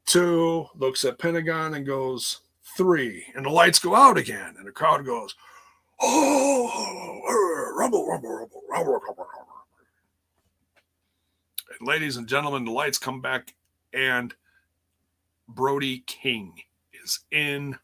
two. 0.05 0.65
Looks 0.75 1.03
at 1.03 1.19
Pentagon 1.19 1.73
and 1.73 1.85
goes 1.85 2.39
three. 2.77 3.25
And 3.35 3.45
the 3.45 3.49
lights 3.49 3.79
go 3.79 3.95
out 3.95 4.17
again, 4.17 4.55
and 4.57 4.67
the 4.67 4.71
crowd 4.71 5.05
goes, 5.05 5.35
"Oh, 5.99 7.21
er, 7.29 7.75
rumble, 7.77 8.07
rumble, 8.07 8.33
rumble, 8.33 8.63
rumble, 8.69 8.93
rumble, 8.93 9.27
rumble." 9.35 9.65
And 11.79 11.87
ladies 11.87 12.17
and 12.17 12.27
gentlemen, 12.27 12.65
the 12.65 12.71
lights 12.71 12.97
come 12.97 13.21
back, 13.21 13.53
and 13.93 14.33
Brody 15.47 16.03
King 16.05 16.63
is 17.03 17.19
in 17.31 17.79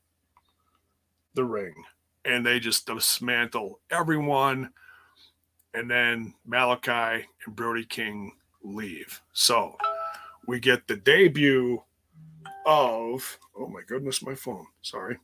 the 1.34 1.44
ring, 1.44 1.84
and 2.26 2.46
they 2.46 2.60
just 2.60 2.88
dismantle 2.88 3.80
everyone. 3.90 4.74
And 5.74 5.90
then 5.90 6.34
Malachi 6.46 7.28
and 7.46 7.56
Brody 7.56 7.86
King 7.86 8.34
leave. 8.64 9.22
So 9.34 9.78
we 10.48 10.60
get 10.60 10.88
the 10.88 10.96
debut 10.96 11.84
of, 12.66 13.40
oh 13.58 13.68
my 13.68 13.82
goodness, 13.88 14.24
my 14.24 14.36
phone. 14.36 14.66
Sorry. 14.82 15.18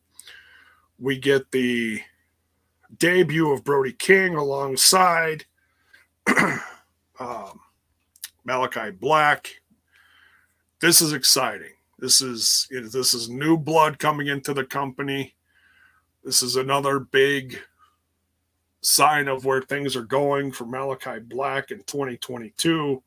We 1.00 1.18
get 1.18 1.52
the 1.52 2.02
debut 2.98 3.52
of 3.52 3.64
Brody 3.64 3.94
King 3.94 4.36
alongside 4.36 5.46
um, 7.20 7.60
Malachi 8.44 8.92
Black. 8.92 9.62
This 10.80 11.02
is 11.02 11.14
exciting. 11.14 11.72
This 11.98 12.22
is 12.22 12.68
this 12.70 13.14
is 13.14 13.30
new 13.30 13.58
blood 13.58 14.00
coming 14.00 14.28
into 14.28 14.54
the 14.54 14.66
company. 14.66 15.36
This 16.24 16.44
is 16.44 16.56
another 16.56 17.00
big 17.00 17.58
sign 18.82 19.28
of 19.28 19.46
where 19.46 19.62
things 19.62 19.96
are 19.96 20.04
going 20.04 20.52
for 20.52 20.66
Malachi 20.66 21.20
Black 21.20 21.72
in 21.72 21.80
2022. 21.84 23.02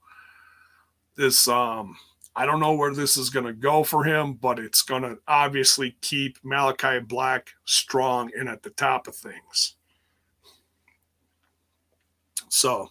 This 1.16 1.46
um 1.48 1.96
I 2.38 2.46
don't 2.46 2.60
know 2.60 2.74
where 2.74 2.94
this 2.94 3.16
is 3.16 3.30
going 3.30 3.46
to 3.46 3.52
go 3.52 3.82
for 3.82 4.04
him, 4.04 4.34
but 4.34 4.60
it's 4.60 4.82
going 4.82 5.02
to 5.02 5.18
obviously 5.26 5.96
keep 6.02 6.38
Malachi 6.44 7.00
Black 7.00 7.50
strong 7.64 8.30
and 8.38 8.48
at 8.48 8.62
the 8.62 8.70
top 8.70 9.08
of 9.08 9.16
things. 9.16 9.74
So, 12.48 12.90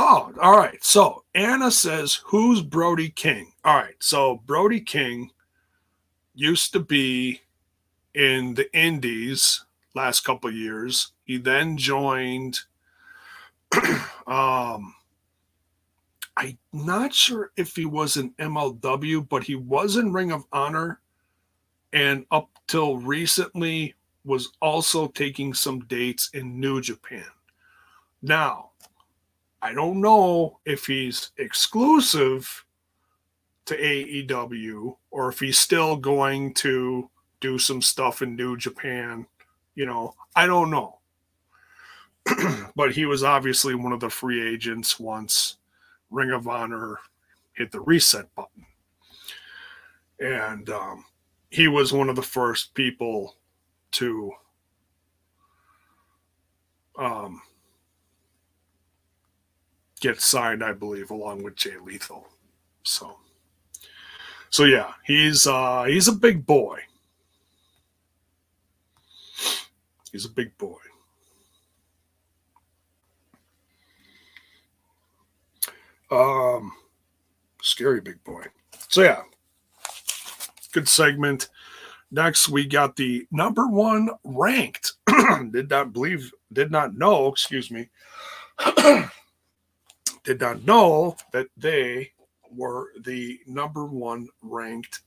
Oh, 0.00 0.32
all 0.40 0.56
right. 0.56 0.82
So 0.82 1.24
Anna 1.34 1.70
says, 1.72 2.20
Who's 2.26 2.62
Brody 2.62 3.10
King? 3.10 3.52
All 3.64 3.76
right. 3.76 3.96
So 3.98 4.42
Brody 4.46 4.80
King 4.80 5.30
used 6.34 6.72
to 6.72 6.80
be 6.80 7.42
in 8.14 8.54
the 8.54 8.72
Indies 8.76 9.64
last 9.94 10.20
couple 10.20 10.52
years. 10.52 11.12
He 11.24 11.36
then 11.36 11.76
joined 11.76 12.60
um 14.26 14.94
I'm 16.38 16.56
not 16.72 17.12
sure 17.12 17.50
if 17.56 17.74
he 17.74 17.84
was 17.84 18.16
in 18.16 18.30
MLW, 18.34 19.28
but 19.28 19.42
he 19.42 19.56
was 19.56 19.96
in 19.96 20.12
Ring 20.12 20.30
of 20.30 20.44
Honor 20.52 21.00
and 21.92 22.24
up 22.30 22.48
till 22.68 22.98
recently 22.98 23.96
was 24.24 24.52
also 24.62 25.08
taking 25.08 25.52
some 25.52 25.80
dates 25.86 26.30
in 26.34 26.60
New 26.60 26.80
Japan. 26.80 27.24
Now, 28.22 28.70
I 29.60 29.72
don't 29.72 30.00
know 30.00 30.60
if 30.64 30.86
he's 30.86 31.32
exclusive 31.38 32.64
to 33.64 33.76
AEW 33.76 34.96
or 35.10 35.30
if 35.30 35.40
he's 35.40 35.58
still 35.58 35.96
going 35.96 36.54
to 36.54 37.10
do 37.40 37.58
some 37.58 37.82
stuff 37.82 38.22
in 38.22 38.36
New 38.36 38.56
Japan. 38.56 39.26
You 39.74 39.86
know, 39.86 40.14
I 40.36 40.46
don't 40.46 40.70
know. 40.70 41.00
but 42.76 42.92
he 42.92 43.06
was 43.06 43.24
obviously 43.24 43.74
one 43.74 43.92
of 43.92 43.98
the 43.98 44.10
free 44.10 44.46
agents 44.46 45.00
once 45.00 45.57
Ring 46.10 46.30
of 46.30 46.48
Honor 46.48 46.98
hit 47.52 47.70
the 47.72 47.80
reset 47.80 48.34
button. 48.34 48.64
And 50.20 50.68
um, 50.70 51.04
he 51.50 51.68
was 51.68 51.92
one 51.92 52.08
of 52.08 52.16
the 52.16 52.22
first 52.22 52.74
people 52.74 53.36
to 53.92 54.32
um, 56.98 57.40
get 60.00 60.20
signed, 60.20 60.64
I 60.64 60.72
believe, 60.72 61.10
along 61.10 61.42
with 61.42 61.56
Jay 61.56 61.76
Lethal. 61.82 62.26
So, 62.82 63.16
so 64.50 64.64
yeah, 64.64 64.92
he's 65.04 65.46
uh, 65.46 65.84
he's 65.84 66.08
a 66.08 66.12
big 66.12 66.44
boy. 66.44 66.80
He's 70.10 70.24
a 70.24 70.30
big 70.30 70.56
boy. 70.58 70.78
Um, 76.10 76.72
scary 77.62 78.00
big 78.00 78.22
boy. 78.24 78.44
So 78.88 79.02
yeah, 79.02 79.22
good 80.72 80.88
segment. 80.88 81.48
Next, 82.10 82.48
we 82.48 82.66
got 82.66 82.96
the 82.96 83.26
number 83.30 83.66
one 83.66 84.08
ranked. 84.24 84.94
did 85.52 85.68
not 85.68 85.92
believe, 85.92 86.32
did 86.52 86.70
not 86.70 86.96
know, 86.96 87.28
excuse 87.28 87.70
me, 87.70 87.90
did 90.24 90.40
not 90.40 90.64
know 90.64 91.16
that 91.32 91.48
they 91.56 92.10
were 92.50 92.88
the 93.00 93.38
number 93.46 93.84
one 93.84 94.26
ranked 94.42 95.02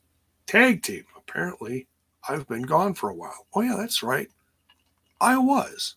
tag 0.45 0.83
team. 0.83 1.05
Apparently, 1.17 1.87
I've 2.29 2.47
been 2.47 2.61
gone 2.61 2.93
for 2.93 3.09
a 3.09 3.15
while. 3.15 3.47
Oh, 3.55 3.61
yeah, 3.61 3.75
that's 3.77 4.03
right. 4.03 4.29
I 5.19 5.37
was. 5.37 5.95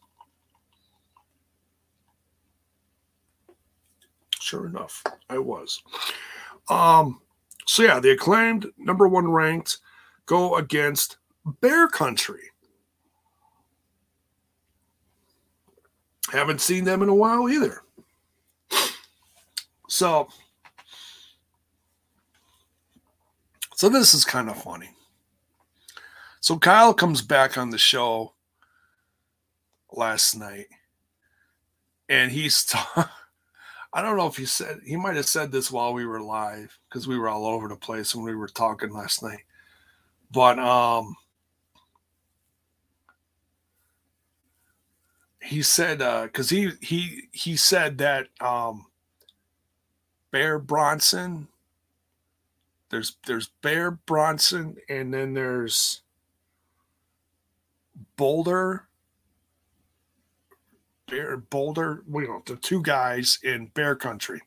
Sure 4.44 4.66
enough, 4.66 5.02
I 5.30 5.38
was. 5.38 5.82
Um, 6.68 7.22
so 7.66 7.82
yeah, 7.82 7.98
the 7.98 8.10
acclaimed 8.10 8.66
number 8.76 9.08
one 9.08 9.30
ranked 9.30 9.78
go 10.26 10.56
against 10.56 11.16
Bear 11.62 11.88
Country. 11.88 12.50
Haven't 16.30 16.60
seen 16.60 16.84
them 16.84 17.00
in 17.02 17.08
a 17.08 17.14
while 17.14 17.48
either. 17.48 17.84
So, 19.88 20.28
so 23.76 23.88
this 23.88 24.12
is 24.12 24.26
kind 24.26 24.50
of 24.50 24.62
funny. 24.62 24.90
So 26.40 26.58
Kyle 26.58 26.92
comes 26.92 27.22
back 27.22 27.56
on 27.56 27.70
the 27.70 27.78
show 27.78 28.34
last 29.90 30.36
night, 30.36 30.66
and 32.10 32.30
he's. 32.30 32.62
T- 32.66 32.78
I 33.94 34.02
don't 34.02 34.16
know 34.16 34.26
if 34.26 34.36
he 34.36 34.44
said 34.44 34.80
he 34.84 34.96
might 34.96 35.14
have 35.14 35.26
said 35.26 35.52
this 35.52 35.70
while 35.70 35.94
we 35.94 36.04
were 36.04 36.20
live 36.20 36.76
because 36.88 37.06
we 37.06 37.16
were 37.16 37.28
all 37.28 37.46
over 37.46 37.68
the 37.68 37.76
place 37.76 38.12
when 38.12 38.24
we 38.24 38.34
were 38.34 38.48
talking 38.48 38.92
last 38.92 39.22
night. 39.22 39.44
But 40.32 40.58
um 40.58 41.14
he 45.40 45.62
said 45.62 46.02
uh 46.02 46.24
because 46.24 46.50
he 46.50 46.72
he 46.80 47.28
he 47.30 47.56
said 47.56 47.98
that 47.98 48.26
um 48.40 48.86
Bear 50.32 50.58
Bronson 50.58 51.46
there's 52.90 53.16
there's 53.26 53.46
Bear 53.62 53.92
Bronson 53.92 54.76
and 54.88 55.14
then 55.14 55.34
there's 55.34 56.02
Boulder 58.16 58.88
Bear 61.08 61.36
Boulder, 61.36 62.02
you 62.12 62.28
know, 62.28 62.42
the 62.46 62.56
two 62.56 62.82
guys 62.82 63.38
in 63.42 63.66
Bear 63.74 63.94
Country. 63.94 64.40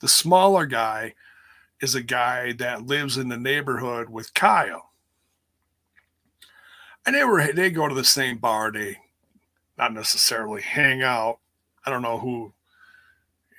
The 0.00 0.08
smaller 0.08 0.66
guy 0.66 1.14
is 1.80 1.94
a 1.94 2.02
guy 2.02 2.52
that 2.54 2.86
lives 2.86 3.18
in 3.18 3.28
the 3.28 3.36
neighborhood 3.36 4.08
with 4.08 4.32
Kyle. 4.34 4.90
And 7.04 7.16
they 7.16 7.24
were 7.24 7.52
they 7.52 7.70
go 7.70 7.88
to 7.88 7.94
the 7.94 8.04
same 8.04 8.38
bar. 8.38 8.70
They 8.70 8.98
not 9.76 9.92
necessarily 9.92 10.62
hang 10.62 11.02
out. 11.02 11.40
I 11.84 11.90
don't 11.90 12.02
know 12.02 12.18
who 12.18 12.52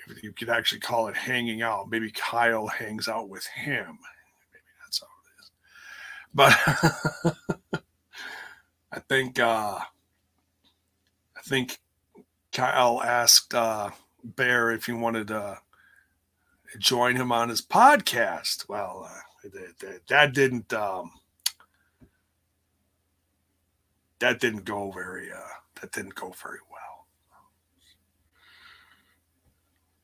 if 0.07 0.23
you 0.23 0.31
could 0.31 0.49
actually 0.49 0.79
call 0.79 1.07
it 1.07 1.17
hanging 1.17 1.61
out. 1.61 1.89
Maybe 1.89 2.11
Kyle 2.11 2.67
hangs 2.67 3.09
out 3.09 3.27
with 3.29 3.45
him. 3.47 3.99
Maybe 4.51 4.63
that's 4.81 5.01
how 5.01 5.07
it 5.25 5.39
is. 5.41 5.51
But 7.73 7.83
I 8.93 8.99
think 9.09 9.39
uh 9.39 9.79
I 11.35 11.41
think 11.45 11.79
Kyle 12.53 13.01
asked 13.01 13.53
uh, 13.53 13.89
Bear 14.23 14.71
if 14.71 14.85
he 14.85 14.93
wanted 14.93 15.27
to 15.27 15.57
join 16.77 17.15
him 17.15 17.31
on 17.31 17.49
his 17.49 17.61
podcast. 17.61 18.69
Well, 18.69 19.09
uh, 19.09 19.49
that, 19.79 19.99
that, 20.07 20.33
didn't 20.33 20.71
um, 20.71 21.11
that 24.19 24.39
didn't 24.39 24.65
go 24.65 24.91
very 24.91 25.31
uh, 25.31 25.55
that 25.81 25.91
didn't 25.91 26.15
go 26.15 26.33
very 26.41 26.59
well. 26.71 27.07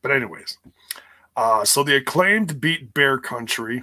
But 0.02 0.12
anyways, 0.12 0.58
uh, 1.38 1.64
so 1.64 1.84
the 1.84 1.98
acclaimed 1.98 2.60
beat 2.60 2.94
Bear 2.94 3.20
Country, 3.20 3.82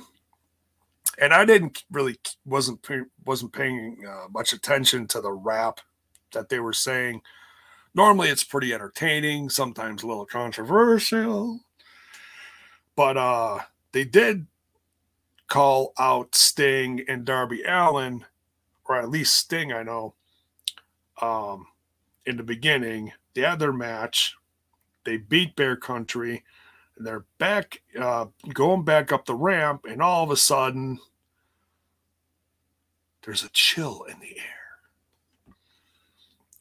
and 1.19 1.33
I 1.33 1.45
didn't 1.45 1.85
really 1.91 2.19
wasn't 2.45 2.87
wasn't 3.25 3.53
paying 3.53 4.05
uh, 4.07 4.27
much 4.31 4.53
attention 4.53 5.07
to 5.09 5.21
the 5.21 5.33
rap 5.33 5.81
that 6.33 6.49
they 6.49 6.61
were 6.61 6.73
saying 6.73 7.23
Normally 7.97 8.28
it's 8.28 8.44
pretty 8.44 8.74
entertaining, 8.74 9.49
sometimes 9.49 10.03
a 10.03 10.07
little 10.07 10.26
controversial. 10.26 11.61
But 12.94 13.16
uh 13.16 13.61
they 13.92 14.05
did 14.05 14.47
call 15.49 15.94
out 15.99 16.34
Sting 16.34 17.03
and 17.09 17.24
Darby 17.24 17.62
Allin, 17.66 18.26
or 18.84 18.97
at 18.97 19.09
least 19.09 19.34
Sting, 19.36 19.72
I 19.72 19.82
know, 19.82 20.14
um, 21.22 21.66
in 22.26 22.36
the 22.36 22.42
beginning. 22.42 23.12
They 23.32 23.40
had 23.42 23.59
their 23.59 23.72
match. 23.72 24.34
They 25.05 25.16
beat 25.16 25.57
Bear 25.57 25.76
Country, 25.76 26.44
and 26.97 27.07
they're 27.07 27.24
back, 27.38 27.80
uh, 27.99 28.26
going 28.53 28.84
back 28.84 29.12
up 29.12 29.24
the 29.24 29.34
ramp, 29.34 29.86
and 29.88 30.03
all 30.03 30.24
of 30.24 30.30
a 30.30 30.36
sudden, 30.36 30.99
there's 33.22 33.44
a 33.44 33.51
chill 33.51 34.03
in 34.03 34.18
the 34.20 34.38
air 34.38 34.56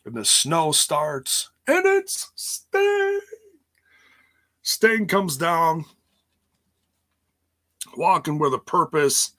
and 0.05 0.15
the 0.15 0.25
snow 0.25 0.71
starts, 0.71 1.49
and 1.67 1.85
it's 1.85 2.31
Sting. 2.35 3.19
Sting 4.61 5.07
comes 5.07 5.37
down, 5.37 5.85
walking 7.97 8.39
with 8.39 8.53
a 8.53 8.59
purpose. 8.59 9.31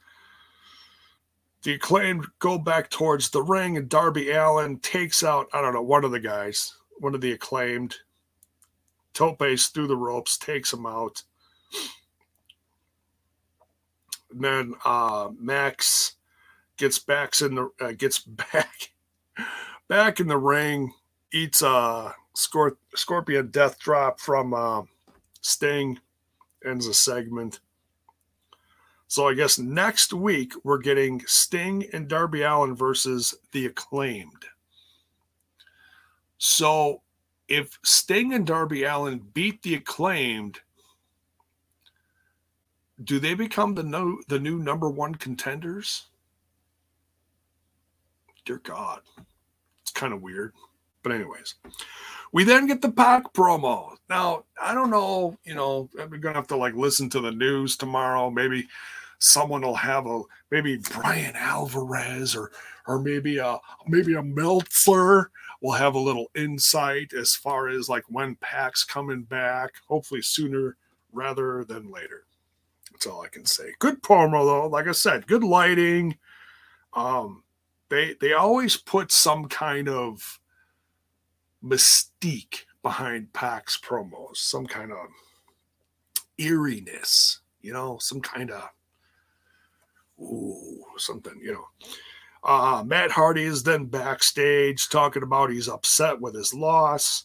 The 1.63 1.75
acclaimed 1.75 2.27
go 2.39 2.59
back 2.59 2.91
towards 2.91 3.31
the 3.31 3.43
ring, 3.43 3.77
and 3.77 3.89
Darby 3.89 4.31
Allin 4.31 4.79
takes 4.81 5.25
out, 5.25 5.49
I 5.53 5.61
don't 5.61 5.75
know, 5.75 5.83
one 5.83 6.05
of 6.05 6.13
the 6.13 6.21
guys, 6.21 6.75
one 6.99 7.15
of 7.15 7.21
the 7.21 7.33
acclaimed. 7.33 7.97
Topes 9.15 9.69
through 9.69 9.87
the 9.87 9.97
ropes, 9.97 10.37
takes 10.37 10.73
him 10.73 10.85
out. 10.85 11.23
And 14.31 14.45
then 14.45 14.75
uh, 14.85 15.31
Max 15.39 16.17
gets 16.77 16.99
back 16.99 17.41
in 17.41 17.55
the 17.55 17.71
uh, 17.81 17.93
gets 17.93 18.19
back 18.53 18.93
back 19.89 20.21
in 20.21 20.27
the 20.27 20.37
ring, 20.37 20.93
eats 21.33 21.63
a 21.63 22.15
Scor- 22.37 22.77
Scorpion 22.95 23.51
Death 23.51 23.79
Drop 23.79 24.21
from 24.21 24.55
uh, 24.55 24.83
Sting, 25.41 25.99
ends 26.65 26.87
a 26.87 26.95
segment. 26.95 27.61
So 29.09 29.29
I 29.29 29.35
guess 29.35 29.59
next 29.59 30.13
week 30.13 30.53
we're 30.65 30.79
getting 30.79 31.23
Sting 31.27 31.87
and 31.93 32.09
Darby 32.09 32.43
Allin 32.43 32.75
versus 32.75 33.35
the 33.53 33.67
Acclaimed. 33.67 34.45
So 36.39 37.03
if 37.49 37.79
Sting 37.85 38.35
and 38.35 38.47
Darby 38.47 38.85
Allin 38.85 39.21
beat 39.33 39.63
the 39.63 39.75
Acclaimed, 39.75 40.61
do 43.05 43.21
they 43.21 43.35
become 43.35 43.75
the 43.75 43.83
no 43.83 44.19
the 44.27 44.41
new 44.41 44.59
number 44.59 44.89
one 44.89 45.15
contenders? 45.15 46.07
Dear 48.45 48.59
God 48.59 49.03
kind 49.97 50.13
of 50.13 50.23
weird. 50.23 50.53
But 51.03 51.13
anyways, 51.13 51.55
we 52.33 52.45
then 52.45 52.67
get 52.67 52.83
the 52.83 52.91
Pac 52.91 53.33
promo. 53.33 53.97
Now, 54.09 54.45
I 54.63 54.75
don't 54.75 54.91
know, 54.91 55.37
you 55.45 55.55
know, 55.55 55.89
we're 55.95 56.19
gonna 56.19 56.35
have 56.35 56.49
to 56.49 56.57
like 56.57 56.75
listen 56.75 57.09
to 57.11 57.21
the 57.21 57.33
news 57.33 57.77
tomorrow. 57.77 58.31
Maybe 58.31 58.69
someone 59.19 59.63
will 59.63 59.75
have 59.75 60.07
a 60.07 60.23
maybe 60.51 60.77
Bryan 60.77 61.35
Alvarez 61.37 62.37
or 62.37 62.53
or 62.87 63.01
maybe 63.01 63.39
a 63.39 63.59
maybe 63.87 64.15
a 64.15 64.23
Meltzer 64.23 65.31
will 65.63 65.73
have 65.73 65.95
a 65.95 65.99
little 65.99 66.27
insight 66.35 67.13
as 67.15 67.35
far 67.35 67.69
as 67.69 67.89
like 67.89 68.05
when 68.09 68.37
Pac's 68.37 68.85
coming 68.85 69.23
back. 69.23 69.73
Hopefully 69.89 70.23
sooner 70.23 70.77
rather 71.13 71.65
than 71.65 71.91
later. 71.91 72.25
That's 72.93 73.07
all 73.07 73.23
I 73.23 73.29
can 73.29 73.45
say. 73.45 73.73
Good 73.79 74.03
promo 74.03 74.45
though. 74.45 74.69
Like 74.69 74.89
I 74.89 74.93
said, 74.93 75.27
good 75.27 75.45
lighting. 75.45 76.17
Um, 76.95 77.43
they 77.89 78.15
they 78.21 78.33
always 78.33 78.77
put 78.77 79.13
some 79.13 79.47
kind 79.47 79.89
of 79.89 80.41
mystique 81.65 82.65
behind 82.83 83.33
Pac's 83.33 83.79
promos, 83.79 84.37
some 84.37 84.67
kind 84.67 84.93
of 84.93 85.09
eeriness, 86.39 87.41
you 87.61 87.73
know, 87.73 87.99
some 87.99 88.21
kind 88.21 88.51
of 88.51 88.69
ooh, 90.21 90.85
something, 90.97 91.39
you 91.43 91.53
know. 91.53 91.67
Uh, 92.45 92.85
Matt 92.87 93.11
Hardy 93.11 93.43
is 93.43 93.65
then 93.65 93.87
backstage 93.87 94.89
talking 94.89 95.25
about 95.25 95.51
he's 95.51 95.69
upset 95.69 96.21
with 96.21 96.35
his 96.35 96.55
loss. 96.55 97.25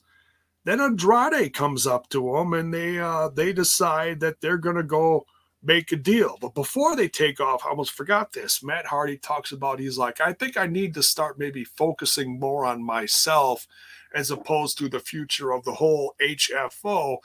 Then 0.63 0.81
Andrade 0.81 1.53
comes 1.53 1.85
up 1.85 2.09
to 2.09 2.37
him 2.37 2.53
and 2.53 2.73
they 2.73 2.99
uh, 2.99 3.29
they 3.29 3.53
decide 3.53 4.19
that 4.19 4.41
they're 4.41 4.57
gonna 4.57 4.83
go 4.83 5.25
make 5.63 5.91
a 5.91 5.95
deal. 5.95 6.37
But 6.41 6.55
before 6.55 6.95
they 6.95 7.07
take 7.07 7.39
off, 7.39 7.65
I 7.65 7.69
almost 7.69 7.91
forgot 7.91 8.31
this. 8.31 8.63
Matt 8.63 8.85
Hardy 8.85 9.17
talks 9.17 9.51
about 9.51 9.79
he's 9.79 9.97
like, 9.97 10.19
I 10.19 10.33
think 10.33 10.57
I 10.57 10.67
need 10.67 10.93
to 10.95 11.03
start 11.03 11.37
maybe 11.37 11.63
focusing 11.63 12.39
more 12.39 12.65
on 12.65 12.83
myself 12.83 13.67
as 14.13 14.31
opposed 14.31 14.77
to 14.79 14.89
the 14.89 14.99
future 14.99 15.51
of 15.51 15.63
the 15.63 15.73
whole 15.73 16.15
HFO. 16.21 17.17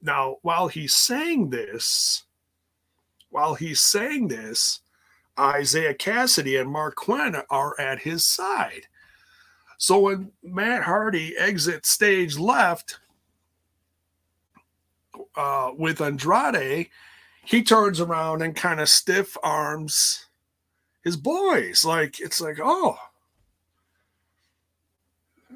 Now, 0.00 0.36
while 0.42 0.68
he's 0.68 0.94
saying 0.94 1.50
this, 1.50 2.24
while 3.30 3.54
he's 3.54 3.80
saying 3.80 4.28
this, 4.28 4.80
Isiah 5.38 5.94
Kassidy 5.94 6.60
and 6.60 6.70
Marq 6.70 6.94
Quen 6.94 7.36
are 7.48 7.78
at 7.80 8.00
his 8.00 8.26
side. 8.26 8.86
So 9.78 10.00
when 10.00 10.32
Matt 10.42 10.82
Hardy 10.82 11.34
exits 11.36 11.90
stage 11.90 12.38
left 12.38 12.98
uh, 15.36 15.72
with 15.76 16.00
Andrade, 16.00 16.88
he 17.44 17.62
turns 17.62 18.00
around 18.00 18.42
and 18.42 18.54
kind 18.54 18.80
of 18.80 18.88
stiff 18.88 19.36
arms 19.42 20.26
his 21.02 21.16
boys. 21.16 21.84
Like, 21.84 22.20
it's 22.20 22.40
like, 22.40 22.58
oh. 22.62 22.98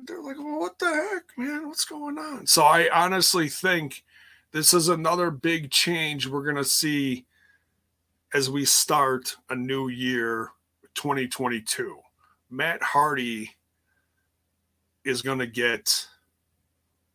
They're 0.07 0.23
like, 0.23 0.39
well, 0.39 0.61
what 0.61 0.79
the 0.79 0.87
heck, 0.87 1.25
man? 1.37 1.69
What's 1.69 1.85
going 1.85 2.19
on? 2.19 2.47
So 2.47 2.65
I 2.65 2.89
honestly 2.93 3.49
think 3.49 4.05
this 4.53 4.73
is 4.73 4.89
another 4.89 5.31
big 5.31 5.71
change 5.71 6.27
we're 6.27 6.45
to 6.57 6.65
see 6.65 7.25
as 8.33 8.51
we 8.51 8.65
start 8.65 9.37
a 9.51 9.57
new 9.57 9.89
year, 9.89 10.51
2022. 10.95 11.99
Matt 12.51 12.83
Hardy 12.83 13.57
is 15.05 15.23
to 15.39 15.47
get 15.47 16.07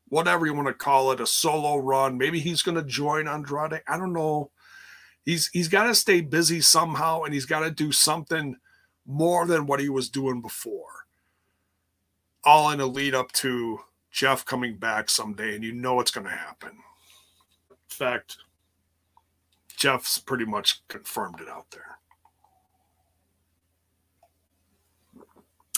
whatever 0.09 0.45
you 0.45 0.53
want 0.53 0.67
to 0.67 0.73
call 0.73 1.11
it, 1.11 1.21
a 1.21 1.25
solo 1.25 1.77
run. 1.77 2.17
Maybe 2.17 2.39
he's 2.39 2.61
going 2.61 2.75
to 2.75 2.83
join 2.83 3.27
Andrade. 3.27 3.81
I 3.87 3.97
don't 3.97 4.13
know. 4.13 4.50
He's 5.25 5.47
he's 5.47 5.67
got 5.67 5.85
to 5.85 5.95
stay 5.95 6.21
busy 6.21 6.61
somehow, 6.61 7.23
and 7.23 7.33
he's 7.33 7.45
got 7.45 7.59
to 7.61 7.71
do 7.71 7.91
something 7.91 8.57
more 9.05 9.45
than 9.45 9.65
what 9.65 9.79
he 9.79 9.89
was 9.89 10.09
doing 10.09 10.41
before. 10.41 11.05
All 12.43 12.71
in 12.71 12.79
a 12.79 12.85
lead 12.85 13.13
up 13.13 13.31
to 13.33 13.79
Jeff 14.09 14.45
coming 14.45 14.77
back 14.77 15.09
someday, 15.09 15.55
and 15.55 15.63
you 15.63 15.73
know 15.73 15.99
it's 15.99 16.11
going 16.11 16.25
to 16.25 16.31
happen. 16.31 16.71
In 17.69 17.75
fact, 17.87 18.37
Jeff's 19.75 20.17
pretty 20.17 20.45
much 20.45 20.85
confirmed 20.87 21.39
it 21.39 21.49
out 21.49 21.69
there. 21.71 21.97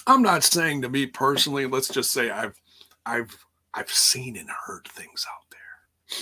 I'm 0.05 0.21
not 0.21 0.43
saying 0.43 0.81
to 0.81 0.89
me 0.89 1.05
personally, 1.05 1.65
let's 1.65 1.87
just 1.87 2.11
say 2.11 2.29
I've 2.29 2.59
I've 3.05 3.45
I've 3.73 3.91
seen 3.91 4.35
and 4.37 4.49
heard 4.49 4.87
things 4.87 5.25
out 5.31 5.45
there. 5.49 6.17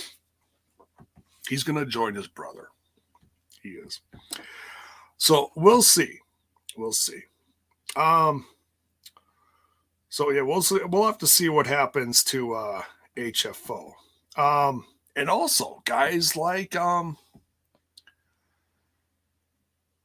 He's 1.48 1.64
going 1.64 1.78
to 1.78 1.86
join 1.86 2.14
his 2.14 2.28
brother. 2.28 2.68
He 3.62 3.70
is. 3.70 4.00
So 5.16 5.52
we'll 5.54 5.82
see. 5.82 6.18
We'll 6.76 6.92
see. 6.92 7.20
Um 7.96 8.46
so 10.08 10.30
yeah, 10.30 10.42
we'll 10.42 10.62
see, 10.62 10.80
we'll 10.84 11.06
have 11.06 11.18
to 11.18 11.26
see 11.26 11.48
what 11.48 11.66
happens 11.66 12.24
to 12.24 12.54
uh 12.54 12.82
HFO. 13.16 13.92
Um 14.36 14.84
and 15.14 15.28
also 15.30 15.82
guys 15.84 16.36
like 16.36 16.74
um 16.76 17.16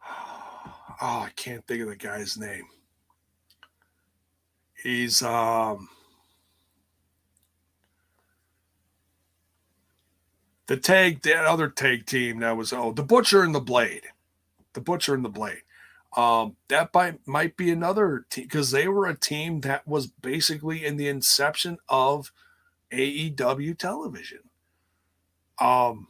oh, 0.07 0.71
I 1.01 1.29
can't 1.35 1.65
think 1.65 1.81
of 1.81 1.89
the 1.89 1.95
guy's 1.95 2.37
name. 2.37 2.67
He's 4.83 5.23
um 5.23 5.89
the 10.67 10.77
tag 10.77 11.21
that 11.23 11.45
other 11.45 11.69
tag 11.69 12.05
team 12.05 12.39
that 12.39 12.55
was 12.55 12.71
oh 12.71 12.91
the 12.91 13.03
Butcher 13.03 13.43
and 13.43 13.55
the 13.55 13.59
Blade, 13.59 14.03
the 14.73 14.81
Butcher 14.81 15.13
and 15.13 15.25
the 15.25 15.29
Blade. 15.29 15.63
Um, 16.15 16.55
that 16.69 16.93
might 16.93 17.25
might 17.27 17.57
be 17.57 17.71
another 17.71 18.25
team 18.29 18.45
because 18.45 18.71
they 18.71 18.87
were 18.87 19.07
a 19.07 19.17
team 19.17 19.61
that 19.61 19.87
was 19.87 20.07
basically 20.07 20.85
in 20.85 20.97
the 20.97 21.07
inception 21.07 21.77
of 21.89 22.31
AEW 22.91 23.77
television. 23.77 24.39
Um, 25.59 26.07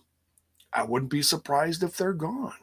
I 0.74 0.84
wouldn't 0.84 1.12
be 1.12 1.22
surprised 1.22 1.84
if 1.84 1.98
they're 1.98 2.14
gone. 2.14 2.54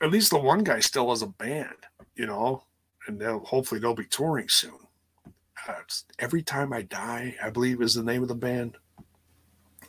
At 0.00 0.10
least 0.10 0.30
the 0.30 0.38
one 0.38 0.64
guy 0.64 0.80
still 0.80 1.10
has 1.10 1.22
a 1.22 1.26
band, 1.26 1.86
you 2.14 2.26
know, 2.26 2.64
and 3.06 3.20
they'll 3.20 3.40
hopefully 3.40 3.80
they'll 3.80 3.94
be 3.94 4.04
touring 4.04 4.48
soon. 4.48 4.78
Uh, 5.68 5.74
Every 6.18 6.42
time 6.42 6.72
I 6.72 6.82
die, 6.82 7.36
I 7.42 7.50
believe 7.50 7.80
is 7.80 7.94
the 7.94 8.02
name 8.02 8.22
of 8.22 8.28
the 8.28 8.34
band. 8.34 8.76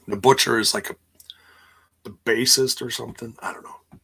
The 0.08 0.18
butcher 0.18 0.60
is 0.60 0.74
like 0.74 0.90
a 0.90 0.96
the 2.04 2.12
bassist 2.26 2.86
or 2.86 2.90
something. 2.90 3.36
I 3.40 3.52
don't 3.52 3.64
know. 3.64 4.00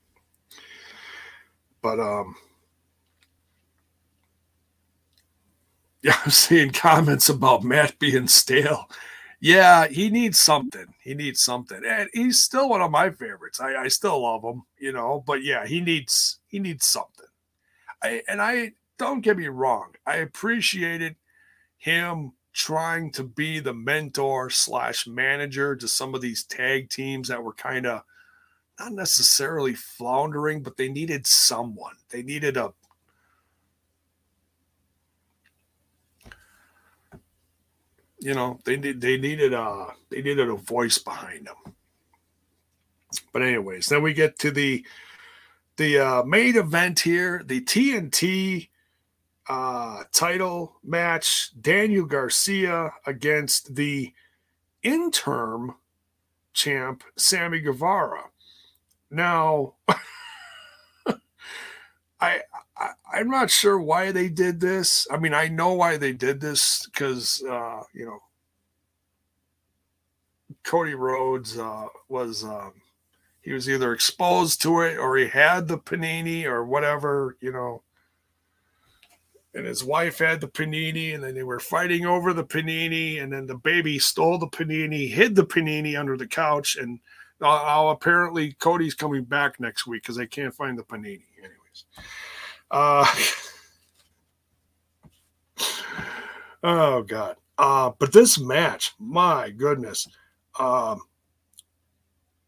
But 1.81 1.99
um 1.99 2.35
yeah, 6.03 6.17
I'm 6.25 6.31
seeing 6.31 6.71
comments 6.71 7.29
about 7.29 7.63
Matt 7.63 7.99
being 7.99 8.27
stale. 8.27 8.89
Yeah, 9.39 9.87
he 9.87 10.09
needs 10.09 10.39
something. 10.39 10.93
He 11.03 11.13
needs 11.13 11.41
something. 11.41 11.81
And 11.85 12.09
he's 12.13 12.41
still 12.41 12.69
one 12.69 12.81
of 12.81 12.91
my 12.91 13.09
favorites. 13.09 13.59
I, 13.59 13.75
I 13.75 13.87
still 13.87 14.21
love 14.21 14.43
him, 14.43 14.63
you 14.79 14.91
know, 14.91 15.23
but 15.25 15.43
yeah, 15.43 15.65
he 15.65 15.81
needs 15.81 16.39
he 16.47 16.59
needs 16.59 16.85
something. 16.85 17.25
I 18.03 18.21
and 18.27 18.41
I 18.41 18.73
don't 18.97 19.21
get 19.21 19.37
me 19.37 19.47
wrong. 19.47 19.93
I 20.05 20.17
appreciated 20.17 21.15
him 21.77 22.33
trying 22.53 23.11
to 23.11 23.23
be 23.23 23.59
the 23.59 23.73
mentor 23.73 24.49
slash 24.49 25.07
manager 25.07 25.75
to 25.75 25.87
some 25.87 26.13
of 26.13 26.21
these 26.21 26.43
tag 26.43 26.89
teams 26.89 27.27
that 27.29 27.43
were 27.43 27.53
kind 27.53 27.85
of 27.85 28.03
not 28.79 28.93
necessarily 28.93 29.73
floundering, 29.73 30.63
but 30.63 30.77
they 30.77 30.89
needed 30.89 31.27
someone. 31.27 31.95
They 32.09 32.23
needed 32.23 32.57
a 32.57 32.73
you 38.19 38.35
know 38.35 38.59
they 38.65 38.75
they 38.75 39.17
needed 39.17 39.53
a 39.53 39.87
they 40.09 40.21
needed 40.21 40.47
a 40.47 40.55
voice 40.55 40.97
behind 40.97 41.47
them. 41.47 41.73
But 43.33 43.41
anyways, 43.41 43.87
then 43.87 44.01
we 44.01 44.13
get 44.13 44.39
to 44.39 44.51
the 44.51 44.85
the 45.77 45.99
uh, 45.99 46.23
main 46.23 46.55
event 46.57 46.99
here, 46.99 47.41
the 47.45 47.61
TNT 47.61 48.69
uh, 49.51 50.03
title 50.13 50.77
match 50.81 51.51
Daniel 51.59 52.05
Garcia 52.05 52.93
against 53.05 53.75
the 53.75 54.13
interim 54.81 55.75
champ 56.53 57.03
Sammy 57.17 57.59
Guevara. 57.59 58.29
Now, 59.09 59.73
I, 62.21 62.39
I 62.79 63.19
am 63.19 63.29
not 63.29 63.51
sure 63.51 63.77
why 63.77 64.13
they 64.13 64.29
did 64.29 64.61
this. 64.61 65.05
I 65.11 65.17
mean, 65.17 65.33
I 65.33 65.49
know 65.49 65.73
why 65.73 65.97
they 65.97 66.13
did 66.13 66.39
this 66.39 66.85
because 66.85 67.43
uh, 67.43 67.81
you 67.93 68.05
know 68.05 68.19
Cody 70.63 70.95
Rhodes 70.95 71.59
uh, 71.59 71.87
was 72.07 72.45
um, 72.45 72.71
he 73.41 73.51
was 73.51 73.69
either 73.69 73.91
exposed 73.91 74.61
to 74.61 74.79
it 74.79 74.97
or 74.97 75.17
he 75.17 75.27
had 75.27 75.67
the 75.67 75.77
panini 75.77 76.45
or 76.45 76.63
whatever, 76.63 77.35
you 77.41 77.51
know 77.51 77.81
and 79.53 79.65
his 79.65 79.83
wife 79.83 80.19
had 80.19 80.39
the 80.39 80.47
panini 80.47 81.13
and 81.13 81.23
then 81.23 81.35
they 81.35 81.43
were 81.43 81.59
fighting 81.59 82.05
over 82.05 82.33
the 82.33 82.43
panini 82.43 83.21
and 83.21 83.31
then 83.31 83.45
the 83.45 83.55
baby 83.55 83.99
stole 83.99 84.37
the 84.37 84.47
panini 84.47 85.09
hid 85.09 85.35
the 85.35 85.45
panini 85.45 85.99
under 85.99 86.15
the 86.17 86.27
couch 86.27 86.77
and 86.77 86.99
uh, 87.41 87.87
apparently 87.89 88.53
cody's 88.53 88.93
coming 88.93 89.23
back 89.23 89.59
next 89.59 89.87
week 89.87 90.03
because 90.03 90.15
they 90.15 90.27
can't 90.27 90.53
find 90.53 90.77
the 90.77 90.83
panini 90.83 91.23
anyways. 91.39 91.85
Uh, 92.69 93.05
oh 96.63 97.01
god. 97.03 97.35
Uh, 97.57 97.91
but 97.99 98.13
this 98.13 98.39
match 98.39 98.93
my 98.99 99.49
goodness. 99.49 100.07
Um, 100.59 101.01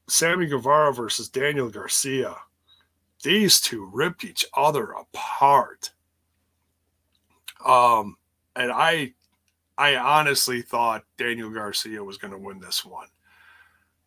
sammy 0.08 0.46
guevara 0.46 0.94
versus 0.94 1.28
daniel 1.28 1.70
garcia. 1.70 2.36
These 3.24 3.62
two 3.62 3.90
ripped 3.92 4.24
each 4.26 4.46
other 4.54 4.92
apart 4.92 5.92
um, 7.66 8.18
and 8.56 8.72
I, 8.72 9.14
I 9.78 9.96
honestly 9.96 10.62
thought 10.62 11.04
Daniel 11.18 11.50
Garcia 11.50 12.04
was 12.04 12.18
going 12.18 12.32
to 12.32 12.38
win 12.38 12.60
this 12.60 12.86
one. 12.86 13.08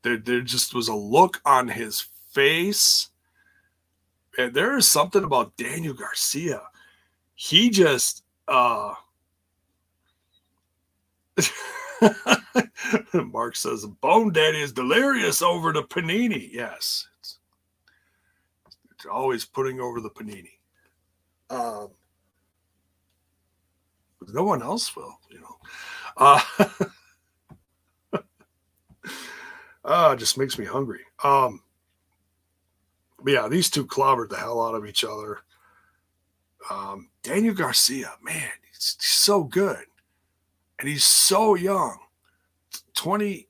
There, 0.02 0.16
there 0.16 0.40
just 0.40 0.74
was 0.74 0.88
a 0.88 0.94
look 0.94 1.40
on 1.44 1.68
his 1.68 2.07
face. 2.32 3.11
And 4.38 4.52
there 4.54 4.76
is 4.76 4.90
something 4.90 5.24
about 5.24 5.57
Daniel 5.57 5.94
Garcia. 5.94 6.62
He 7.34 7.70
just, 7.70 8.22
uh, 8.46 8.94
Mark 13.14 13.57
says 13.57 13.86
Bone 13.86 14.32
Daddy 14.32 14.61
is 14.61 14.72
delirious 14.72 15.42
over 15.42 15.72
the 15.72 15.82
panini. 15.82 16.50
Yes, 16.52 17.09
it's, 17.18 17.38
it's 18.92 19.07
always 19.07 19.44
putting 19.44 19.80
over 19.80 20.00
the 20.00 20.11
panini. 20.11 20.52
Um, 21.50 21.90
no 24.33 24.45
one 24.45 24.62
else 24.62 24.95
will, 24.97 25.18
you 25.31 25.41
know. 25.41 25.57
Uh, 26.16 26.41
uh 29.85 30.16
just 30.16 30.39
makes 30.39 30.59
me 30.59 30.64
hungry. 30.64 31.01
Um, 31.22 31.62
but 33.22 33.33
yeah, 33.33 33.49
these 33.49 33.70
two 33.70 33.87
clobbered 33.87 34.29
the 34.29 34.37
hell 34.37 34.62
out 34.62 34.74
of 34.74 34.87
each 34.87 35.05
other. 35.05 35.41
Um, 36.70 37.09
Daniel 37.22 37.55
Garcia, 37.55 38.12
man, 38.22 38.51
he's, 38.68 38.97
so 38.99 39.45
good. 39.45 39.85
And 40.79 40.89
he's 40.89 41.05
so 41.05 41.55
young 41.55 41.99
20, 42.95 43.49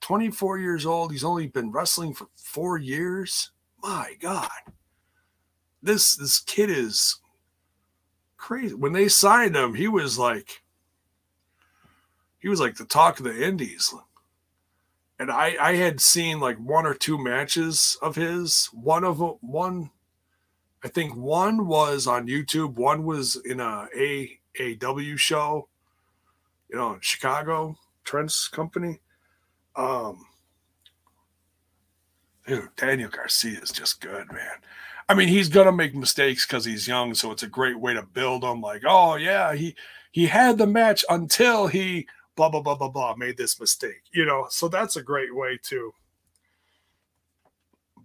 24 0.00 0.58
years 0.58 0.86
old. 0.86 1.12
He's 1.12 1.24
only 1.24 1.48
been 1.48 1.70
wrestling 1.70 2.14
for 2.14 2.28
four 2.36 2.78
years. 2.78 3.50
My 3.82 4.14
God. 4.20 4.48
This 5.82 6.14
this 6.14 6.38
kid 6.38 6.70
is 6.70 7.16
crazy. 8.42 8.74
When 8.74 8.92
they 8.92 9.08
signed 9.08 9.56
him, 9.56 9.72
he 9.72 9.88
was 9.88 10.18
like 10.18 10.62
he 12.40 12.48
was 12.48 12.60
like 12.60 12.76
the 12.76 12.84
talk 12.84 13.18
of 13.18 13.24
the 13.24 13.46
indies. 13.46 13.94
And 15.18 15.30
I 15.30 15.56
I 15.58 15.76
had 15.76 16.00
seen 16.00 16.40
like 16.40 16.58
one 16.58 16.84
or 16.84 16.92
two 16.92 17.16
matches 17.16 17.96
of 18.02 18.16
his. 18.16 18.68
One 18.72 19.04
of 19.04 19.18
them, 19.18 19.36
one 19.40 19.90
I 20.84 20.88
think 20.88 21.14
one 21.14 21.66
was 21.68 22.06
on 22.06 22.26
YouTube, 22.26 22.74
one 22.74 23.04
was 23.04 23.36
in 23.36 23.60
a 23.60 23.86
AAW 23.96 25.16
show, 25.16 25.68
you 26.68 26.76
know, 26.76 26.94
in 26.94 27.00
Chicago, 27.00 27.78
Trent's 28.04 28.48
company. 28.48 29.00
Um 29.76 30.26
dude, 32.46 32.74
Daniel 32.76 33.08
Garcia 33.08 33.60
is 33.60 33.70
just 33.70 34.00
good, 34.00 34.30
man. 34.32 34.58
I 35.12 35.14
mean, 35.14 35.28
he's 35.28 35.50
gonna 35.50 35.72
make 35.72 35.94
mistakes 35.94 36.46
because 36.46 36.64
he's 36.64 36.88
young, 36.88 37.12
so 37.12 37.32
it's 37.32 37.42
a 37.42 37.46
great 37.46 37.78
way 37.78 37.92
to 37.92 38.02
build 38.02 38.42
him. 38.42 38.62
Like, 38.62 38.80
oh 38.86 39.16
yeah, 39.16 39.54
he 39.54 39.76
he 40.10 40.24
had 40.24 40.56
the 40.56 40.66
match 40.66 41.04
until 41.10 41.66
he 41.66 42.08
blah 42.34 42.48
blah 42.48 42.62
blah 42.62 42.76
blah 42.76 42.88
blah 42.88 43.14
made 43.16 43.36
this 43.36 43.60
mistake. 43.60 44.04
You 44.12 44.24
know, 44.24 44.46
so 44.48 44.68
that's 44.68 44.96
a 44.96 45.02
great 45.02 45.34
way 45.34 45.58
to 45.64 45.92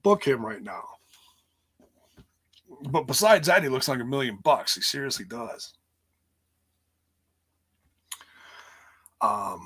book 0.04 0.28
him 0.28 0.46
right 0.46 0.62
now. 0.62 0.84
But 2.92 3.08
besides 3.08 3.48
that, 3.48 3.64
he 3.64 3.70
looks 3.70 3.88
like 3.88 4.02
a 4.02 4.04
million 4.04 4.40
bucks. 4.44 4.76
He 4.76 4.82
seriously 4.82 5.24
does. 5.24 5.76
Um, 9.22 9.66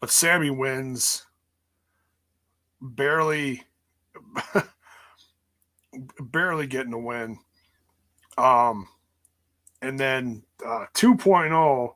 but 0.00 0.10
Sammy 0.10 0.50
wins 0.50 1.26
barely, 2.80 3.62
barely 6.20 6.66
getting 6.66 6.92
a 6.92 6.98
win. 6.98 7.38
Um, 8.38 8.88
and 9.80 9.98
then 9.98 10.42
uh, 10.64 10.86
2.0 10.94 11.94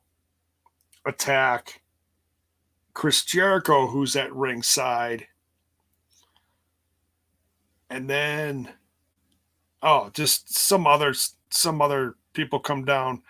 attack 1.05 1.82
Chris 2.94 3.24
Jericho, 3.24 3.86
who's 3.86 4.16
at 4.16 4.34
ringside. 4.34 5.26
And 7.88 8.11
then, 8.11 8.70
oh, 9.82 10.11
just 10.12 10.55
some 10.57 10.86
other 10.86 11.14
some 11.51 11.80
other 11.80 12.16
people 12.32 12.59
come 12.59 12.84
down 12.84 13.22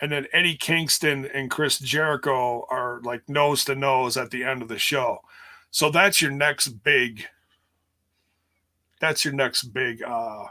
and 0.00 0.12
then 0.12 0.26
Eddie 0.32 0.56
Kingston 0.56 1.26
and 1.26 1.50
Chris 1.50 1.78
Jericho 1.78 2.66
are 2.70 3.00
like 3.02 3.28
nose 3.28 3.64
to 3.64 3.74
nose 3.74 4.16
at 4.16 4.30
the 4.30 4.44
end 4.44 4.62
of 4.62 4.68
the 4.68 4.78
show. 4.78 5.20
So 5.70 5.90
that's 5.90 6.20
your 6.20 6.30
next 6.30 6.68
big 6.68 7.26
that's 9.00 9.24
your 9.24 9.34
next 9.34 9.64
big 9.64 10.02
uh 10.02 10.44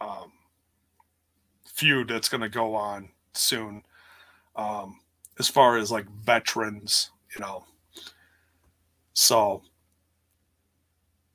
um, 0.00 0.32
feud 1.64 2.08
that's 2.08 2.28
going 2.28 2.42
to 2.42 2.48
go 2.48 2.74
on 2.74 3.08
soon 3.32 3.82
um 4.54 5.00
as 5.38 5.48
far 5.48 5.76
as 5.76 5.90
like 5.90 6.06
veterans, 6.24 7.10
you 7.34 7.40
know. 7.40 7.64
So 9.12 9.62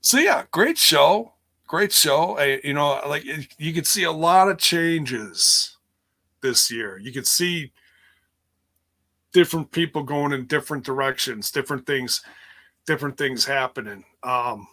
so 0.01 0.17
yeah, 0.17 0.45
great 0.51 0.77
show 0.77 1.33
great 1.71 1.93
show. 1.93 2.37
I, 2.37 2.59
you 2.65 2.73
know, 2.73 2.99
like 3.07 3.23
you 3.57 3.71
could 3.71 3.87
see 3.87 4.03
a 4.03 4.11
lot 4.11 4.49
of 4.49 4.57
changes 4.57 5.77
this 6.41 6.69
year. 6.69 6.97
You 6.97 7.13
could 7.13 7.25
see 7.25 7.71
different 9.31 9.71
people 9.71 10.03
going 10.03 10.33
in 10.33 10.47
different 10.47 10.83
directions, 10.83 11.49
different 11.49 11.87
things, 11.87 12.21
different 12.91 13.17
things 13.17 13.45
happening. 13.45 14.03
Um, 14.23 14.67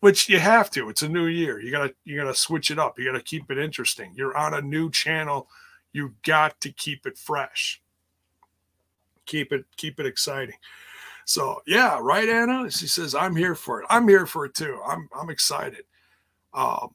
which 0.00 0.28
you 0.28 0.38
have 0.38 0.70
to. 0.70 0.88
It's 0.88 1.02
a 1.02 1.08
new 1.08 1.26
year. 1.26 1.60
You 1.60 1.70
gotta 1.70 1.92
you 2.04 2.16
gotta 2.16 2.34
switch 2.34 2.70
it 2.70 2.78
up. 2.78 2.98
You 2.98 3.04
gotta 3.04 3.22
keep 3.22 3.50
it 3.50 3.58
interesting. 3.58 4.12
You're 4.14 4.36
on 4.36 4.54
a 4.54 4.62
new 4.62 4.90
channel. 4.90 5.48
You 5.92 6.14
got 6.24 6.60
to 6.62 6.72
keep 6.72 7.04
it 7.06 7.18
fresh. 7.18 7.82
Keep 9.26 9.52
it 9.52 9.64
keep 9.76 10.00
it 10.00 10.06
exciting. 10.06 10.54
So 11.24 11.62
yeah, 11.66 11.98
right, 12.00 12.28
Anna. 12.28 12.70
She 12.70 12.86
says, 12.86 13.14
"I'm 13.14 13.36
here 13.36 13.54
for 13.54 13.82
it. 13.82 13.86
I'm 13.90 14.08
here 14.08 14.24
for 14.24 14.46
it 14.46 14.54
too. 14.54 14.80
I'm 14.86 15.08
I'm 15.18 15.28
excited." 15.28 15.84
Um, 16.54 16.94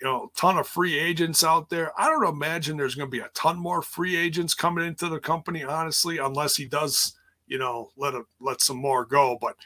you 0.00 0.06
know, 0.06 0.30
ton 0.36 0.58
of 0.58 0.66
free 0.66 0.98
agents 0.98 1.44
out 1.44 1.70
there. 1.70 1.92
I 1.98 2.06
don't 2.06 2.26
imagine 2.26 2.76
there's 2.76 2.94
going 2.94 3.10
to 3.10 3.16
be 3.16 3.22
a 3.22 3.30
ton 3.34 3.58
more 3.58 3.82
free 3.82 4.16
agents 4.16 4.54
coming 4.54 4.86
into 4.86 5.08
the 5.08 5.20
company, 5.20 5.62
honestly, 5.62 6.18
unless 6.18 6.56
he 6.56 6.64
does, 6.64 7.14
you 7.46 7.58
know, 7.58 7.90
let 7.96 8.14
a, 8.14 8.22
let 8.40 8.62
some 8.62 8.78
more 8.78 9.04
go. 9.04 9.36
But 9.40 9.56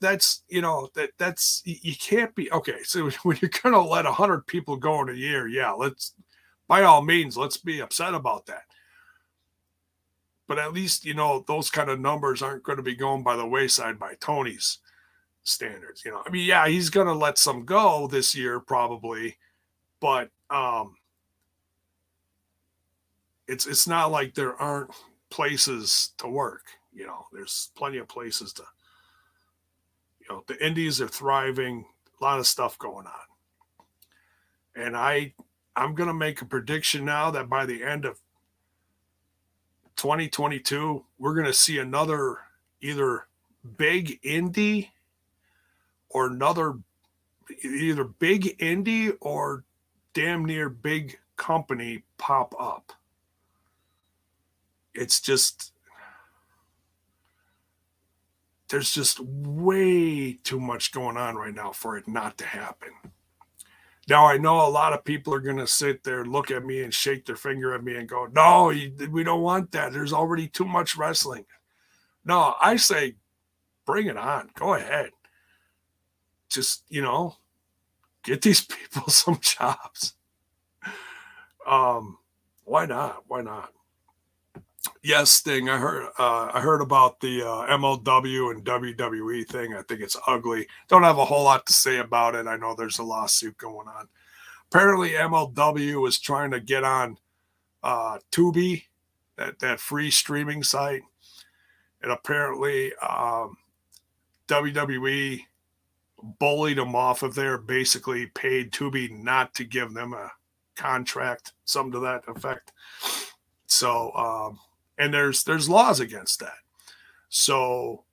that's 0.00 0.42
you 0.48 0.62
know 0.62 0.88
that 0.94 1.10
that's 1.18 1.62
you 1.64 1.94
can't 1.94 2.34
be 2.34 2.50
okay. 2.52 2.82
So 2.82 3.10
when 3.22 3.38
you're 3.40 3.50
to 3.50 3.80
let 3.80 4.06
hundred 4.06 4.46
people 4.46 4.76
go 4.76 5.02
in 5.02 5.10
a 5.10 5.14
year, 5.14 5.46
yeah, 5.46 5.72
let's 5.72 6.14
by 6.66 6.82
all 6.82 7.02
means 7.02 7.36
let's 7.36 7.56
be 7.56 7.80
upset 7.80 8.14
about 8.14 8.46
that. 8.46 8.62
But 10.46 10.58
at 10.58 10.72
least 10.72 11.04
you 11.04 11.14
know 11.14 11.44
those 11.46 11.70
kind 11.70 11.90
of 11.90 12.00
numbers 12.00 12.42
aren't 12.42 12.64
going 12.64 12.78
to 12.78 12.82
be 12.82 12.96
going 12.96 13.22
by 13.22 13.36
the 13.36 13.46
wayside 13.46 13.98
by 13.98 14.14
Tony's 14.20 14.78
standards. 15.44 16.04
You 16.04 16.12
know, 16.12 16.22
I 16.26 16.30
mean, 16.30 16.46
yeah, 16.46 16.66
he's 16.66 16.90
to 17.06 17.14
let 17.14 17.38
some 17.38 17.64
go 17.64 18.08
this 18.08 18.34
year 18.34 18.58
probably, 18.58 19.36
but 20.00 20.30
um, 20.48 20.96
it's 23.46 23.66
it's 23.66 23.86
not 23.86 24.10
like 24.10 24.34
there 24.34 24.56
aren't 24.56 24.90
places 25.28 26.14
to 26.18 26.26
work. 26.26 26.64
You 26.92 27.06
know, 27.06 27.26
there's 27.32 27.70
plenty 27.76 27.98
of 27.98 28.08
places 28.08 28.52
to. 28.54 28.64
Know, 30.30 30.44
the 30.46 30.64
Indies 30.64 31.00
are 31.00 31.08
thriving. 31.08 31.84
A 32.20 32.24
lot 32.24 32.38
of 32.38 32.46
stuff 32.46 32.78
going 32.78 33.06
on, 33.06 33.12
and 34.76 34.96
I 34.96 35.32
I'm 35.74 35.94
to 36.08 36.14
make 36.14 36.42
a 36.42 36.44
prediction 36.44 37.04
now 37.04 37.30
that 37.30 37.48
by 37.48 37.64
the 37.64 37.82
end 37.82 38.04
of 38.04 38.20
2022, 39.96 41.02
we're 41.18 41.34
to 41.46 41.54
see 41.54 41.78
another 41.78 42.36
either 42.82 43.26
big 43.78 44.20
indie 44.22 44.90
or 46.10 46.26
another 46.26 46.78
either 47.62 48.04
big 48.04 48.58
indie 48.58 49.16
or 49.20 49.64
damn 50.12 50.44
near 50.44 50.68
big 50.68 51.18
company 51.36 52.02
pop 52.18 52.54
up. 52.60 52.92
It's 54.94 55.20
just 55.20 55.72
there's 58.70 58.92
just 58.92 59.20
way 59.20 60.32
too 60.32 60.60
much 60.60 60.92
going 60.92 61.16
on 61.16 61.36
right 61.36 61.54
now 61.54 61.72
for 61.72 61.96
it 61.96 62.08
not 62.08 62.38
to 62.38 62.46
happen. 62.46 62.90
Now 64.08 64.26
I 64.26 64.38
know 64.38 64.66
a 64.66 64.70
lot 64.70 64.92
of 64.92 65.04
people 65.04 65.34
are 65.34 65.40
going 65.40 65.58
to 65.58 65.66
sit 65.66 66.02
there, 66.02 66.24
look 66.24 66.50
at 66.50 66.64
me, 66.64 66.82
and 66.82 66.92
shake 66.92 67.26
their 67.26 67.36
finger 67.36 67.74
at 67.74 67.84
me 67.84 67.96
and 67.96 68.08
go, 68.08 68.26
"No, 68.32 68.72
we 69.10 69.24
don't 69.24 69.42
want 69.42 69.72
that. 69.72 69.92
There's 69.92 70.12
already 70.12 70.48
too 70.48 70.64
much 70.64 70.96
wrestling." 70.96 71.44
No, 72.24 72.54
I 72.60 72.76
say, 72.76 73.16
bring 73.84 74.06
it 74.06 74.16
on. 74.16 74.50
Go 74.54 74.74
ahead 74.74 75.10
just 76.50 76.84
you 76.88 77.00
know 77.00 77.36
get 78.22 78.42
these 78.42 78.60
people 78.66 79.08
some 79.08 79.38
jobs 79.40 80.14
um 81.66 82.18
why 82.64 82.84
not 82.84 83.22
why 83.28 83.40
not 83.40 83.72
yes 85.02 85.30
sting 85.30 85.68
i 85.68 85.76
heard 85.76 86.08
uh, 86.18 86.50
i 86.54 86.60
heard 86.60 86.80
about 86.80 87.20
the 87.20 87.42
uh, 87.42 87.66
mlw 87.76 88.50
and 88.50 88.64
wwe 88.64 89.46
thing. 89.46 89.74
I 89.74 89.82
think 89.82 90.00
it's 90.00 90.16
ugly. 90.26 90.66
Don't 90.88 91.02
have 91.02 91.18
a 91.18 91.24
whole 91.24 91.44
lot 91.44 91.66
to 91.66 91.72
say 91.72 91.98
about 91.98 92.34
it. 92.34 92.46
I 92.46 92.56
know 92.56 92.74
there's 92.74 92.98
a 92.98 93.04
lawsuit 93.04 93.58
going 93.58 93.88
on. 93.88 94.08
Apparently 94.70 95.10
mlw 95.10 96.00
was 96.00 96.18
trying 96.18 96.50
to 96.52 96.60
get 96.60 96.84
on 96.84 97.18
uh 97.82 98.18
tubi 98.30 98.84
that 99.36 99.58
that 99.58 99.80
free 99.80 100.10
streaming 100.10 100.62
site. 100.62 101.02
And 102.02 102.12
apparently 102.12 102.92
um 102.96 103.58
wwe 104.48 105.42
bullied 106.38 106.78
them 106.78 106.94
off 106.94 107.22
of 107.22 107.34
there, 107.34 107.58
basically 107.58 108.26
paid 108.26 108.72
Tubi 108.72 109.10
not 109.10 109.54
to 109.54 109.64
give 109.64 109.94
them 109.94 110.12
a 110.12 110.30
contract, 110.76 111.52
something 111.64 111.92
to 111.92 112.00
that 112.00 112.24
effect. 112.28 112.72
So, 113.66 114.12
um, 114.14 114.58
and 115.00 115.12
there's 115.12 115.44
there's 115.44 115.68
laws 115.68 116.00
against 116.00 116.40
that. 116.40 116.58
So, 117.28 118.04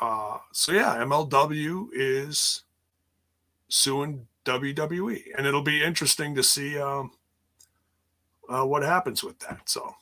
uh, 0.00 0.38
so 0.52 0.72
yeah, 0.72 0.96
MLW 0.96 1.88
is 1.92 2.62
suing 3.68 4.26
WWE, 4.44 5.22
and 5.36 5.46
it'll 5.46 5.62
be 5.62 5.82
interesting 5.82 6.34
to 6.34 6.42
see 6.42 6.78
um, 6.78 7.12
uh, 8.48 8.64
what 8.64 8.82
happens 8.82 9.22
with 9.22 9.38
that. 9.40 9.60
So, 9.66 9.94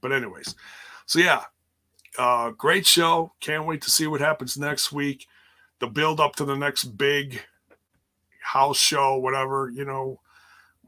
but 0.00 0.12
anyways, 0.12 0.54
so 1.06 1.18
yeah, 1.18 1.44
uh, 2.18 2.50
great 2.50 2.86
show. 2.86 3.32
Can't 3.40 3.66
wait 3.66 3.80
to 3.82 3.90
see 3.90 4.06
what 4.06 4.20
happens 4.20 4.58
next 4.58 4.92
week 4.92 5.26
the 5.78 5.86
build 5.86 6.20
up 6.20 6.36
to 6.36 6.44
the 6.44 6.56
next 6.56 6.84
big 6.96 7.42
house 8.40 8.78
show, 8.78 9.16
whatever, 9.16 9.70
you 9.70 9.84
know, 9.84 10.20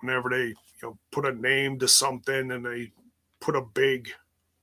whenever 0.01 0.31
they 0.31 0.47
you 0.47 0.55
know 0.83 0.99
put 1.11 1.27
a 1.27 1.33
name 1.33 1.79
to 1.79 1.89
something 1.89 2.53
and 2.53 2.65
they 2.65 2.93
put 3.41 3.57
a 3.57 3.63
big 3.63 4.11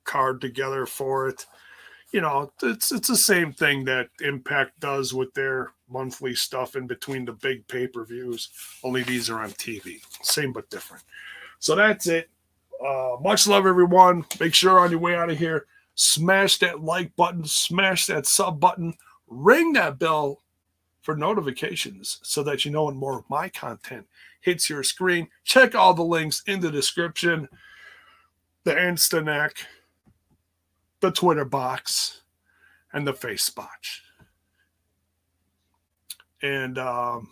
card 0.03 0.41
together 0.41 0.85
for 0.85 1.27
it. 1.27 1.45
You 2.11 2.21
know, 2.21 2.51
it's 2.63 2.91
it's 2.91 3.07
the 3.07 3.17
same 3.17 3.51
thing 3.51 3.85
that 3.85 4.09
Impact 4.21 4.79
does 4.79 5.13
with 5.13 5.33
their 5.33 5.71
monthly 5.89 6.35
stuff 6.35 6.75
in 6.75 6.87
between 6.87 7.25
the 7.25 7.33
big 7.33 7.67
pay-per-views. 7.67 8.49
Only 8.83 9.03
these 9.03 9.29
are 9.29 9.41
on 9.41 9.51
TV. 9.51 9.99
Same 10.21 10.53
but 10.53 10.69
different. 10.69 11.03
So 11.59 11.75
that's 11.75 12.07
it. 12.07 12.29
Uh, 12.85 13.17
much 13.21 13.47
love, 13.47 13.65
everyone. 13.65 14.25
Make 14.39 14.53
sure 14.53 14.79
on 14.79 14.91
your 14.91 14.99
way 14.99 15.15
out 15.15 15.29
of 15.29 15.37
here, 15.37 15.65
smash 15.95 16.57
that 16.59 16.81
like 16.81 17.15
button, 17.15 17.43
smash 17.45 18.05
that 18.05 18.25
sub 18.25 18.59
button 18.59 18.93
ring 19.27 19.73
that 19.73 19.99
bell 19.99 20.41
for 21.01 21.15
notifications 21.15 22.19
so 22.23 22.43
that 22.43 22.65
you 22.65 22.71
know 22.71 22.85
when 22.85 22.95
more 22.95 23.19
of 23.19 23.29
my 23.29 23.49
content 23.49 24.07
hits 24.41 24.69
your 24.69 24.83
screen. 24.83 25.27
Check 25.43 25.75
all 25.75 25.93
the 25.93 26.03
links 26.03 26.43
in 26.47 26.59
the 26.59 26.71
description, 26.71 27.47
the 28.65 28.73
Instanac, 28.73 29.51
the 30.99 31.11
Twitter 31.11 31.45
box, 31.45 32.23
and 32.91 33.07
the 33.07 33.13
Face. 33.13 33.51
And, 36.41 36.77
um, 36.79 37.29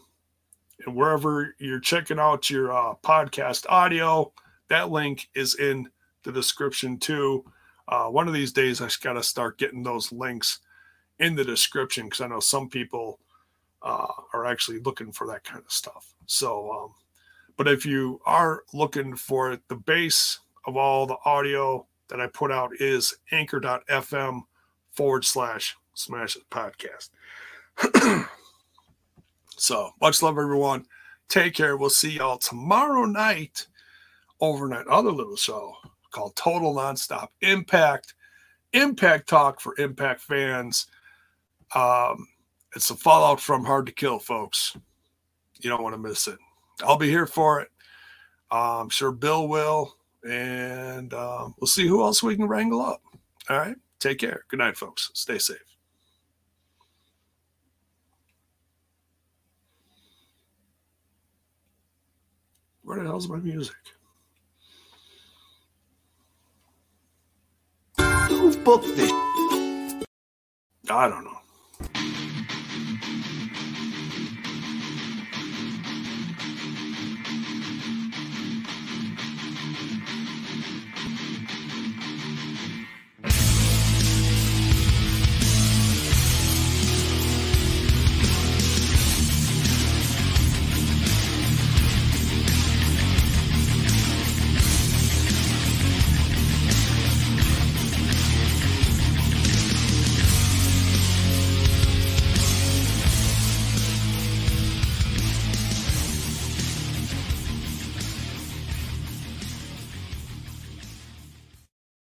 and 0.86 0.96
wherever 0.96 1.56
you're 1.58 1.80
checking 1.80 2.20
out 2.20 2.50
your 2.50 2.72
uh, 2.72 2.94
podcast 3.04 3.66
audio, 3.68 4.32
that 4.70 4.92
link 4.92 5.28
is 5.34 5.56
in 5.56 5.90
the 6.24 6.32
description 6.32 6.98
too. 6.98 7.44
Uh, 7.88 8.06
one 8.06 8.28
of 8.28 8.34
these 8.34 8.54
days, 8.54 8.80
I 8.80 8.90
got 9.02 9.14
to 9.14 9.24
start 9.24 9.58
getting 9.58 9.84
those 9.84 10.12
links 10.12 10.60
in 11.20 11.36
the 11.36 11.44
description 11.44 12.06
because 12.06 12.22
I 12.22 12.28
know 12.28 12.40
some 12.40 12.70
people 12.70 13.20
uh, 13.82 14.08
are 14.34 14.46
actually 14.46 14.80
looking 14.80 15.12
for 15.12 15.28
that 15.28 15.44
kind 15.44 15.64
of 15.66 15.72
stuff. 15.72 16.14
So, 16.28 16.72
um, 16.72 16.94
but 17.58 17.68
if 17.68 17.86
you 17.86 18.22
are 18.26 18.64
looking 18.72 19.16
for 19.16 19.52
it, 19.52 19.62
the 19.68 19.76
base 19.76 20.40
of 20.66 20.78
all 20.78 21.06
the 21.06 21.18
audio 21.26 21.86
that 22.10 22.20
I 22.20 22.28
put 22.28 22.52
out 22.52 22.72
is 22.80 23.16
anchor.fm 23.32 24.42
forward 24.92 25.26
slash 25.26 25.76
smash 25.94 26.38
podcast. 26.52 27.10
so 29.58 29.92
much 30.02 30.22
love, 30.22 30.38
everyone. 30.38 30.86
Take 31.30 31.56
care. 31.56 31.78
We'll 31.78 31.90
see 31.90 32.12
y'all 32.12 32.38
tomorrow 32.38 33.06
night 33.06 33.68
overnight 34.40 34.88
other 34.88 35.12
little 35.12 35.36
show 35.36 35.74
called 36.12 36.36
Total 36.36 36.74
Nonstop 36.74 37.30
Impact. 37.42 38.14
Impact 38.74 39.28
Talk 39.28 39.60
for 39.60 39.76
Impact 39.80 40.22
fans. 40.22 40.88
Um, 41.76 42.28
it's 42.76 42.90
a 42.90 42.96
fallout 42.96 43.40
from 43.40 43.66
Hard 43.66 43.86
to 43.88 43.92
Kill, 43.92 44.20
folks. 44.20 44.76
You 45.60 45.70
don't 45.70 45.84
want 45.84 45.96
to 45.96 46.02
miss 46.02 46.28
it. 46.28 46.38
I'll 46.84 46.98
be 46.98 47.10
here 47.10 47.28
for 47.28 47.62
it. 47.62 47.70
Uh, 48.52 48.82
I'm 48.82 48.90
sure 48.90 49.12
Bill 49.12 49.48
will. 49.48 49.96
And 50.24 51.14
um, 51.14 51.56
we'll 51.60 51.68
see 51.68 51.88
who 51.88 52.02
else 52.02 52.24
we 52.24 52.36
can 52.36 52.48
wrangle 52.48 52.82
up. 52.82 53.02
All 53.50 53.58
right. 53.58 53.76
Take 54.00 54.20
care. 54.20 54.46
Good 54.48 54.60
night, 54.60 54.78
folks. 54.78 55.12
Stay 55.14 55.38
safe. 55.38 55.58
Where 62.84 63.00
the 63.00 63.06
hell's 63.06 63.28
my 63.28 63.38
music? 63.38 63.76
Who 67.98 68.56
booked 68.58 68.96
this? 68.96 69.12
I 70.90 71.08
don't 71.08 71.24
know. 71.24 71.43